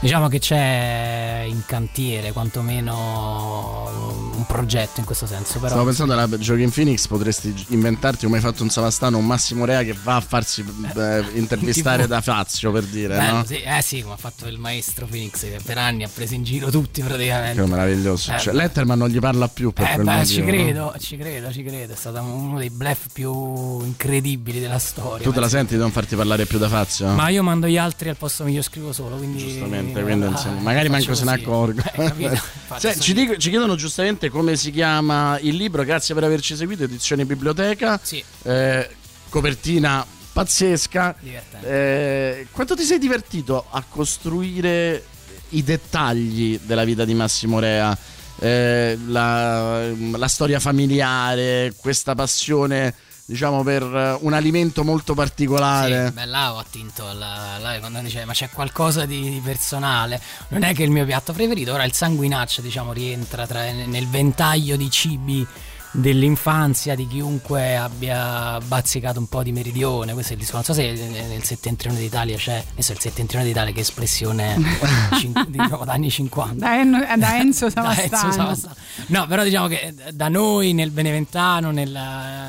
diciamo 0.00 0.28
che 0.28 0.38
c'è 0.38 1.44
in 1.46 1.62
cantiere 1.66 2.32
quantomeno 2.32 4.30
un 4.36 4.46
progetto 4.46 5.00
in 5.00 5.06
questo 5.06 5.26
senso, 5.26 5.54
però 5.58 5.68
Stavo 5.68 5.84
pensando 5.84 6.12
alla 6.12 6.26
Joaquin 6.26 6.70
Phoenix 6.70 7.06
potresti 7.06 7.39
gi- 7.42 7.66
inventarti 7.68 8.24
come 8.24 8.36
hai 8.36 8.42
fatto 8.42 8.62
un 8.62 8.70
Savastano 8.70 9.18
un 9.18 9.26
Massimo 9.26 9.64
Rea 9.64 9.82
che 9.82 9.94
va 10.02 10.16
a 10.16 10.20
farsi 10.20 10.64
eh, 10.96 11.24
intervistare 11.34 12.02
TV. 12.04 12.08
da 12.08 12.20
Fazio 12.20 12.70
per 12.72 12.84
dire 12.84 13.16
Bello, 13.16 13.36
no? 13.38 13.44
sì, 13.44 13.60
eh 13.62 13.82
sì, 13.82 14.02
come 14.02 14.14
ha 14.14 14.18
fatto 14.18 14.46
il 14.46 14.58
maestro 14.58 15.06
Phoenix 15.06 15.40
che 15.40 15.58
per 15.64 15.78
anni 15.78 16.02
ha 16.04 16.08
preso 16.12 16.34
in 16.34 16.42
giro 16.44 16.70
tutti 16.70 17.02
praticamente. 17.02 17.60
che 17.62 17.66
meraviglioso 17.68 18.32
Eh, 18.32 18.38
cioè, 18.38 18.52
Letterman 18.54 18.98
non 18.98 19.08
gli 19.08 19.18
parla 19.18 19.48
più 19.48 19.72
per 19.72 19.88
Eh, 19.90 19.94
quel 19.94 20.04
beh, 20.06 20.12
motivo 20.16 20.32
ci 20.34 20.40
no? 20.40 20.46
credo, 20.46 20.94
ci 20.98 21.16
credo, 21.16 21.52
ci 21.52 21.62
credo. 21.62 21.92
È 21.92 21.96
stato 21.96 22.20
uno 22.22 22.58
dei 22.58 22.70
bluff 22.70 23.06
più 23.12 23.80
incredibili 23.84 24.60
della 24.60 24.78
storia. 24.78 25.24
tu 25.26 25.32
te 25.32 25.40
la 25.40 25.48
senti 25.48 25.74
di 25.74 25.80
non 25.80 25.90
farti 25.90 26.16
parlare 26.16 26.46
più 26.46 26.58
da 26.58 26.68
Fazio? 26.68 27.08
Ma 27.08 27.28
io 27.28 27.42
mando 27.42 27.66
gli 27.66 27.76
altri 27.78 28.08
al 28.08 28.16
posto 28.16 28.44
mio, 28.44 28.54
io 28.54 28.62
scrivo 28.62 28.92
solo. 28.92 29.16
Quindi, 29.16 29.38
Giustamente, 29.38 30.02
quindi, 30.02 30.26
Ah, 30.26 30.28
insomma, 30.30 30.60
magari 30.60 30.88
faccio 30.88 31.08
manco 31.08 31.14
se 31.14 31.24
ne 31.24 31.30
accorgo. 31.32 31.82
Eh? 31.94 32.04
Infatti, 32.04 32.80
sono- 32.80 32.94
ci, 33.00 33.12
dico- 33.14 33.36
ci 33.36 33.50
chiedono 33.50 33.74
giustamente 33.76 34.28
come 34.30 34.56
si 34.56 34.70
chiama 34.70 35.38
il 35.40 35.54
libro, 35.56 35.82
grazie 35.84 36.14
per 36.14 36.24
averci 36.24 36.56
seguito, 36.56 36.84
edizione 36.84 37.24
biblioteca. 37.34 37.98
Sì. 38.02 38.22
Eh, 38.42 38.88
copertina 39.28 40.04
pazzesca. 40.32 41.16
Eh, 41.62 42.46
quanto 42.50 42.74
ti 42.74 42.82
sei 42.82 42.98
divertito 42.98 43.66
a 43.70 43.84
costruire 43.88 45.04
i 45.50 45.62
dettagli 45.62 46.58
della 46.62 46.84
vita 46.84 47.04
di 47.04 47.14
Massimo 47.14 47.58
Rea? 47.58 47.96
Eh, 48.38 48.98
la, 49.06 49.86
la 49.90 50.28
storia 50.28 50.58
familiare, 50.60 51.74
questa 51.76 52.14
passione 52.14 52.94
diciamo 53.30 53.62
per 53.62 53.84
un 54.22 54.32
alimento 54.32 54.82
molto 54.82 55.14
particolare. 55.14 56.06
Sì, 56.06 56.12
beh, 56.14 56.24
là 56.24 56.52
ho 56.52 56.58
attinto 56.58 57.06
alla, 57.08 57.58
là 57.58 57.78
quando 57.78 58.00
dice 58.00 58.24
ma 58.24 58.32
c'è 58.32 58.50
qualcosa 58.50 59.06
di, 59.06 59.20
di 59.30 59.40
personale. 59.40 60.20
Non 60.48 60.64
è 60.64 60.74
che 60.74 60.82
il 60.82 60.90
mio 60.90 61.04
piatto 61.04 61.32
preferito, 61.32 61.72
ora 61.72 61.84
il 61.84 61.92
sanguinaccio 61.92 62.60
diciamo 62.60 62.92
rientra 62.92 63.46
tra- 63.46 63.70
nel 63.70 64.08
ventaglio 64.08 64.74
di 64.74 64.90
cibi 64.90 65.46
dell'infanzia 65.92 66.94
di 66.94 67.06
chiunque 67.08 67.76
abbia 67.76 68.58
bazzicato 68.64 69.18
un 69.18 69.28
po' 69.28 69.42
di 69.42 69.50
meridione 69.52 70.12
questo 70.12 70.32
è 70.32 70.36
il 70.36 70.40
discorso 70.42 70.72
non 70.72 70.82
so 70.82 70.96
se 70.96 71.08
nel 71.08 71.42
settentrione 71.42 71.98
d'Italia 71.98 72.36
c'è 72.36 72.62
adesso 72.72 72.92
il 72.92 73.00
settentrione 73.00 73.44
d'Italia 73.44 73.72
che 73.72 73.80
espressione 73.80 74.56
cin- 75.18 75.46
diciamo, 75.48 75.84
da 75.84 75.92
anni 75.92 76.10
50 76.10 76.54
Da, 76.64 76.78
En- 76.80 77.06
da 77.18 77.36
Enzo. 77.38 77.68
Savastano. 77.70 78.74
No, 79.06 79.26
però 79.26 79.42
diciamo 79.42 79.66
che 79.66 79.94
da 80.12 80.28
noi 80.28 80.72
nel 80.72 80.90
Beneventano, 80.90 81.70
nel, 81.70 81.98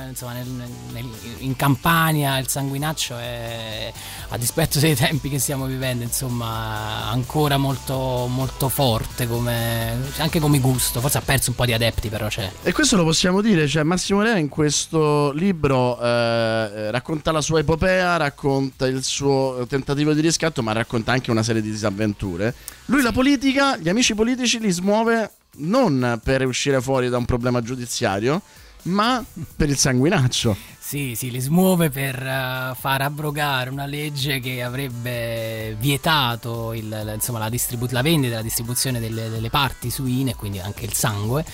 insomma, 0.10 0.34
nel- 0.34 0.70
nel- 0.92 1.10
in 1.40 1.56
Campania, 1.56 2.38
il 2.38 2.48
sanguinaccio 2.48 3.18
è, 3.18 3.92
a 4.34 4.38
dispetto 4.38 4.80
dei 4.80 4.96
tempi 4.96 5.30
che 5.30 5.40
stiamo 5.40 5.66
vivendo, 5.66 6.04
insomma, 6.04 7.10
ancora 7.10 7.58
molto, 7.58 8.28
molto 8.30 8.70
forte 8.70 9.28
come, 9.28 9.98
anche 10.18 10.40
come 10.40 10.60
gusto. 10.60 11.02
Forse 11.02 11.18
ha 11.18 11.22
perso 11.22 11.50
un 11.50 11.58
po' 11.58 11.66
di 11.66 11.74
adepti, 11.74 12.08
però 12.08 12.28
c'è. 12.30 12.50
E 12.64 12.72
questo 12.72 12.96
lo 12.96 13.04
possiamo 13.04 13.42
dire, 13.42 13.68
cioè 13.68 13.84
Massimo 13.84 14.22
Rea 14.22 14.38
in 14.38 14.48
questo 14.48 15.32
libro 15.34 16.00
eh, 16.00 16.92
racconta 16.92 17.34
la 17.34 17.42
sua 17.42 17.60
epopea, 17.60 18.16
racconta 18.16 18.88
il 18.88 19.04
suo 19.04 19.66
tentativo 19.68 20.14
di 20.14 20.22
riscatto, 20.22 20.64
ma 20.64 20.72
racconta 20.72 21.12
anche 21.12 21.30
una 21.30 21.44
serie 21.44 21.62
di 21.62 21.70
disavventure. 21.70 22.56
Lui 22.86 23.02
la 23.02 23.12
politica, 23.12 23.76
gli 23.76 23.90
amici 23.90 24.16
politici 24.16 24.60
li 24.60 24.72
smuove 24.72 25.30
non 25.58 26.22
per 26.24 26.46
uscire 26.46 26.80
fuori 26.80 27.10
da 27.10 27.18
un 27.18 27.26
problema 27.26 27.62
giudiziario, 27.62 28.42
ma 28.84 29.22
per 29.58 29.68
il 29.68 29.78
sanguinaccio. 29.78 30.71
Sì, 30.92 31.16
sì, 31.16 31.32
li 31.32 31.40
smuove 31.40 31.90
per 31.90 32.22
eh, 32.22 32.74
far 32.78 33.02
abrogare 33.02 33.70
una 33.70 33.86
legge 33.86 34.42
che 34.42 34.62
avrebbe 34.62 35.74
vietato 35.80 36.74
il- 36.74 36.90
la- 36.90 37.14
insomma, 37.14 37.40
la, 37.40 37.48
distribu- 37.48 37.90
la 37.92 38.02
vendita 38.02 38.34
e 38.34 38.36
la 38.36 38.42
distribuzione 38.42 39.00
delle, 39.00 39.30
delle 39.30 39.50
parti 39.50 39.90
suine, 39.90 40.36
quindi 40.36 40.60
anche 40.60 40.84
il 40.84 40.92
sangue. 40.92 41.46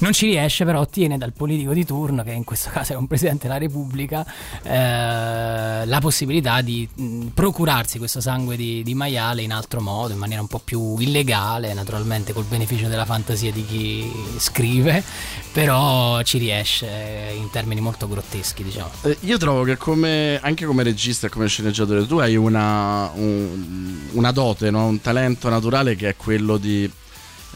Non 0.00 0.12
ci 0.12 0.26
riesce, 0.26 0.66
però 0.66 0.80
ottiene 0.80 1.16
dal 1.16 1.32
politico 1.32 1.72
di 1.72 1.86
turno, 1.86 2.22
che 2.22 2.32
in 2.32 2.44
questo 2.44 2.68
caso 2.68 2.92
è 2.92 2.96
un 2.96 3.06
presidente 3.06 3.46
della 3.46 3.58
Repubblica, 3.58 4.26
eh, 4.62 5.86
la 5.86 5.98
possibilità 5.98 6.60
di 6.60 6.86
mh, 6.92 7.28
procurarsi 7.28 7.96
questo 7.96 8.20
sangue 8.20 8.56
di, 8.56 8.82
di 8.82 8.92
maiale 8.92 9.40
in 9.40 9.54
altro 9.54 9.80
modo, 9.80 10.12
in 10.12 10.18
maniera 10.18 10.42
un 10.42 10.48
po' 10.48 10.60
più 10.62 10.98
illegale, 10.98 11.72
naturalmente 11.72 12.34
col 12.34 12.44
beneficio 12.44 12.88
della 12.88 13.06
fantasia 13.06 13.52
di 13.52 13.64
chi 13.64 14.12
scrive, 14.36 15.02
però 15.50 16.20
ci 16.24 16.36
riesce 16.36 17.32
in 17.34 17.48
termini 17.48 17.80
molto 17.80 18.06
grotteschi, 18.06 18.62
diciamo. 18.62 18.81
Eh, 19.02 19.16
Io 19.20 19.38
trovo 19.38 19.62
che 19.64 19.76
come, 19.76 20.38
anche 20.42 20.64
come 20.64 20.82
regista 20.82 21.26
e 21.26 21.30
come 21.30 21.46
sceneggiatore 21.48 22.06
tu 22.06 22.18
hai 22.18 22.36
una, 22.36 23.10
un- 23.14 24.08
una 24.12 24.30
dote, 24.32 24.70
no? 24.70 24.86
un 24.86 25.00
talento 25.00 25.48
naturale 25.48 25.96
che 25.96 26.10
è 26.10 26.16
quello 26.16 26.56
di 26.56 26.90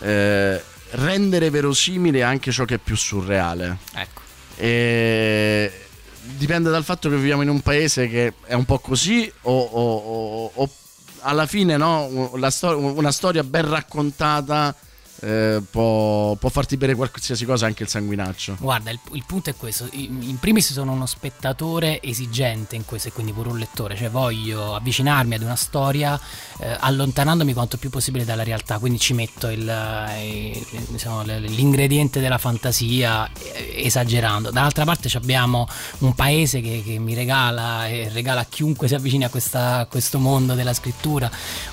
eh, 0.01 0.62
rendere 0.91 1.51
verosimile 1.51 2.22
anche 2.22 2.53
ciò 2.53 2.64
che 2.64 2.74
è 2.77 2.79
più 2.79 2.97
surreale. 2.97 3.79
Ecco. 3.95 4.20
E 4.57 5.72
dipende 6.37 6.70
dal 6.70 6.83
fatto 6.85 7.09
che 7.09 7.16
viviamo 7.16 7.43
in 7.43 7.49
un 7.49 7.61
paese 7.61 8.09
che 8.09 8.33
è 8.45 8.55
un 8.55 8.64
po' 8.64 8.79
così 8.81 9.31
o, 9.43 9.59
o- 9.61 9.97
o- 9.97 10.51
o 10.55 10.70
alla 11.20 11.47
fine 11.47 11.77
no? 11.77 12.07
Una 12.33 13.11
storia 13.12 13.43
ben 13.45 13.68
raccontata 13.68 14.74
eh, 15.20 15.62
può, 15.70 16.34
può 16.34 16.48
farti 16.48 16.76
bere 16.76 16.94
qualsiasi 16.94 17.44
cosa, 17.44 17.66
anche 17.66 17.82
il 17.82 17.88
sanguinaccio. 17.88 18.56
Guarda, 18.60 18.90
il, 18.90 18.98
il 19.12 19.24
punto 19.26 19.50
è 19.50 19.54
questo. 19.56 19.88
In 19.92 20.24
in 20.26 20.38
primis 20.38 20.72
sono 20.72 20.92
uno 20.92 21.06
spettatore 21.06 22.00
esigente 22.02 22.76
in 22.76 22.84
questo 22.84 23.08
e 23.08 23.12
quindi 23.12 23.32
pure 23.32 23.48
un 23.50 23.58
lettore, 23.58 23.96
cioè 23.96 24.10
voglio 24.10 24.74
avvicinarmi 24.74 25.34
ad 25.34 25.42
una 25.42 25.56
storia 25.56 26.18
eh, 26.58 26.76
allontanandomi 26.78 27.52
quanto 27.52 27.76
più 27.76 27.90
possibile 27.90 28.24
dalla 28.24 28.42
realtà, 28.42 28.78
quindi 28.78 28.98
ci 28.98 29.14
metto 29.14 29.48
il, 29.48 29.68
eh, 29.68 30.50
il- 30.70 30.84
diciamo, 30.88 31.22
l'ingrediente 31.22 32.20
della 32.20 32.38
fantasia 32.38 33.30
eh, 33.32 33.84
esagerando. 33.84 34.50
Dall'altra 34.50 34.84
parte 34.84 35.08
abbiamo 35.16 35.66
un 35.98 36.14
paese 36.14 36.60
che, 36.60 36.82
che 36.84 36.98
mi 36.98 37.14
regala 37.14 37.86
e 37.88 38.08
regala 38.12 38.40
a 38.42 38.46
chiunque 38.48 38.88
si 38.88 38.94
avvicini 38.94 39.24
a, 39.24 39.28
questa- 39.28 39.78
a 39.78 39.86
questo 39.86 40.18
mondo 40.18 40.54
della 40.54 40.74
scrittura 40.74 41.30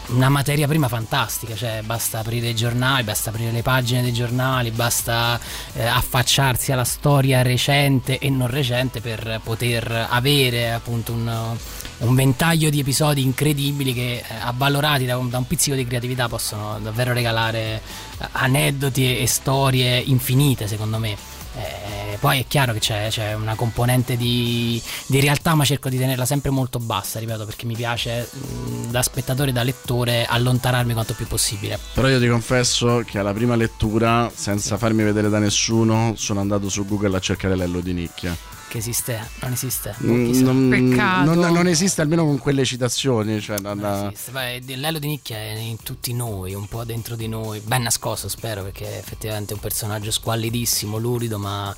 una 0.07 0.29
materia 0.29 0.67
prima 0.67 0.87
fantastica, 0.87 1.55
cioè 1.55 1.81
basta 1.83 2.19
aprire 2.19 2.49
i 2.49 2.55
giornali, 2.55 3.03
basta 3.03 3.31
aprire 3.33 3.51
le 3.51 3.63
pagine 3.63 4.01
dei 4.01 4.13
giornali, 4.13 4.69
basta 4.69 5.39
eh, 5.73 5.83
affacciarsi 5.85 6.71
alla 6.71 6.83
storia 6.83 7.41
recente 7.41 8.19
e 8.19 8.29
non 8.29 8.47
recente 8.47 9.01
per 9.01 9.41
poter 9.43 10.07
avere 10.09 10.71
appunto 10.71 11.11
un, 11.11 11.55
un 11.97 12.15
ventaglio 12.15 12.69
di 12.69 12.79
episodi 12.79 13.23
incredibili 13.23 13.93
che 13.93 14.17
eh, 14.17 14.23
avvalorati 14.41 15.05
da 15.05 15.17
un, 15.17 15.29
da 15.29 15.39
un 15.39 15.47
pizzico 15.47 15.75
di 15.75 15.85
creatività 15.85 16.29
possono 16.29 16.79
davvero 16.79 17.13
regalare 17.13 17.81
eh, 18.19 18.27
aneddoti 18.31 19.17
e, 19.17 19.23
e 19.23 19.27
storie 19.27 19.97
infinite 19.97 20.67
secondo 20.67 20.99
me. 20.99 21.32
Eh, 21.55 22.17
poi 22.19 22.39
è 22.39 22.45
chiaro 22.47 22.73
che 22.73 22.79
c'è, 22.79 23.07
c'è 23.09 23.33
una 23.33 23.55
componente 23.55 24.17
di, 24.17 24.81
di 25.05 25.19
realtà, 25.19 25.55
ma 25.55 25.65
cerco 25.65 25.89
di 25.89 25.97
tenerla 25.97 26.25
sempre 26.25 26.51
molto 26.51 26.79
bassa, 26.79 27.19
ripeto, 27.19 27.45
perché 27.45 27.65
mi 27.65 27.75
piace 27.75 28.29
mh, 28.31 28.91
da 28.91 29.01
spettatore 29.01 29.49
e 29.49 29.53
da 29.53 29.63
lettore 29.63 30.25
allontanarmi 30.25 30.93
quanto 30.93 31.13
più 31.13 31.27
possibile. 31.27 31.79
Però 31.93 32.07
io 32.07 32.19
ti 32.19 32.27
confesso 32.27 33.03
che 33.05 33.19
alla 33.19 33.33
prima 33.33 33.55
lettura, 33.55 34.31
senza 34.33 34.77
farmi 34.77 35.03
vedere 35.03 35.29
da 35.29 35.39
nessuno, 35.39 36.13
sono 36.15 36.39
andato 36.39 36.69
su 36.69 36.85
Google 36.85 37.17
a 37.17 37.19
cercare 37.19 37.55
l'ello 37.55 37.81
di 37.81 37.93
nicchia. 37.93 38.35
Che 38.73 38.79
esiste? 38.79 39.29
Non 39.41 39.51
esiste? 39.51 39.93
Mm, 40.03 40.93
non, 41.23 41.37
non- 41.37 41.53
non 41.53 41.67
esiste 41.67 42.01
almeno 42.01 42.25
con 42.25 42.39
quelle 42.39 42.65
citazioni. 42.65 43.39
Cioè, 43.39 43.59
non- 43.59 44.11
Beh, 44.31 44.61
L'elo 44.65 44.97
di 44.97 45.09
nicchia 45.09 45.37
è 45.37 45.51
in 45.59 45.77
tutti 45.83 46.11
noi, 46.11 46.55
un 46.55 46.65
po' 46.67 46.83
dentro 46.83 47.15
di 47.15 47.27
noi, 47.27 47.59
ben 47.59 47.83
nascosto 47.83 48.27
spero 48.27 48.63
perché 48.63 48.97
effettivamente 48.97 49.51
è 49.51 49.55
un 49.57 49.61
personaggio 49.61 50.09
squallidissimo, 50.09 50.97
lurido, 50.97 51.37
ma 51.37 51.71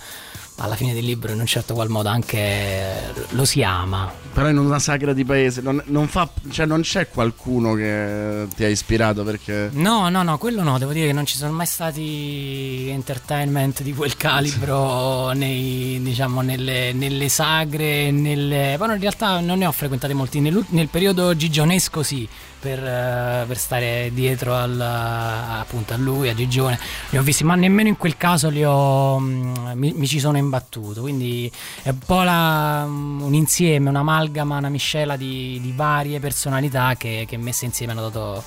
alla 0.58 0.76
fine 0.76 0.94
del 0.94 1.04
libro 1.04 1.32
in 1.34 1.40
un 1.40 1.46
certo 1.46 1.74
qual 1.74 1.90
modo 1.90 2.10
anche 2.10 3.14
lo 3.30 3.46
si 3.46 3.62
ama. 3.64 4.12
Però 4.34 4.50
in 4.50 4.58
una 4.58 4.80
sagra 4.80 5.14
di 5.14 5.24
paese 5.24 5.62
non, 5.62 5.82
non 5.88 6.08
fa, 6.08 6.30
cioè 6.50 6.66
non 6.66 6.82
c'è 6.82 7.08
qualcuno 7.10 7.74
che 7.74 8.48
ti 8.56 8.64
ha 8.64 8.68
ispirato 8.68 9.24
perché... 9.24 9.70
No, 9.74 10.10
no, 10.10 10.24
no, 10.24 10.38
quello 10.38 10.62
no, 10.64 10.78
devo 10.78 10.92
dire 10.92 11.08
che 11.08 11.14
non 11.14 11.26
ci 11.26 11.38
sono 11.38 11.52
mai 11.52 11.66
stati 11.66 12.88
entertainment 12.90 13.82
di 13.82 13.94
quel 13.94 14.18
calibro 14.18 15.32
nei, 15.36 16.00
diciamo, 16.02 16.42
nelle, 16.42 16.92
nelle 16.94 17.30
sagre, 17.30 18.12
nelle... 18.12 18.76
Poi 18.78 18.94
in 18.94 19.00
realtà 19.00 19.40
non 19.40 19.58
ne 19.60 19.66
ho 19.66 19.72
frequentati 19.72 20.14
molti, 20.14 20.40
nel, 20.42 20.66
nel 20.70 20.88
periodo 20.88 21.36
gigionesco 21.36 22.04
sì, 22.04 22.28
per, 22.66 22.84
eh, 22.84 23.44
per 23.46 23.58
stare 23.60 24.10
dietro 24.12 24.56
al, 24.56 24.82
appunto 24.82 25.94
a 25.94 25.98
lui, 25.98 26.30
a 26.30 26.34
Gigione, 26.34 26.80
li 27.12 27.18
ho 27.20 27.22
visti, 27.22 27.44
ma 27.44 27.54
nemmeno 27.54 27.88
in 27.90 27.96
quel 27.98 28.18
caso 28.18 28.48
ho, 28.48 29.20
mm, 29.20 29.54
mi, 29.76 29.94
mi 29.96 30.08
ci 30.08 30.20
sono 30.20 30.38
imbattuto, 30.38 31.02
quindi 31.02 31.52
è 31.84 31.90
un 31.90 32.00
po' 32.00 32.24
la- 32.24 32.86
un 32.88 33.34
insieme, 33.36 33.90
un'amalgama, 33.90 34.58
una 34.58 34.70
miscela 34.70 35.16
di, 35.16 35.60
di 35.62 35.74
varie 35.76 36.20
personalità 36.20 36.96
che, 36.98 37.26
che 37.28 37.38
messe 37.38 37.66
insieme 37.66 37.92
hanno 37.92 38.10
dato 38.10 38.44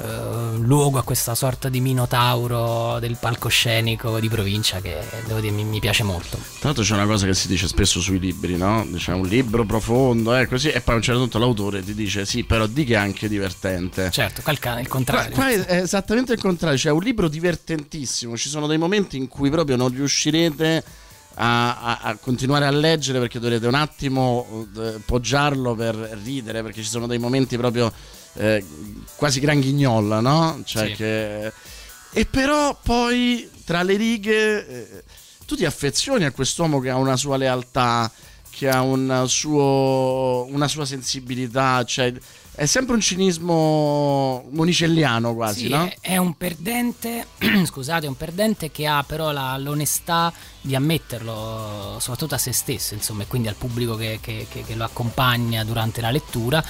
eh, 0.00 0.56
luogo 0.58 0.98
a 0.98 1.02
questa 1.02 1.34
sorta 1.34 1.68
di 1.68 1.80
minotauro 1.80 2.98
del 3.00 3.16
palcoscenico 3.18 4.20
di 4.20 4.28
provincia 4.28 4.80
che 4.80 4.96
devo 5.26 5.40
dire 5.40 5.52
mi, 5.54 5.64
mi 5.64 5.80
piace 5.80 6.02
molto. 6.02 6.36
Tra 6.36 6.68
l'altro 6.68 6.82
c'è 6.84 6.94
una 6.94 7.06
cosa 7.06 7.26
che 7.26 7.34
si 7.34 7.48
dice 7.48 7.66
spesso 7.68 8.00
sui 8.00 8.18
libri, 8.18 8.56
no? 8.56 8.86
C'è 8.96 9.12
un 9.12 9.26
libro 9.26 9.64
profondo, 9.64 10.36
eh, 10.36 10.46
così, 10.46 10.68
e 10.68 10.80
poi 10.80 10.94
a 10.94 10.96
un 10.98 11.02
certo 11.02 11.20
punto 11.20 11.38
l'autore 11.38 11.82
ti 11.82 11.94
dice 11.94 12.24
sì, 12.26 12.44
però 12.44 12.66
di 12.66 12.84
che 12.84 12.94
è 12.94 12.96
anche 12.96 13.28
divertente. 13.28 14.10
Certo, 14.10 14.42
qua 14.42 14.52
il, 14.52 14.58
ca- 14.58 14.78
il 14.78 14.86
Qua, 14.86 14.96
contrario. 14.96 15.34
qua 15.34 15.48
è 15.48 15.80
esattamente 15.82 16.32
il 16.32 16.40
contrario, 16.40 16.76
c'è 16.78 16.90
un 16.90 17.02
libro 17.02 17.28
divertentissimo, 17.28 18.36
ci 18.36 18.48
sono 18.48 18.66
dei 18.66 18.78
momenti 18.78 19.16
in 19.16 19.28
cui 19.28 19.50
proprio 19.50 19.76
non 19.76 19.88
riuscirete 19.90 20.84
a, 21.34 21.80
a- 21.80 21.98
a 22.02 22.16
continuare 22.16 22.66
a 22.66 22.70
leggere 22.70 23.18
perché 23.20 23.38
dovrete 23.38 23.66
un 23.66 23.74
attimo 23.74 24.66
eh, 24.76 25.00
poggiarlo 25.04 25.74
per 25.74 25.94
ridere, 26.24 26.62
perché 26.62 26.82
ci 26.82 26.88
sono 26.88 27.06
dei 27.06 27.18
momenti 27.18 27.56
proprio 27.56 27.92
eh, 28.38 28.64
quasi 29.16 29.40
gran 29.40 29.60
ghignolla, 29.60 30.20
no? 30.20 30.62
Cioè 30.64 30.86
Sì. 30.88 30.92
che... 30.94 31.52
E 32.12 32.24
però 32.24 32.78
poi 32.82 33.48
tra 33.64 33.82
le 33.82 33.96
righe 33.96 34.66
eh, 34.66 35.04
tu 35.46 35.56
ti 35.56 35.64
affezioni 35.66 36.24
a 36.24 36.30
quest'uomo 36.32 36.80
che 36.80 36.88
ha 36.90 36.96
una 36.96 37.16
sua 37.16 37.36
lealtà, 37.36 38.10
che 38.50 38.68
ha 38.68 38.80
un 38.80 39.24
suo- 39.28 40.46
una 40.50 40.66
sua 40.68 40.84
sensibilità, 40.86 41.84
cioè 41.84 42.12
È 42.58 42.66
sempre 42.66 42.96
un 42.96 43.00
cinismo 43.00 44.44
monicelliano 44.50 45.32
quasi, 45.32 45.66
Sì, 45.66 45.68
no? 45.68 45.88
è, 46.00 46.16
un 46.16 46.36
perdente, 46.36 47.24
scusate, 47.64 48.06
è 48.06 48.08
un 48.08 48.16
perdente 48.16 48.72
che 48.72 48.84
ha 48.84 49.04
però 49.06 49.30
la- 49.30 49.56
l'onestà 49.58 50.32
di 50.60 50.74
ammetterlo, 50.74 51.98
soprattutto 52.00 52.34
a 52.34 52.38
se 52.38 52.50
stesso, 52.50 52.94
insomma, 52.94 53.22
e 53.22 53.26
quindi 53.28 53.46
al 53.46 53.54
pubblico 53.54 53.94
che, 53.94 54.18
che- 54.20 54.48
che- 54.50 54.64
che 54.64 54.74
lo 54.74 54.82
accompagna 54.82 55.62
durante 55.62 56.00
la 56.00 56.10
lettura 56.10 56.60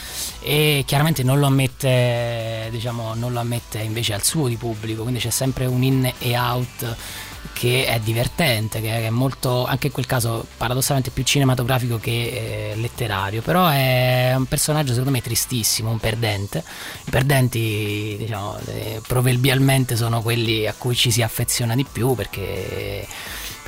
e 0.41 0.83
chiaramente 0.87 1.23
non 1.23 1.39
lo 1.39 1.47
ammette, 1.47 2.69
diciamo, 2.71 3.15
non 3.15 3.33
lo 3.33 3.41
ammette 3.41 3.79
invece 3.79 4.13
al 4.13 4.23
suo 4.23 4.47
di 4.49 4.57
pubblico, 4.57 5.01
quindi 5.03 5.21
c'è 5.21 5.31
sempre 5.31 5.65
un 5.65 5.83
in 5.83 6.13
e 6.19 6.37
out 6.37 6.97
che 7.53 7.87
è 7.87 7.99
divertente, 7.99 8.81
che 8.81 9.07
è 9.07 9.11
molto, 9.11 9.67
anche 9.67 9.89
in 9.89 9.93
quel 9.93 10.07
caso 10.07 10.47
paradossalmente 10.57 11.11
più 11.11 11.25
cinematografico 11.25 11.99
che 11.99 12.71
eh, 12.73 12.77
letterario, 12.77 13.43
però 13.43 13.69
è 13.69 14.33
un 14.37 14.47
personaggio 14.47 14.91
secondo 14.91 15.11
me 15.11 15.21
tristissimo, 15.21 15.91
un 15.91 15.99
perdente. 15.99 16.63
I 17.05 17.11
perdenti, 17.11 18.17
diciamo, 18.19 18.59
eh, 18.67 19.01
proverbialmente 19.07 19.97
sono 19.97 20.23
quelli 20.23 20.67
a 20.67 20.75
cui 20.77 20.95
ci 20.95 21.11
si 21.11 21.23
affeziona 21.23 21.75
di 21.75 21.85
più 21.91 22.15
perché, 22.15 23.07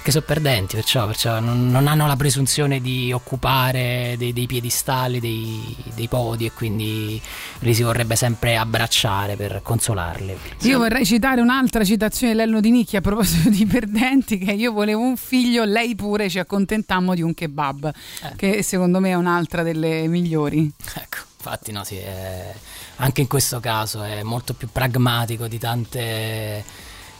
perché 0.01 0.13
sono 0.13 0.25
perdenti, 0.27 0.77
perciò, 0.77 1.05
perciò 1.05 1.41
non, 1.41 1.69
non 1.69 1.87
hanno 1.87 2.07
la 2.07 2.17
presunzione 2.17 2.81
di 2.81 3.13
occupare 3.13 4.15
dei, 4.17 4.33
dei 4.33 4.47
piedistalli, 4.47 5.21
dei, 5.21 5.77
dei 5.95 6.09
podi 6.09 6.47
e 6.47 6.53
quindi 6.53 7.21
li 7.59 7.75
si 7.75 7.83
vorrebbe 7.83 8.17
sempre 8.17 8.57
abbracciare 8.57 9.37
per 9.37 9.61
consolarli. 9.63 10.39
Io 10.63 10.79
vorrei 10.79 11.05
citare 11.05 11.43
un'altra 11.43 11.85
citazione 11.85 12.33
di 12.33 12.39
Lello 12.39 12.61
Di 12.61 12.71
Nicchi 12.71 12.97
a 12.97 13.03
proposito 13.03 13.51
di 13.51 13.67
perdenti, 13.67 14.39
che 14.39 14.53
io 14.53 14.73
volevo 14.73 15.03
un 15.03 15.19
figlio, 15.19 15.65
lei 15.65 15.95
pure 15.95 16.31
ci 16.31 16.39
accontentammo 16.39 17.15
di 17.15 17.21
un 17.21 17.35
kebab, 17.35 17.93
che 18.37 18.63
secondo 18.63 19.01
me 19.01 19.11
è 19.11 19.15
un'altra 19.15 19.63
delle 19.63 20.07
migliori. 20.07 20.71
Ecco, 20.95 21.19
infatti 21.37 21.73
no, 21.73 21.85
sì, 21.85 21.97
è- 21.97 22.55
anche 22.97 23.21
in 23.21 23.27
questo 23.27 23.61
caso 23.61 24.03
è 24.03 24.23
molto 24.23 24.55
più 24.55 24.69
pragmatico 24.73 25.47
di 25.47 25.59
tante, 25.59 26.65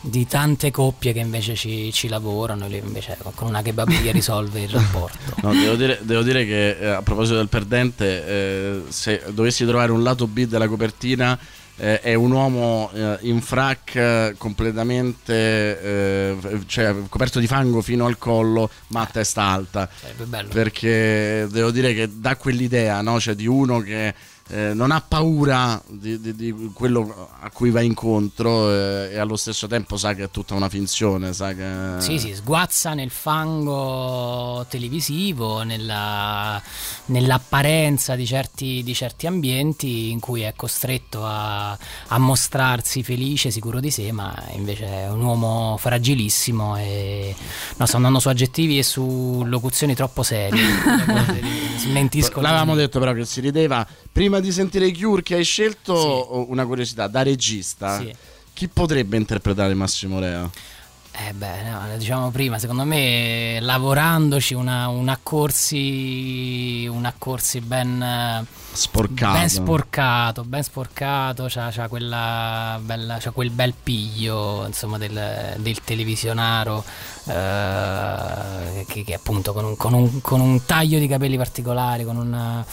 di 0.01 0.27
tante 0.27 0.71
coppie 0.71 1.13
che 1.13 1.19
invece 1.19 1.55
ci, 1.55 1.93
ci 1.93 2.09
lavorano, 2.09 2.67
lì 2.67 2.79
invece 2.79 3.19
con 3.35 3.49
una 3.49 3.63
kebaberia 3.63 4.13
risolve 4.13 4.63
il 4.63 4.69
rapporto. 4.69 5.19
No, 5.43 5.53
devo, 5.53 5.75
dire, 5.75 5.99
devo 6.03 6.23
dire 6.23 6.45
che 6.45 6.79
eh, 6.79 6.87
a 6.89 7.03
proposito 7.03 7.37
del 7.37 7.49
perdente, 7.49 8.27
eh, 8.27 8.83
se 8.89 9.23
dovessi 9.29 9.65
trovare 9.65 9.93
un 9.93 10.03
lato 10.03 10.27
B 10.27 10.45
della 10.45 10.69
copertina, 10.69 11.39
eh, 11.77 12.01
è 12.01 12.15
un 12.15 12.31
uomo 12.31 12.91
eh, 12.93 13.19
in 13.23 13.41
frac 13.41 13.95
eh, 13.95 14.35
completamente 14.37 16.37
cioè, 16.67 16.95
coperto 17.09 17.39
di 17.39 17.47
fango 17.47 17.81
fino 17.81 18.05
al 18.05 18.19
collo, 18.19 18.69
ma 18.89 19.01
a 19.01 19.07
testa 19.07 19.45
alta. 19.45 19.89
Sarebbe 19.99 20.25
bello. 20.25 20.49
Perché 20.51 21.47
devo 21.51 21.71
dire 21.71 21.95
che 21.95 22.09
dà 22.13 22.37
quell'idea 22.37 23.01
no? 23.01 23.19
cioè, 23.19 23.35
di 23.35 23.47
uno 23.47 23.81
che 23.81 24.15
eh, 24.51 24.75
non 24.75 24.91
ha 24.91 25.01
paura 25.01 25.81
di, 25.87 26.21
di- 26.21 26.35
di 26.35 26.71
quello 26.75 27.29
a 27.41 27.51
cui 27.51 27.71
va 27.71 27.81
incontro 27.83 28.71
eh, 28.71 29.11
e 29.13 29.19
allo 29.19 29.37
stesso 29.37 29.67
tempo 29.67 29.97
sa 29.97 30.15
che 30.15 30.25
è 30.25 30.31
tutta 30.31 30.55
una 30.55 30.69
finzione. 30.69 31.33
Sa 31.33 31.55
che... 31.55 31.69
Sì, 31.99 32.19
sì, 32.19 32.35
sguazza 32.35 32.95
nel 32.95 33.11
fango 33.11 34.67
televisivo, 34.69 35.63
nella- 35.63 36.61
nell'apparenza 37.07 38.17
di 38.17 38.27
certi, 38.27 38.83
di 38.83 38.95
certi 38.95 39.27
ambienti 39.27 40.11
in 40.11 40.19
cui 40.19 40.43
è 40.43 40.53
costretto 40.57 41.25
a, 41.25 41.71
a 41.71 42.19
mostrarsi 42.19 43.03
felice, 43.05 43.51
sicuro 43.51 43.79
di 43.79 43.91
sé, 43.91 44.11
ma 44.11 44.35
invece 44.53 44.87
è 44.87 45.09
un 45.11 45.23
uomo 45.23 45.77
fragilissimo 45.79 46.77
e 46.77 47.35
no, 47.77 47.87
sto 47.87 47.97
andando 47.97 48.19
su 48.19 48.29
aggettivi 48.29 48.79
e 48.79 48.83
su 48.83 49.43
locuzioni 49.47 49.95
troppo 49.95 50.23
serie. 50.25 50.61
Smentisco. 51.79 52.41
L'avevamo 52.41 52.75
detto 52.75 52.99
però 52.99 53.13
che 53.13 53.25
si 53.25 53.41
rideva. 53.41 53.87
Prima 54.13 54.40
di 54.41 54.51
sentire 54.53 54.87
i 54.87 54.97
Cure 54.99 55.23
che 55.23 55.35
hai 55.37 55.45
scelto, 55.45 56.47
una 56.49 56.65
curiosità, 56.67 57.07
da 57.07 57.23
regista, 57.23 57.99
Sì. 57.99 58.15
chi 58.53 58.69
potrebbe 58.69 59.17
interpretare 59.17 59.75
Massimo 59.75 60.19
Rea? 60.19 60.49
Eh 61.13 61.33
beh, 61.35 61.63
no, 61.69 61.97
diciamo 61.99 62.31
prima, 62.31 62.59
secondo 62.59 62.85
me 62.85 63.59
lavorandoci 63.61 64.55
una, 64.55 64.87
un 64.89 65.09
accorsi 65.09 66.87
un 66.89 67.05
accorsi 67.05 67.61
ben 67.61 68.47
Sporcato. 68.73 69.37
ben 69.39 69.49
sporcato, 69.49 70.45
ben 70.45 70.63
sporcato, 70.63 71.47
c'ha, 71.49 71.69
c'ha 71.73 71.89
quella 71.89 72.79
bella, 72.81 73.19
c'ha 73.19 73.33
quel 73.33 73.51
bel 73.51 73.75
piglio 73.83 74.65
insomma 74.67 74.99
del, 74.99 75.57
del 75.59 75.81
televisionaro 75.83 76.85
eh, 77.71 78.85
che, 78.87 79.03
che 79.05 79.15
appunto 79.15 79.53
con 79.53 79.65
un, 79.65 79.77
con 79.77 79.93
un- 79.95 80.21
con 80.21 80.41
un 80.41 80.65
taglio 80.65 80.99
di 80.99 81.07
capelli 81.09 81.37
particolari, 81.37 82.05
con 82.05 82.17
una 82.17 82.65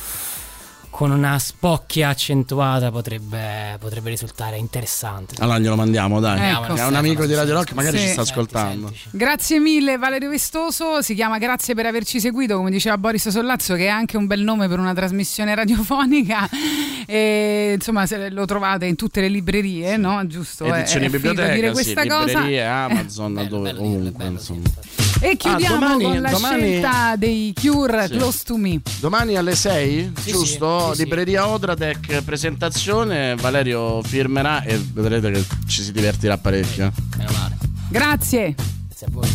con 0.98 1.12
una 1.12 1.38
spocchia 1.38 2.10
accentuata 2.10 2.90
potrebbe, 2.90 3.78
potrebbe 3.80 4.10
risultare 4.10 4.58
interessante. 4.58 5.36
Allora 5.38 5.60
glielo 5.60 5.76
mandiamo, 5.76 6.20
dai. 6.20 6.50
Ecco. 6.50 6.74
È 6.74 6.84
un 6.88 6.96
amico 6.96 7.28
di 7.28 7.36
Radio 7.36 7.54
Rock, 7.54 7.74
magari 7.74 8.00
Sì. 8.00 8.06
ci 8.06 8.10
sta 8.14 8.22
ascoltando. 8.22 8.92
Grazie 9.12 9.60
mille 9.60 10.00
Valerio 10.00 10.32
Vestoso, 10.32 11.04
si 11.04 11.14
chiama 11.14 11.38
Grazie 11.38 11.76
per 11.76 11.86
averci 11.86 12.20
seguito, 12.20 12.58
come 12.58 12.72
diceva 12.72 12.98
Boris 12.98 13.30
Sollazzo, 13.30 13.76
che 13.76 13.84
è 13.86 13.90
anche 13.90 14.18
un 14.18 14.26
bel 14.26 14.42
nome 14.42 14.68
per 14.68 14.80
una 14.80 14.96
trasmissione 14.96 15.54
radiofonica. 15.54 16.50
E, 17.10 17.72
insomma, 17.76 18.06
se 18.06 18.30
lo 18.30 18.44
trovate 18.44 18.86
in 18.86 18.98
tutte 18.98 19.22
le 19.22 19.30
librerie, 19.30 19.96
no? 19.96 20.28
Giusto? 20.28 20.66
È- 20.66 20.80
Edizioni 20.80 21.06
è 21.06 21.10
finito 21.10 21.30
biblioteca, 21.30 21.54
dire 21.54 21.68
sì, 21.68 21.94
questa 21.94 22.06
cosa. 22.06 22.26
librerie, 22.40 22.66
Amazon, 22.66 23.34
dove, 23.48 23.70
ovunque. 23.72 24.26
insomma. 24.26 25.07
E 25.20 25.36
chiudiamo 25.36 25.76
Ah, 25.76 25.80
domani- 25.80 26.04
con 26.04 26.22
la 26.22 26.30
domani- 26.30 26.62
scelta 26.62 27.16
dei 27.16 27.54
Cure 27.60 28.08
Sì. 28.08 28.14
Close 28.18 28.40
to 28.46 28.58
Me. 28.58 28.82
Domani 29.00 29.36
alle 29.36 29.56
6, 29.56 30.12
Sì, 30.20 30.32
giusto? 30.32 30.90
sì, 30.92 30.96
sì, 30.98 31.04
Libreria 31.04 31.48
Odratec, 31.48 32.22
presentazione. 32.24 33.36
Valerio 33.36 34.02
firmerà 34.04 34.62
e 34.64 34.80
vedrete 34.94 35.32
che 35.32 35.44
ci 35.68 35.82
si 35.82 35.92
divertirà 35.92 36.38
parecchio. 36.38 36.92
Meno 37.18 37.32
male. 37.32 37.58
Grazie. 37.90 38.56
Grazie 38.88 39.08
a 39.08 39.10
voi. 39.12 39.30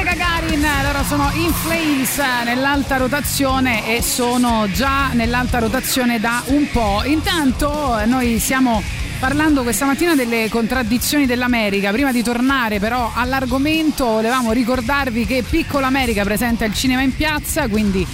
Queste 0.00 0.16
Gagarin 0.16 0.66
loro 0.82 1.04
sono 1.04 1.30
in 1.34 1.52
flames 1.52 2.16
nell'alta 2.44 2.96
rotazione 2.96 3.98
e 3.98 4.00
sono 4.00 4.66
già 4.72 5.10
nell'alta 5.12 5.58
rotazione 5.58 6.18
da 6.18 6.42
un 6.46 6.70
po'. 6.70 7.02
Intanto 7.04 7.98
eh, 7.98 8.06
noi 8.06 8.38
stiamo 8.38 8.82
parlando 9.18 9.62
questa 9.62 9.84
mattina 9.84 10.14
delle 10.14 10.48
contraddizioni 10.48 11.26
dell'America. 11.26 11.90
Prima 11.90 12.12
di 12.12 12.22
tornare 12.22 12.78
però 12.78 13.12
all'argomento 13.14 14.06
volevamo 14.06 14.52
ricordarvi 14.52 15.26
che 15.26 15.44
Piccola 15.46 15.88
America 15.88 16.24
presenta 16.24 16.64
il 16.64 16.72
cinema 16.72 17.02
in 17.02 17.14
piazza, 17.14 17.68
quindi 17.68 18.06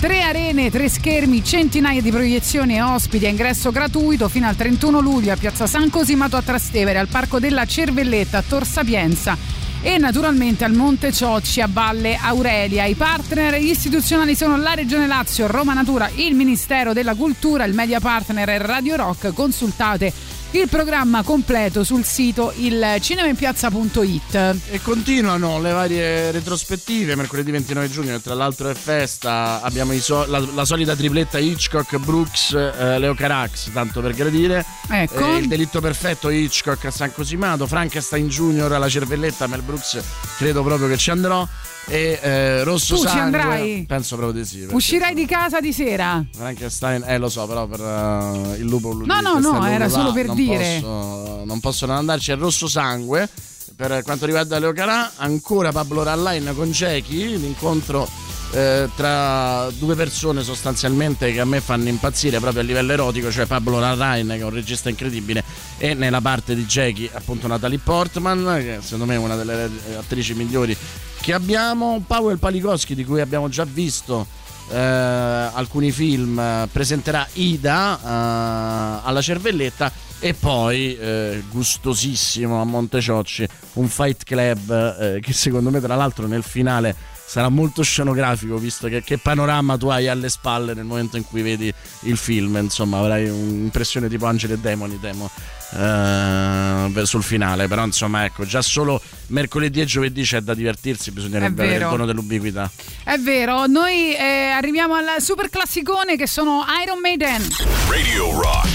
Tre 0.00 0.22
arene, 0.22 0.70
tre 0.70 0.88
schermi, 0.88 1.42
centinaia 1.42 2.00
di 2.00 2.10
proiezioni 2.10 2.76
e 2.76 2.82
ospiti 2.82 3.26
a 3.26 3.28
ingresso 3.28 3.72
gratuito 3.72 4.28
fino 4.28 4.46
al 4.46 4.54
31 4.54 5.00
luglio 5.00 5.32
a 5.32 5.36
Piazza 5.36 5.66
San 5.66 5.90
Cosimato 5.90 6.36
a 6.36 6.42
Trastevere, 6.42 7.00
al 7.00 7.08
Parco 7.08 7.40
della 7.40 7.64
Cervelletta 7.64 8.38
a 8.38 8.44
Tor 8.46 8.64
Sapienza 8.64 9.57
e 9.80 9.98
naturalmente 9.98 10.64
al 10.64 10.72
Monte 10.72 11.12
Ciocci 11.12 11.60
a 11.60 11.68
Valle 11.70 12.18
Aurelia. 12.20 12.84
I 12.84 12.94
partner 12.94 13.54
istituzionali 13.54 14.34
sono 14.34 14.56
la 14.56 14.74
Regione 14.74 15.06
Lazio, 15.06 15.46
Roma 15.46 15.72
Natura, 15.72 16.10
il 16.14 16.34
Ministero 16.34 16.92
della 16.92 17.14
Cultura, 17.14 17.64
il 17.64 17.74
media 17.74 18.00
partner 18.00 18.48
è 18.48 18.58
Radio 18.58 18.96
Rock. 18.96 19.32
Consultate 19.32 20.12
il 20.52 20.68
programma 20.68 21.22
completo 21.22 21.84
sul 21.84 22.04
sito 22.04 22.52
ilcinemainpiazza.it. 22.56 24.56
E 24.70 24.80
continuano 24.80 25.60
le 25.60 25.72
varie 25.72 26.30
retrospettive, 26.30 27.14
mercoledì 27.14 27.50
29 27.50 27.90
giugno, 27.90 28.18
tra 28.20 28.34
l'altro 28.34 28.70
è 28.70 28.74
festa, 28.74 29.60
abbiamo 29.62 29.92
so- 29.98 30.24
la, 30.26 30.42
la 30.54 30.64
solita 30.64 30.96
tripletta 30.96 31.38
Hitchcock, 31.38 31.98
Brooks, 31.98 32.52
eh, 32.52 32.98
Leo 32.98 33.14
Carax, 33.14 33.70
tanto 33.72 34.00
per 34.00 34.14
gradire. 34.14 34.64
Ecco. 34.88 35.34
Eh, 35.34 35.38
il 35.38 35.48
delitto 35.48 35.80
perfetto 35.80 36.30
Hitchcock 36.30 36.86
a 36.86 36.90
San 36.90 37.12
Cosimato, 37.12 37.66
Frankenstein 37.66 38.28
Junior 38.28 38.72
alla 38.72 38.88
Cervelletta, 38.88 39.46
Mel 39.46 39.62
Brooks 39.62 40.00
credo 40.38 40.62
proprio 40.62 40.88
che 40.88 40.96
ci 40.96 41.10
andrò. 41.10 41.46
E 41.88 42.18
eh, 42.22 42.64
Rosso 42.64 42.96
Tu 42.96 43.00
ci 43.02 43.08
Sangue, 43.08 43.22
andrai? 43.22 43.84
Penso 43.86 44.16
proprio 44.16 44.42
di 44.42 44.46
sì. 44.46 44.66
Uscirai 44.70 45.14
di 45.14 45.24
casa 45.24 45.60
di 45.60 45.72
sera? 45.72 46.24
Frankenstein, 46.30 47.02
eh 47.06 47.16
lo 47.18 47.28
so, 47.28 47.46
però 47.46 47.66
per 47.66 47.80
eh, 47.80 48.58
il 48.58 48.66
lupo 48.66 48.92
No, 48.92 49.20
no, 49.20 49.38
no, 49.38 49.66
era 49.66 49.88
solo 49.88 50.12
per 50.12 50.26
non 50.26 50.36
dire. 50.36 50.78
Posso, 50.80 51.42
non 51.44 51.60
posso 51.60 51.86
non 51.86 51.96
andarci. 51.96 52.30
È 52.30 52.36
Rosso 52.36 52.68
Sangue. 52.68 53.28
Per 53.74 54.02
quanto 54.02 54.26
riguarda 54.26 54.58
Leo 54.58 54.72
Carà, 54.72 55.12
ancora 55.16 55.70
Pablo 55.70 56.02
Ralline 56.02 56.52
con 56.52 56.72
Cecchi, 56.72 57.38
l'incontro 57.38 58.08
eh, 58.52 58.88
tra 58.96 59.70
due 59.78 59.94
persone 59.94 60.42
sostanzialmente 60.42 61.32
che 61.32 61.40
a 61.40 61.44
me 61.44 61.60
fanno 61.60 61.88
impazzire 61.88 62.40
proprio 62.40 62.62
a 62.62 62.64
livello 62.64 62.92
erotico, 62.92 63.30
cioè 63.30 63.46
Pablo 63.46 63.78
Larrain 63.78 64.26
che 64.26 64.38
è 64.38 64.42
un 64.42 64.50
regista 64.50 64.88
incredibile 64.88 65.44
e 65.76 65.94
nella 65.94 66.20
parte 66.20 66.54
di 66.54 66.64
Jackie 66.64 67.10
appunto 67.12 67.46
Natalie 67.46 67.78
Portman 67.78 68.56
che 68.58 68.78
secondo 68.80 69.04
me 69.04 69.14
è 69.14 69.18
una 69.18 69.36
delle 69.36 69.70
attrici 69.98 70.34
migliori 70.34 70.76
che 71.20 71.32
abbiamo, 71.32 72.02
Powell 72.06 72.38
Palikowski 72.38 72.94
di 72.94 73.04
cui 73.04 73.20
abbiamo 73.20 73.48
già 73.48 73.64
visto 73.64 74.26
eh, 74.70 74.76
alcuni 74.76 75.90
film, 75.90 76.38
eh, 76.38 76.68
presenterà 76.70 77.26
Ida 77.34 77.98
eh, 77.98 79.08
alla 79.08 79.20
Cervelletta 79.20 79.90
e 80.20 80.34
poi 80.34 80.96
eh, 80.96 81.42
gustosissimo 81.50 82.60
a 82.60 82.64
Monteciocci 82.64 83.46
un 83.74 83.88
Fight 83.88 84.24
Club 84.24 84.96
eh, 85.00 85.20
che 85.20 85.32
secondo 85.32 85.70
me 85.70 85.80
tra 85.80 85.94
l'altro 85.94 86.26
nel 86.26 86.42
finale 86.42 86.94
sarà 87.28 87.50
molto 87.50 87.82
scenografico 87.82 88.56
visto 88.56 88.88
che, 88.88 89.02
che 89.02 89.18
panorama 89.18 89.76
tu 89.76 89.88
hai 89.88 90.08
alle 90.08 90.30
spalle 90.30 90.72
nel 90.72 90.84
momento 90.84 91.18
in 91.18 91.24
cui 91.24 91.42
vedi 91.42 91.70
il 92.00 92.16
film 92.16 92.56
insomma 92.56 92.98
avrai 92.98 93.28
un'impressione 93.28 94.08
tipo 94.08 94.24
Angeli 94.24 94.54
e 94.54 94.58
Demoni 94.58 94.98
temo 94.98 95.30
Eh, 95.70 97.04
sul 97.04 97.22
finale, 97.22 97.68
però 97.68 97.84
insomma 97.84 98.24
ecco, 98.24 98.46
già 98.46 98.62
solo 98.62 99.02
mercoledì 99.26 99.82
e 99.82 99.84
giovedì 99.84 100.22
c'è 100.22 100.40
da 100.40 100.54
divertirsi, 100.54 101.10
bisognerebbe 101.10 101.62
avere 101.62 101.84
il 101.84 101.90
dono 101.90 102.06
dell'ubiquità. 102.06 102.70
È 103.04 103.18
vero, 103.18 103.66
noi 103.66 104.16
eh, 104.16 104.48
arriviamo 104.48 104.94
al 104.94 105.20
super 105.20 105.50
classicone 105.50 106.16
che 106.16 106.26
sono 106.26 106.64
Iron 106.82 107.00
Maiden. 107.00 107.46
Radio 107.90 108.40
Rock. 108.40 108.68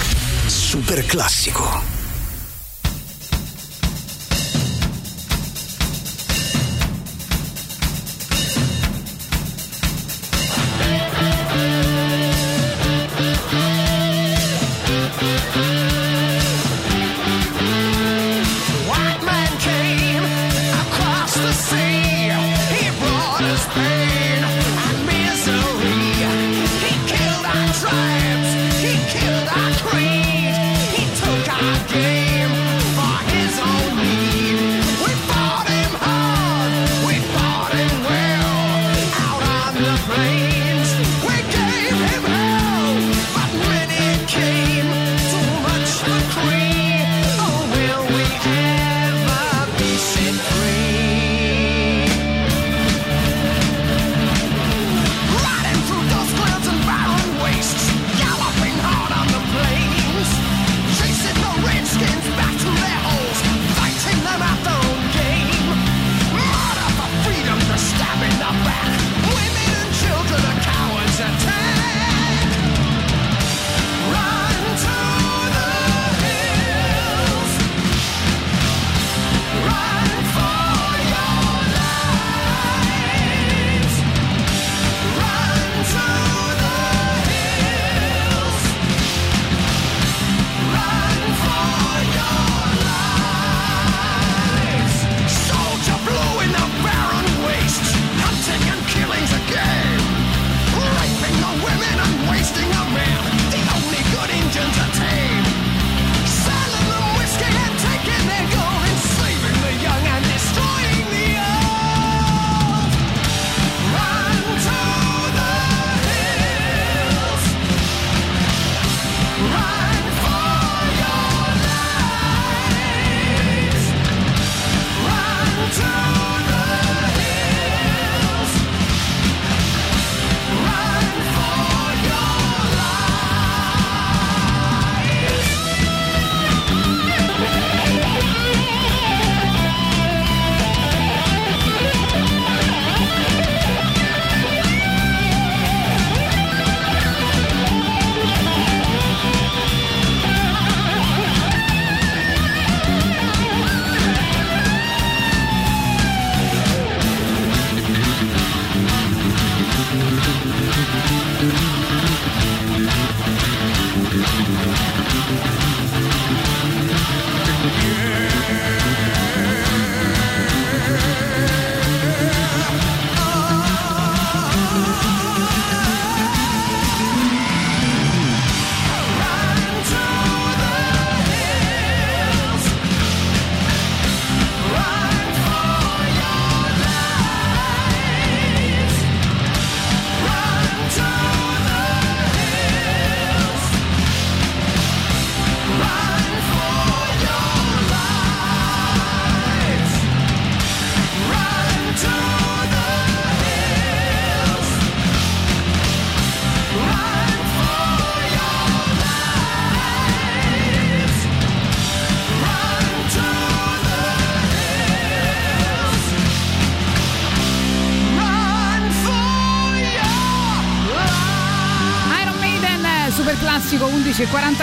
Super 0.46 1.04
classico. 1.04 1.93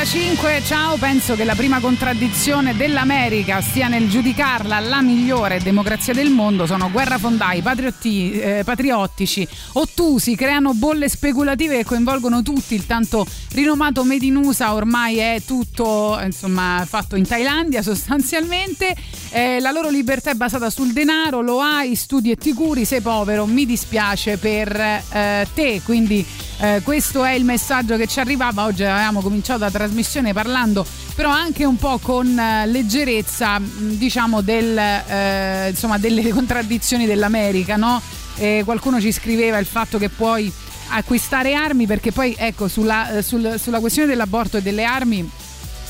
11.45. 0.01 0.65
Ciao, 0.65 0.97
penso 0.97 1.35
che 1.35 1.43
la 1.43 1.53
prima 1.53 1.79
contraddizione 1.79 2.75
dell'America 2.75 3.61
stia 3.61 3.87
nel 3.87 4.09
giudicarla 4.09 4.79
la 4.79 4.99
migliore 5.03 5.59
democrazia 5.59 6.11
del 6.11 6.31
mondo. 6.31 6.65
Sono 6.65 6.89
guerrafondai, 6.89 7.61
patriotti, 7.61 8.31
eh, 8.31 8.61
patriottici, 8.65 9.47
ottusi, 9.73 10.35
creano 10.35 10.73
bolle 10.73 11.07
speculative 11.07 11.77
che 11.77 11.85
coinvolgono 11.85 12.41
tutti. 12.41 12.73
Il 12.73 12.87
tanto 12.87 13.27
rinomato 13.51 14.03
Made 14.03 14.25
in 14.25 14.37
USA 14.37 14.73
ormai 14.73 15.17
è 15.17 15.39
tutto 15.45 16.19
insomma, 16.23 16.83
fatto 16.87 17.15
in 17.15 17.27
Thailandia 17.27 17.83
sostanzialmente. 17.83 18.95
Eh, 19.29 19.59
la 19.59 19.69
loro 19.69 19.89
libertà 19.89 20.31
è 20.31 20.35
basata 20.35 20.71
sul 20.71 20.93
denaro, 20.93 21.41
lo 21.41 21.61
hai, 21.61 21.93
studi 21.93 22.31
e 22.31 22.37
ti 22.37 22.53
curi, 22.53 22.85
sei 22.85 23.01
povero, 23.01 23.45
mi 23.45 23.67
dispiace 23.67 24.37
per 24.37 24.75
eh, 24.75 25.47
te. 25.53 25.79
Quindi 25.85 26.25
eh, 26.61 26.81
questo 26.83 27.23
è 27.23 27.33
il 27.33 27.43
messaggio 27.43 27.97
che 27.97 28.07
ci 28.07 28.19
arrivava. 28.19 28.65
Oggi 28.65 28.83
avevamo 28.83 29.21
cominciato 29.21 29.63
la 29.63 29.71
trasmissione 29.71 30.31
parlando 30.33 30.85
però 31.15 31.29
anche 31.29 31.65
un 31.65 31.77
po' 31.77 31.99
con 31.99 32.37
eh, 32.37 32.65
leggerezza 32.67 33.59
mh, 33.59 33.97
diciamo 33.97 34.41
del, 34.41 34.77
eh, 34.77 35.69
insomma, 35.69 35.97
delle 35.97 36.27
contraddizioni 36.33 37.05
dell'America. 37.05 37.75
No? 37.75 38.01
Eh, 38.37 38.61
qualcuno 38.65 38.99
ci 38.99 39.11
scriveva 39.11 39.57
il 39.57 39.65
fatto 39.65 39.97
che 39.97 40.09
puoi 40.09 40.51
acquistare 40.93 41.53
armi 41.53 41.85
perché 41.85 42.11
poi 42.11 42.35
ecco 42.37 42.67
sulla, 42.67 43.17
eh, 43.17 43.21
sul- 43.21 43.59
sulla 43.59 43.79
questione 43.79 44.07
dell'aborto 44.07 44.57
e 44.57 44.61
delle 44.61 44.83
armi 44.83 45.29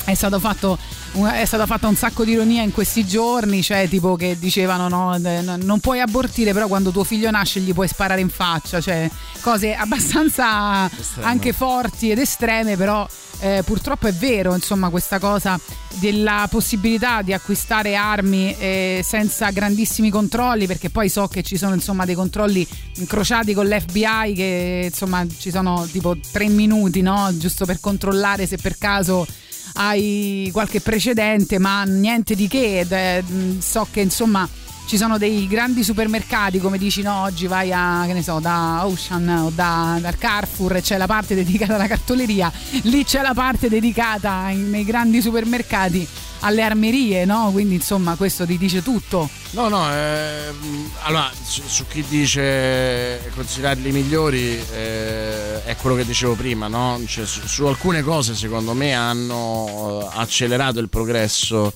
è 0.04 0.14
stato 0.14 0.38
fatto 0.38 0.78
è 1.12 1.44
stata 1.44 1.66
fatta 1.66 1.88
un 1.88 1.94
sacco 1.94 2.24
di 2.24 2.32
ironia 2.32 2.62
in 2.62 2.72
questi 2.72 3.06
giorni, 3.06 3.62
cioè 3.62 3.86
tipo 3.88 4.16
che 4.16 4.38
dicevano 4.38 4.88
no, 4.88 5.18
no, 5.18 5.56
non 5.56 5.80
puoi 5.80 6.00
abortire, 6.00 6.52
però 6.52 6.68
quando 6.68 6.90
tuo 6.90 7.04
figlio 7.04 7.30
nasce 7.30 7.60
gli 7.60 7.74
puoi 7.74 7.86
sparare 7.86 8.20
in 8.20 8.30
faccia, 8.30 8.80
cioè 8.80 9.10
cose 9.40 9.74
abbastanza 9.74 10.86
Estreme. 10.86 11.26
anche 11.26 11.52
forti 11.52 12.10
ed 12.10 12.18
estreme, 12.18 12.76
però 12.76 13.06
eh, 13.40 13.62
purtroppo 13.64 14.06
è 14.06 14.12
vero, 14.12 14.54
insomma, 14.54 14.88
questa 14.88 15.18
cosa 15.18 15.58
della 15.98 16.46
possibilità 16.48 17.22
di 17.22 17.32
acquistare 17.32 17.94
armi 17.94 18.56
eh, 18.56 19.04
senza 19.04 19.50
grandissimi 19.50 20.08
controlli, 20.10 20.66
perché 20.66 20.88
poi 20.90 21.08
so 21.08 21.26
che 21.28 21.42
ci 21.42 21.58
sono 21.58 21.74
insomma 21.74 22.06
dei 22.06 22.14
controlli 22.14 22.66
incrociati 22.96 23.52
con 23.52 23.66
l'FBI 23.66 24.32
che 24.34 24.88
insomma 24.90 25.26
ci 25.38 25.50
sono 25.50 25.86
tipo 25.90 26.16
tre 26.30 26.48
minuti, 26.48 27.02
no? 27.02 27.28
Giusto 27.36 27.66
per 27.66 27.80
controllare 27.80 28.46
se 28.46 28.56
per 28.56 28.78
caso 28.78 29.26
hai 29.74 30.48
qualche 30.52 30.80
precedente, 30.80 31.58
ma 31.58 31.82
niente 31.84 32.34
di 32.34 32.48
che. 32.48 32.80
ed, 32.80 32.92
eh, 32.92 33.24
so 33.58 33.86
che 33.90 34.00
insomma 34.00 34.48
ci 34.86 34.96
sono 34.96 35.16
dei 35.16 35.46
grandi 35.46 35.82
supermercati, 35.84 36.58
come 36.58 36.76
dici 36.76 37.02
no, 37.02 37.22
oggi 37.22 37.46
vai 37.46 37.72
a, 37.72 38.04
che 38.06 38.12
ne 38.12 38.22
so, 38.22 38.40
da 38.40 38.84
Ocean 38.84 39.28
o 39.28 39.50
da, 39.54 39.98
dal 40.00 40.18
Carrefour 40.18 40.80
c'è 40.80 40.96
la 40.96 41.06
parte 41.06 41.34
dedicata 41.34 41.76
alla 41.76 41.86
cartoleria, 41.86 42.52
lì 42.82 43.04
c'è 43.04 43.22
la 43.22 43.32
parte 43.32 43.68
dedicata 43.68 44.48
in- 44.50 44.70
nei 44.70 44.84
grandi 44.84 45.20
supermercati 45.22 46.06
alle 46.42 46.62
armerie, 46.62 47.24
no? 47.24 47.50
Quindi 47.52 47.74
insomma 47.74 48.14
questo 48.14 48.46
ti 48.46 48.58
dice 48.58 48.82
tutto. 48.82 49.28
No, 49.50 49.68
no, 49.68 49.92
ehm, 49.92 50.90
allora 51.02 51.30
su, 51.42 51.62
su 51.66 51.86
chi 51.86 52.04
dice 52.08 53.30
considerarli 53.34 53.92
migliori 53.92 54.58
eh, 54.72 55.64
è 55.64 55.76
quello 55.76 55.96
che 55.96 56.04
dicevo 56.04 56.34
prima, 56.34 56.68
no? 56.68 57.00
Cioè, 57.06 57.26
su, 57.26 57.46
su 57.46 57.64
alcune 57.66 58.02
cose 58.02 58.34
secondo 58.34 58.72
me 58.72 58.94
hanno 58.94 60.00
eh, 60.02 60.18
accelerato 60.18 60.78
il 60.78 60.88
progresso 60.88 61.72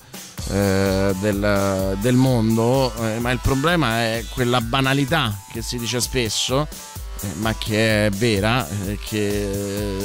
eh, 0.49 1.13
del, 1.19 1.97
del 1.99 2.15
mondo, 2.15 2.93
eh, 3.03 3.19
ma 3.19 3.31
il 3.31 3.39
problema 3.41 3.99
è 4.01 4.23
quella 4.33 4.61
banalità 4.61 5.35
che 5.51 5.61
si 5.61 5.77
dice 5.77 5.99
spesso. 5.99 6.67
Eh, 7.21 7.27
Ma 7.39 7.55
che 7.57 8.07
è 8.07 8.09
vera, 8.09 8.67
eh, 8.85 8.97
che 9.03 9.51
eh, 9.51 9.97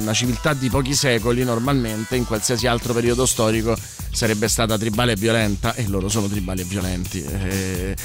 una 0.00 0.12
civiltà 0.12 0.54
di 0.54 0.68
pochi 0.68 0.94
secoli 0.94 1.44
normalmente 1.44 2.16
in 2.16 2.24
qualsiasi 2.24 2.66
altro 2.66 2.92
periodo 2.92 3.26
storico 3.26 3.76
sarebbe 4.12 4.48
stata 4.48 4.76
tribale 4.78 5.12
e 5.12 5.16
violenta 5.16 5.74
e 5.74 5.86
loro 5.88 6.08
sono 6.08 6.28
tribali 6.28 6.62
e 6.62 6.64
violenti. 6.64 7.22
Eh, 7.22 7.96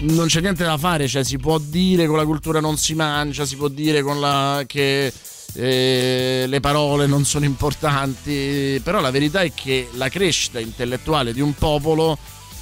non 0.00 0.26
c'è 0.26 0.40
niente 0.40 0.64
da 0.64 0.78
fare, 0.78 1.06
cioè 1.08 1.24
si 1.24 1.38
può 1.38 1.58
dire 1.58 2.06
con 2.06 2.16
la 2.16 2.24
cultura 2.24 2.60
non 2.60 2.76
si 2.78 2.94
mangia, 2.94 3.44
si 3.44 3.56
può 3.56 3.68
dire 3.68 4.00
la 4.02 4.62
che 4.66 5.12
eh, 5.52 6.44
le 6.46 6.60
parole 6.60 7.06
non 7.06 7.24
sono 7.24 7.44
importanti, 7.44 8.80
però 8.82 9.00
la 9.00 9.10
verità 9.10 9.40
è 9.40 9.52
che 9.52 9.88
la 9.94 10.08
crescita 10.08 10.58
intellettuale 10.58 11.32
di 11.32 11.40
un 11.40 11.54
popolo 11.54 12.16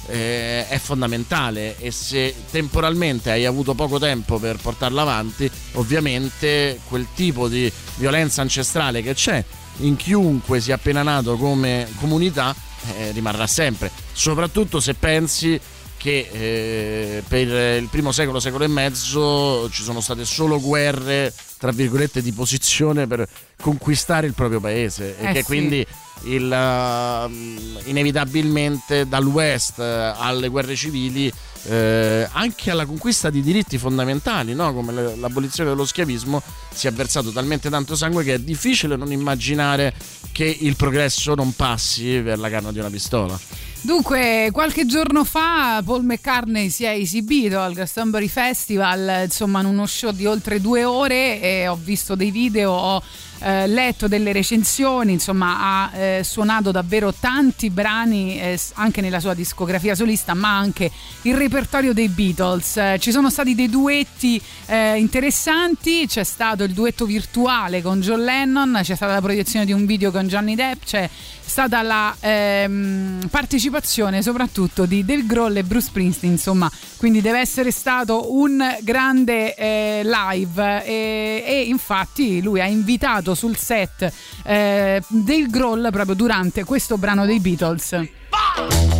eh, 0.09 0.67
è 0.67 0.77
fondamentale 0.79 1.77
e 1.77 1.91
se 1.91 2.33
temporalmente 2.51 3.31
hai 3.31 3.45
avuto 3.45 3.73
poco 3.73 3.99
tempo 3.99 4.39
per 4.39 4.57
portarla 4.57 5.01
avanti, 5.01 5.49
ovviamente 5.73 6.79
quel 6.87 7.07
tipo 7.13 7.47
di 7.47 7.71
violenza 7.95 8.41
ancestrale 8.41 9.01
che 9.01 9.13
c'è 9.13 9.43
in 9.77 9.95
chiunque 9.95 10.59
sia 10.59 10.75
appena 10.75 11.03
nato 11.03 11.37
come 11.37 11.87
comunità 11.99 12.55
eh, 12.97 13.11
rimarrà 13.11 13.47
sempre, 13.47 13.91
soprattutto 14.11 14.79
se 14.79 14.93
pensi 14.93 15.59
che 15.99 16.29
eh, 16.31 17.23
per 17.27 17.81
il 17.81 17.89
primo 17.89 18.13
secolo, 18.13 18.39
secolo 18.39 18.63
e 18.63 18.67
mezzo 18.67 19.69
ci 19.69 19.83
sono 19.83 19.99
state 19.99 20.23
solo 20.23 20.61
guerre, 20.61 21.33
tra 21.57 21.71
virgolette, 21.71 22.21
di 22.21 22.31
posizione 22.31 23.05
per 23.05 23.27
conquistare 23.61 24.25
il 24.25 24.33
proprio 24.33 24.61
paese 24.61 25.17
e 25.19 25.27
Eh 25.27 25.33
che 25.33 25.39
sì. 25.39 25.45
quindi 25.45 25.85
il, 26.23 26.49
uh, 26.49 27.89
inevitabilmente 27.89 29.07
dal 29.07 29.25
west 29.25 29.79
eh, 29.79 30.13
alle 30.15 30.49
guerre 30.49 30.75
civili 30.75 31.31
eh, 31.63 32.27
anche 32.31 32.71
alla 32.71 32.85
conquista 32.85 33.29
di 33.29 33.41
diritti 33.41 33.77
fondamentali 33.77 34.53
no? 34.53 34.73
come 34.73 34.91
l'abolizione 35.15 35.69
dello 35.69 35.85
schiavismo 35.85 36.41
si 36.73 36.87
è 36.87 36.91
versato 36.91 37.31
talmente 37.31 37.69
tanto 37.69 37.95
sangue 37.95 38.23
che 38.23 38.33
è 38.33 38.39
difficile 38.39 38.97
non 38.97 39.11
immaginare 39.13 39.93
che 40.33 40.57
il 40.59 40.75
progresso 40.75 41.35
non 41.35 41.53
passi 41.55 42.19
per 42.21 42.37
la 42.37 42.49
canna 42.49 42.71
di 42.73 42.79
una 42.79 42.89
pistola 42.89 43.39
Dunque, 43.81 44.49
qualche 44.51 44.85
giorno 44.85 45.23
fa 45.23 45.81
Paul 45.85 46.03
McCartney 46.03 46.69
si 46.69 46.83
è 46.83 46.89
esibito 46.89 47.61
al 47.61 47.73
Glastonbury 47.73 48.27
Festival, 48.27 49.21
insomma, 49.23 49.61
in 49.61 49.67
uno 49.67 49.85
show 49.85 50.11
di 50.11 50.25
oltre 50.25 50.59
due 50.59 50.83
ore 50.83 51.41
e 51.41 51.65
ho 51.65 51.79
visto 51.81 52.15
dei 52.15 52.29
video, 52.29 52.71
ho 52.71 53.01
eh, 53.39 53.67
letto 53.67 54.09
delle 54.09 54.33
recensioni, 54.33 55.13
insomma, 55.13 55.59
ha 55.61 55.97
eh, 55.97 56.23
suonato 56.25 56.71
davvero 56.71 57.13
tanti 57.13 57.69
brani 57.69 58.37
eh, 58.37 58.59
anche 58.73 58.99
nella 58.99 59.21
sua 59.21 59.33
discografia 59.33 59.95
solista, 59.95 60.33
ma 60.33 60.57
anche 60.57 60.91
il 61.21 61.35
repertorio 61.35 61.93
dei 61.93 62.09
Beatles. 62.09 62.75
Eh, 62.75 62.97
ci 62.99 63.11
sono 63.11 63.29
stati 63.29 63.55
dei 63.55 63.69
duetti 63.69 64.41
eh, 64.65 64.97
interessanti, 64.97 66.05
c'è 66.05 66.25
stato 66.25 66.63
il 66.63 66.73
duetto 66.73 67.05
virtuale 67.05 67.81
con 67.81 68.01
John 68.01 68.25
Lennon, 68.25 68.81
c'è 68.83 68.95
stata 68.95 69.13
la 69.13 69.21
proiezione 69.21 69.63
di 69.63 69.71
un 69.71 69.85
video 69.85 70.11
con 70.11 70.27
Johnny 70.27 70.55
Depp, 70.55 70.83
c'è 70.83 71.09
stata 71.49 71.81
la 71.81 72.15
ehm, 72.19 73.27
partecipazione 73.29 74.21
soprattutto 74.21 74.85
di 74.85 75.03
Del 75.03 75.25
Groll 75.25 75.57
e 75.57 75.63
Bruce 75.63 75.87
Springsteen, 75.87 76.33
insomma, 76.33 76.71
quindi 76.97 77.19
deve 77.19 77.39
essere 77.39 77.71
stato 77.71 78.33
un 78.33 78.63
grande 78.81 79.55
eh, 79.55 80.01
live. 80.03 80.85
E, 80.85 81.43
e 81.45 81.61
infatti 81.63 82.41
lui 82.41 82.61
ha 82.61 82.65
invitato 82.65 83.35
sul 83.35 83.57
set 83.57 84.09
eh, 84.43 85.01
Del 85.07 85.49
Groll 85.49 85.89
proprio 85.91 86.15
durante 86.15 86.63
questo 86.63 86.97
brano 86.97 87.25
dei 87.25 87.39
Beatles. 87.39 87.91
Well, 87.91 88.98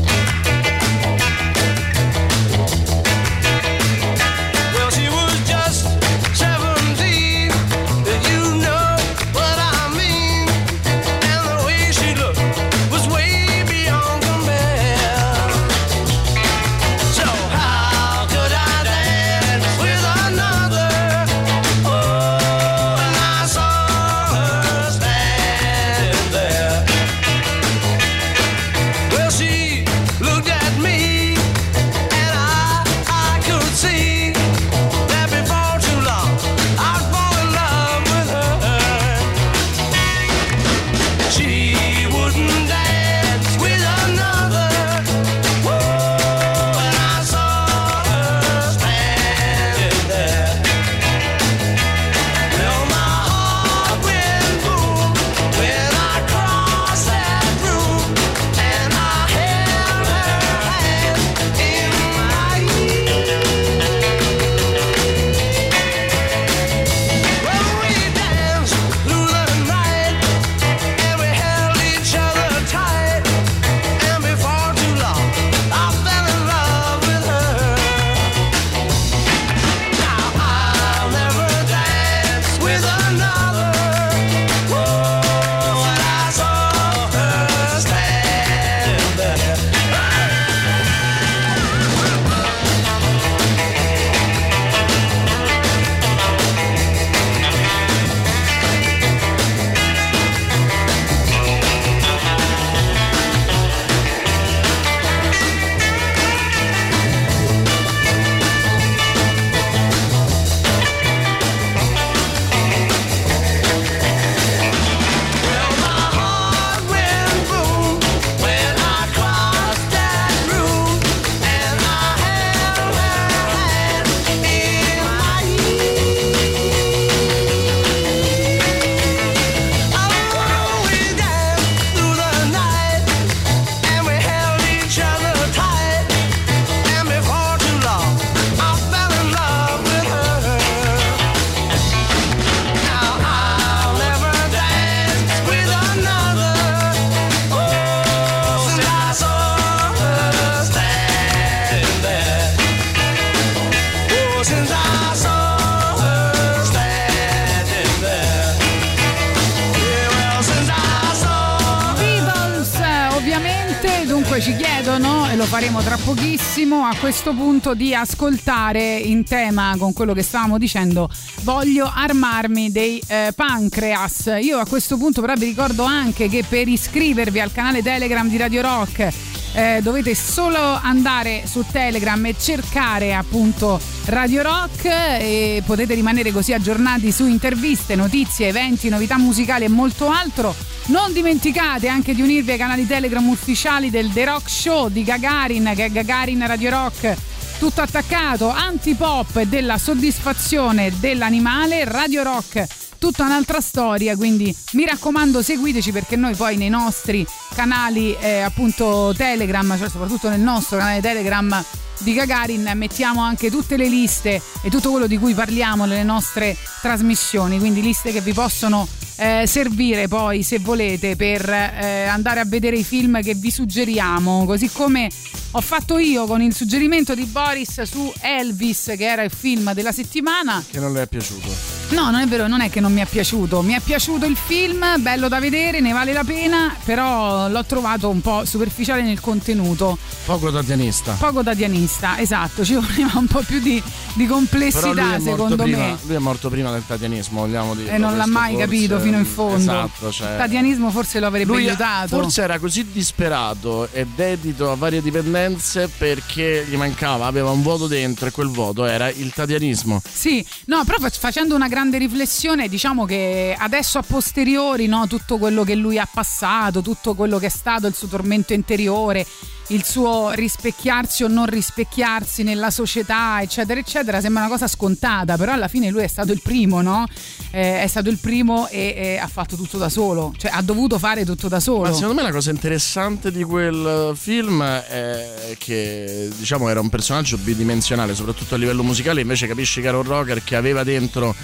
faremo 165.49 165.81
tra 165.81 165.97
pochissimo, 165.97 166.85
a 166.85 166.95
questo 166.95 167.33
punto 167.33 167.73
di 167.73 167.95
ascoltare 167.95 168.97
in 168.97 169.23
tema 169.23 169.73
con 169.79 169.93
quello 169.93 170.13
che 170.13 170.21
stavamo 170.21 170.59
dicendo, 170.59 171.09
voglio 171.41 171.91
armarmi 171.91 172.71
dei 172.71 173.01
eh, 173.07 173.33
pancreas. 173.35 174.37
Io 174.41 174.59
a 174.59 174.67
questo 174.67 174.97
punto 174.97 175.21
però 175.21 175.33
vi 175.33 175.45
ricordo 175.45 175.85
anche 175.85 176.29
che 176.29 176.43
per 176.47 176.67
iscrivervi 176.67 177.39
al 177.39 177.51
canale 177.51 177.81
Telegram 177.81 178.29
di 178.29 178.37
Radio 178.37 178.61
Rock 178.61 179.28
eh, 179.53 179.79
dovete 179.81 180.15
solo 180.15 180.59
andare 180.59 181.43
su 181.45 181.65
Telegram 181.71 182.23
e 182.25 182.35
cercare 182.37 183.13
appunto 183.13 183.79
Radio 184.05 184.41
Rock 184.41 184.85
e 184.85 185.63
potete 185.65 185.93
rimanere 185.93 186.31
così 186.31 186.53
aggiornati 186.53 187.11
su 187.11 187.25
interviste, 187.25 187.95
notizie, 187.95 188.47
eventi, 188.47 188.89
novità 188.89 189.17
musicali 189.17 189.65
e 189.65 189.69
molto 189.69 190.09
altro. 190.09 190.55
Non 190.87 191.13
dimenticate 191.13 191.87
anche 191.87 192.15
di 192.15 192.21
unirvi 192.21 192.51
ai 192.51 192.57
canali 192.57 192.87
Telegram 192.87 193.27
ufficiali 193.27 193.89
del 193.89 194.11
The 194.11 194.25
Rock 194.25 194.49
Show 194.49 194.89
di 194.89 195.03
Gagarin, 195.03 195.71
che 195.75 195.85
è 195.85 195.89
Gagarin 195.91 196.45
Radio 196.47 196.69
Rock 196.69 197.15
tutto 197.59 197.81
attaccato, 197.81 198.49
antipop 198.49 199.41
della 199.41 199.77
soddisfazione 199.77 200.93
dell'animale, 200.97 201.83
Radio 201.83 202.23
Rock 202.23 202.88
tutta 202.99 203.25
un'altra 203.25 203.61
storia, 203.61 204.15
quindi 204.15 204.55
mi 204.73 204.85
raccomando 204.85 205.41
seguiteci 205.41 205.91
perché 205.91 206.15
noi 206.15 206.35
poi 206.35 206.57
nei 206.57 206.69
nostri 206.69 207.25
canali 207.55 208.15
eh, 208.19 208.41
appunto 208.41 209.13
Telegram, 209.17 209.77
cioè 209.77 209.89
soprattutto 209.89 210.29
nel 210.29 210.41
nostro 210.41 210.77
canale 210.77 211.01
Telegram 211.01 211.63
di 211.99 212.13
Gagarin 212.13 212.71
mettiamo 212.75 213.21
anche 213.21 213.49
tutte 213.49 213.75
le 213.75 213.87
liste 213.89 214.41
e 214.61 214.69
tutto 214.69 214.91
quello 214.91 215.07
di 215.07 215.17
cui 215.17 215.33
parliamo 215.33 215.85
nelle 215.85 216.03
nostre 216.03 216.55
trasmissioni, 216.81 217.57
quindi 217.57 217.81
liste 217.81 218.11
che 218.11 218.21
vi 218.21 218.33
possono 218.33 218.87
eh, 219.19 219.45
servire 219.45 220.07
poi 220.07 220.43
se 220.43 220.59
volete 220.59 221.17
per 221.17 221.47
eh, 221.49 222.05
andare 222.05 222.39
a 222.39 222.45
vedere 222.45 222.77
i 222.77 222.83
film 222.83 223.21
che 223.21 223.35
vi 223.35 223.51
suggeriamo, 223.51 224.45
così 224.45 224.69
come 224.71 225.09
ho 225.51 225.61
fatto 225.61 225.97
io 225.97 226.25
con 226.25 226.41
il 226.41 226.53
suggerimento 226.55 227.15
di 227.15 227.25
Boris 227.25 227.81
su 227.81 228.11
Elvis 228.21 228.93
che 228.97 229.05
era 229.05 229.23
il 229.23 229.31
film 229.31 229.73
della 229.73 229.91
settimana. 229.91 230.63
Che 230.69 230.79
non 230.79 230.93
le 230.93 231.01
è 231.01 231.07
piaciuto. 231.07 231.77
No, 231.89 232.11
non 232.11 232.21
è 232.21 232.27
vero, 232.27 232.47
non 232.47 232.61
è 232.61 232.69
che 232.69 232.79
non 232.79 232.93
mi 232.93 233.01
è 233.01 233.05
piaciuto. 233.05 233.61
Mi 233.63 233.73
è 233.73 233.79
piaciuto 233.79 234.27
il 234.27 234.37
film, 234.37 234.85
bello 234.99 235.27
da 235.27 235.39
vedere, 235.39 235.79
ne 235.79 235.91
vale 235.91 236.13
la 236.13 236.23
pena, 236.23 236.75
però 236.85 237.49
l'ho 237.49 237.65
trovato 237.65 238.09
un 238.09 238.21
po' 238.21 238.45
superficiale 238.45 239.01
nel 239.01 239.19
contenuto. 239.19 239.97
Poco 240.25 240.51
tatianista. 240.51 241.13
Poco 241.13 241.41
tatianista, 241.41 242.19
esatto, 242.19 242.63
ci 242.63 242.75
voleva 242.75 243.13
un 243.15 243.25
po' 243.25 243.41
più 243.41 243.59
di, 243.59 243.81
di 244.13 244.27
complessità 244.27 245.19
secondo 245.19 245.55
prima, 245.55 245.77
me. 245.77 245.97
Lui 246.05 246.15
è 246.15 246.19
morto 246.19 246.49
prima 246.49 246.71
del 246.71 246.83
tatianismo, 246.85 247.41
vogliamo 247.41 247.73
dire. 247.73 247.95
E 247.95 247.97
non 247.97 248.15
l'ha 248.15 248.27
mai 248.27 248.55
capito 248.55 248.99
fino 249.09 249.19
in 249.19 249.25
fondo. 249.25 249.57
Esatto, 249.57 250.11
cioè. 250.11 250.31
Il 250.31 250.37
tatianismo 250.37 250.91
forse 250.91 251.19
lo 251.19 251.27
avrebbe 251.27 251.51
Lui 251.51 251.67
aiutato. 251.67 252.07
forse 252.21 252.41
era 252.41 252.59
così 252.59 252.85
disperato 252.91 253.89
e 253.91 254.05
dedito 254.15 254.71
a 254.71 254.75
varie 254.75 255.01
dipendenze 255.01 255.89
perché 255.89 256.65
gli 256.67 256.75
mancava, 256.75 257.25
aveva 257.25 257.49
un 257.51 257.61
vuoto 257.61 257.87
dentro 257.87 258.27
e 258.27 258.31
quel 258.31 258.47
vuoto 258.49 258.85
era 258.85 259.09
il 259.09 259.31
tatianismo. 259.33 260.01
Sì, 260.11 260.45
no, 260.65 260.83
però 260.85 260.97
fac- 260.99 261.17
facendo 261.17 261.55
una 261.55 261.67
grande 261.67 261.97
riflessione, 261.97 262.67
diciamo 262.67 263.05
che 263.05 263.55
adesso 263.57 263.97
a 263.97 264.03
posteriori, 264.03 264.87
no, 264.87 265.07
tutto 265.07 265.37
quello 265.37 265.63
che 265.63 265.75
lui 265.75 265.97
ha 265.97 266.07
passato, 266.11 266.81
tutto 266.81 267.13
quello 267.13 267.37
che 267.39 267.47
è 267.47 267.49
stato 267.49 267.87
il 267.87 267.95
suo 267.95 268.07
tormento 268.07 268.53
interiore, 268.53 269.25
il 269.69 269.83
suo 269.83 270.31
rispecchiarsi 270.31 271.23
o 271.23 271.27
non 271.27 271.45
rispecchiarsi 271.45 272.43
nella 272.43 272.71
società, 272.71 273.41
eccetera, 273.41 273.79
eccetera, 273.79 274.21
sembra 274.21 274.43
una 274.43 274.51
cosa 274.51 274.67
scontata, 274.67 275.37
però 275.37 275.53
alla 275.53 275.67
fine 275.67 275.89
lui 275.89 276.03
è 276.03 276.07
stato 276.07 276.31
il 276.31 276.41
primo, 276.41 276.81
no? 276.81 277.05
Eh, 277.51 277.81
è 277.81 277.87
stato 277.87 278.09
il 278.09 278.17
primo 278.17 278.67
e, 278.67 278.93
e 278.95 279.17
ha 279.17 279.27
fatto 279.27 279.55
tutto 279.55 279.77
da 279.77 279.89
solo, 279.89 280.33
cioè 280.37 280.51
ha 280.53 280.61
dovuto 280.61 280.97
fare 280.97 281.25
tutto 281.25 281.47
da 281.47 281.59
solo. 281.59 281.81
Ma 281.89 281.93
secondo 281.93 282.15
me 282.15 282.23
la 282.23 282.31
cosa 282.31 282.49
interessante 282.49 283.31
di 283.31 283.43
quel 283.43 284.13
film 284.15 284.63
è 284.63 285.55
che 285.57 286.29
diciamo 286.35 286.69
era 286.69 286.79
un 286.79 286.89
personaggio 286.89 287.37
bidimensionale, 287.37 288.15
soprattutto 288.15 288.55
a 288.55 288.57
livello 288.57 288.83
musicale, 288.83 289.21
invece 289.21 289.47
capisci 289.47 289.81
un 289.81 290.03
rocker 290.03 290.43
che 290.43 290.55
aveva 290.55 290.83
dentro 290.83 291.35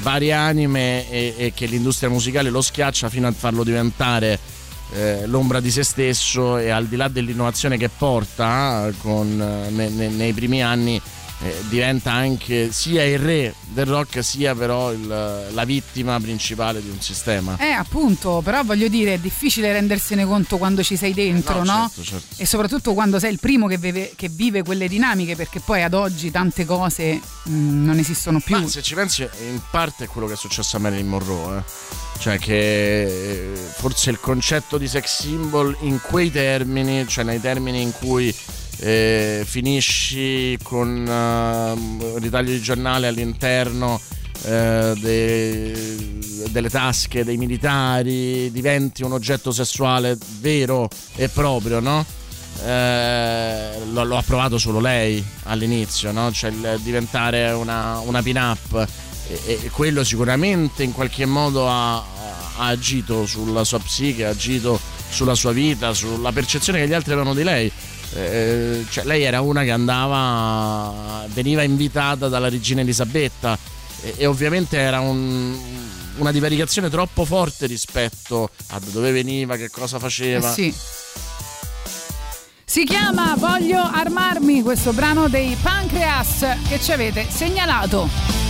varie 0.00 0.32
anime 0.32 1.10
e, 1.10 1.34
e 1.36 1.52
che 1.54 1.66
l'industria 1.66 2.08
musicale 2.08 2.50
lo 2.50 2.60
schiaccia 2.60 3.08
fino 3.08 3.26
a 3.26 3.32
farlo 3.32 3.64
diventare 3.64 4.38
eh, 4.94 5.26
l'ombra 5.26 5.60
di 5.60 5.70
se 5.70 5.82
stesso 5.82 6.56
e 6.58 6.70
al 6.70 6.86
di 6.86 6.96
là 6.96 7.08
dell'innovazione 7.08 7.76
che 7.76 7.88
porta 7.88 8.86
eh, 8.88 8.94
con, 8.98 9.40
eh, 9.40 9.70
ne- 9.70 9.88
ne- 9.88 10.08
nei 10.08 10.32
primi 10.32 10.62
anni 10.62 11.00
eh, 11.40 11.54
diventa 11.68 12.12
anche 12.12 12.72
sia 12.72 13.04
il 13.04 13.18
re 13.18 13.54
del 13.68 13.86
rock 13.86 14.24
sia 14.24 14.54
però 14.54 14.92
il- 14.92 15.06
la 15.50 15.64
vittima 15.64 16.18
principale 16.20 16.82
di 16.82 16.88
un 16.88 17.00
sistema. 17.00 17.56
Eh, 17.58 17.68
appunto, 17.70 18.40
però 18.42 18.62
voglio 18.64 18.88
dire, 18.88 19.14
è 19.14 19.18
difficile 19.18 19.72
rendersene 19.72 20.24
conto 20.24 20.56
quando 20.58 20.82
ci 20.82 20.96
sei 20.96 21.14
dentro, 21.14 21.62
No, 21.62 21.72
no? 21.76 21.90
certo, 21.94 22.02
certo. 22.10 22.42
E 22.42 22.46
soprattutto 22.46 22.94
quando 22.94 23.18
sei 23.18 23.32
il 23.32 23.38
primo 23.38 23.66
che 23.68 23.78
vive, 23.78 24.12
che 24.16 24.28
vive 24.28 24.62
quelle 24.62 24.88
dinamiche, 24.88 25.36
perché 25.36 25.60
poi 25.60 25.82
ad 25.82 25.94
oggi 25.94 26.30
tante 26.30 26.64
cose 26.64 27.20
mm, 27.48 27.84
non 27.84 27.98
esistono 27.98 28.40
più. 28.40 28.58
Ma 28.58 28.66
se 28.66 28.82
ci 28.82 28.94
pensi, 28.94 29.22
in 29.48 29.60
parte 29.70 30.04
è 30.04 30.06
quello 30.08 30.26
che 30.26 30.32
è 30.32 30.36
successo 30.36 30.76
a 30.76 30.80
Marilyn 30.80 31.06
Monroe. 31.08 31.58
eh. 31.58 31.62
Cioè 32.18 32.36
che 32.38 33.02
eh, 33.02 33.52
forse 33.76 34.10
il 34.10 34.18
concetto 34.18 34.76
di 34.76 34.88
sex 34.88 35.20
symbol 35.22 35.76
in 35.82 36.00
quei 36.02 36.32
termini, 36.32 37.06
cioè 37.06 37.22
nei 37.22 37.40
termini 37.40 37.80
in 37.80 37.92
cui 37.92 38.34
eh, 38.80 39.44
finisci 39.46 40.58
con 40.62 41.06
eh, 41.06 42.18
ritaglio 42.18 42.52
di 42.52 42.60
giornale 42.60 43.08
all'interno 43.08 44.00
eh, 44.44 44.92
de- 44.96 46.16
delle 46.50 46.70
tasche 46.70 47.24
dei 47.24 47.36
militari, 47.36 48.50
diventi 48.50 49.02
un 49.02 49.12
oggetto 49.12 49.50
sessuale 49.50 50.16
vero 50.40 50.88
e 51.16 51.28
proprio, 51.28 51.80
no? 51.80 52.04
Eh, 52.64 53.70
lo, 53.92 54.04
lo 54.04 54.16
ha 54.16 54.22
provato 54.22 54.58
solo 54.58 54.80
lei 54.80 55.24
all'inizio, 55.44 56.12
no? 56.12 56.32
Cioè 56.32 56.50
il 56.50 56.80
diventare 56.82 57.50
una, 57.50 57.98
una 58.00 58.22
pin-up 58.22 58.86
e, 59.28 59.58
e 59.62 59.70
quello 59.70 60.02
sicuramente 60.04 60.82
in 60.82 60.92
qualche 60.92 61.26
modo 61.26 61.68
ha, 61.68 61.96
ha 61.96 62.66
agito 62.66 63.26
sulla 63.26 63.64
sua 63.64 63.78
psiche, 63.78 64.26
ha 64.26 64.30
agito 64.30 64.80
sulla 65.10 65.34
sua 65.34 65.52
vita, 65.52 65.92
sulla 65.94 66.32
percezione 66.32 66.80
che 66.80 66.88
gli 66.88 66.92
altri 66.92 67.12
avevano 67.12 67.34
di 67.34 67.42
lei. 67.42 67.70
Eh, 68.14 68.86
cioè 68.90 69.04
lei 69.04 69.22
era 69.22 69.40
una 69.40 69.62
che 69.64 69.70
andava, 69.70 71.24
veniva 71.28 71.62
invitata 71.62 72.28
dalla 72.28 72.48
regina 72.48 72.80
Elisabetta 72.80 73.58
e, 74.02 74.14
e 74.16 74.26
ovviamente 74.26 74.78
era 74.78 75.00
un- 75.00 75.56
una 76.16 76.32
divaricazione 76.32 76.88
troppo 76.90 77.24
forte 77.24 77.66
rispetto 77.66 78.50
a 78.68 78.80
dove 78.90 79.12
veniva, 79.12 79.56
che 79.56 79.70
cosa 79.70 79.98
faceva. 79.98 80.50
Eh 80.50 80.52
sì. 80.52 80.74
Si 82.64 82.84
chiama 82.84 83.34
Voglio 83.38 83.80
armarmi, 83.80 84.62
questo 84.62 84.92
brano 84.92 85.28
dei 85.28 85.56
Pancreas 85.60 86.44
che 86.68 86.80
ci 86.80 86.92
avete 86.92 87.26
segnalato. 87.30 88.47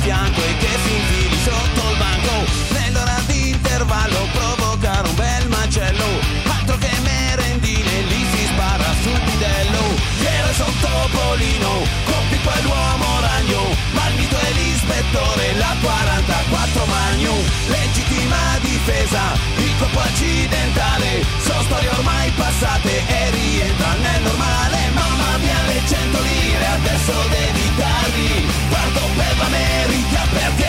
Fianco 0.00 0.40
e 0.40 0.56
che 0.56 0.72
si 0.84 0.94
infili 0.94 1.38
sotto 1.44 1.82
il 1.90 1.96
banco. 1.96 2.34
Nell'ora 2.78 3.18
di 3.26 3.50
intervallo 3.50 4.28
provocare 4.32 5.08
un 5.08 5.14
bel 5.14 5.48
macello. 5.48 6.08
Altro 6.56 6.76
che 6.78 6.92
merendine, 7.02 7.92
lì 8.08 8.20
si 8.32 8.44
spara 8.46 8.90
sul 9.02 9.20
bidello 9.20 9.84
Era 10.20 10.52
sotto 10.52 10.88
Polino, 11.12 11.72
coppi 12.04 12.38
quell'uomo 12.40 13.08
ragno. 13.20 13.62
Ma 13.92 14.08
il 14.08 14.28
è 14.28 14.52
l'ispettore, 14.52 15.54
la 15.56 15.74
44 15.80 16.84
magno. 16.86 17.34
Legittima 17.68 18.58
difesa, 18.60 19.22
il 19.56 19.72
colpo 19.78 20.00
accidentale. 20.00 21.24
Sono 21.44 21.62
storie 21.62 21.90
ormai 21.90 22.30
passate 22.30 22.92
e 23.06 23.30
rientra 23.30 23.92
nel 24.00 24.22
normale. 24.22 24.78
Mamma 24.94 25.36
mia 25.38 25.60
le 25.66 25.80
100 25.86 26.20
lire, 26.22 26.66
adesso 26.66 27.12
devi 27.28 27.59
darli 28.00 28.46
Guardo 28.68 29.00
per 29.16 29.36
l'America 29.38 30.22
perché 30.32 30.68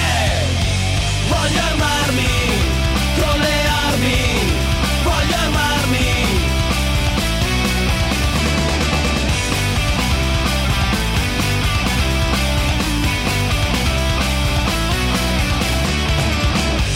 Voglio 1.28 1.62
armarmi 1.72 2.34
con 3.20 3.40
le 3.40 3.58
armi 3.88 4.20
Voglio 5.04 5.36
armarmi. 5.36 6.10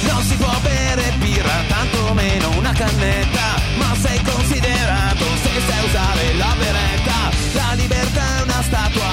Non 0.07 0.23
si 0.23 0.35
può 0.35 0.53
bere 0.61 1.13
birra, 1.17 1.63
tanto 1.67 2.13
meno 2.13 2.49
una 2.57 2.73
cannetta 2.73 3.55
Ma 3.77 3.95
sei 3.99 4.21
considerato 4.23 5.25
se 5.43 5.49
sai 5.67 5.85
usare 5.85 6.33
la 6.35 6.55
beretta 6.57 7.29
La 7.53 7.73
libertà 7.73 8.37
è 8.37 8.41
una 8.43 8.61
statua, 8.61 9.04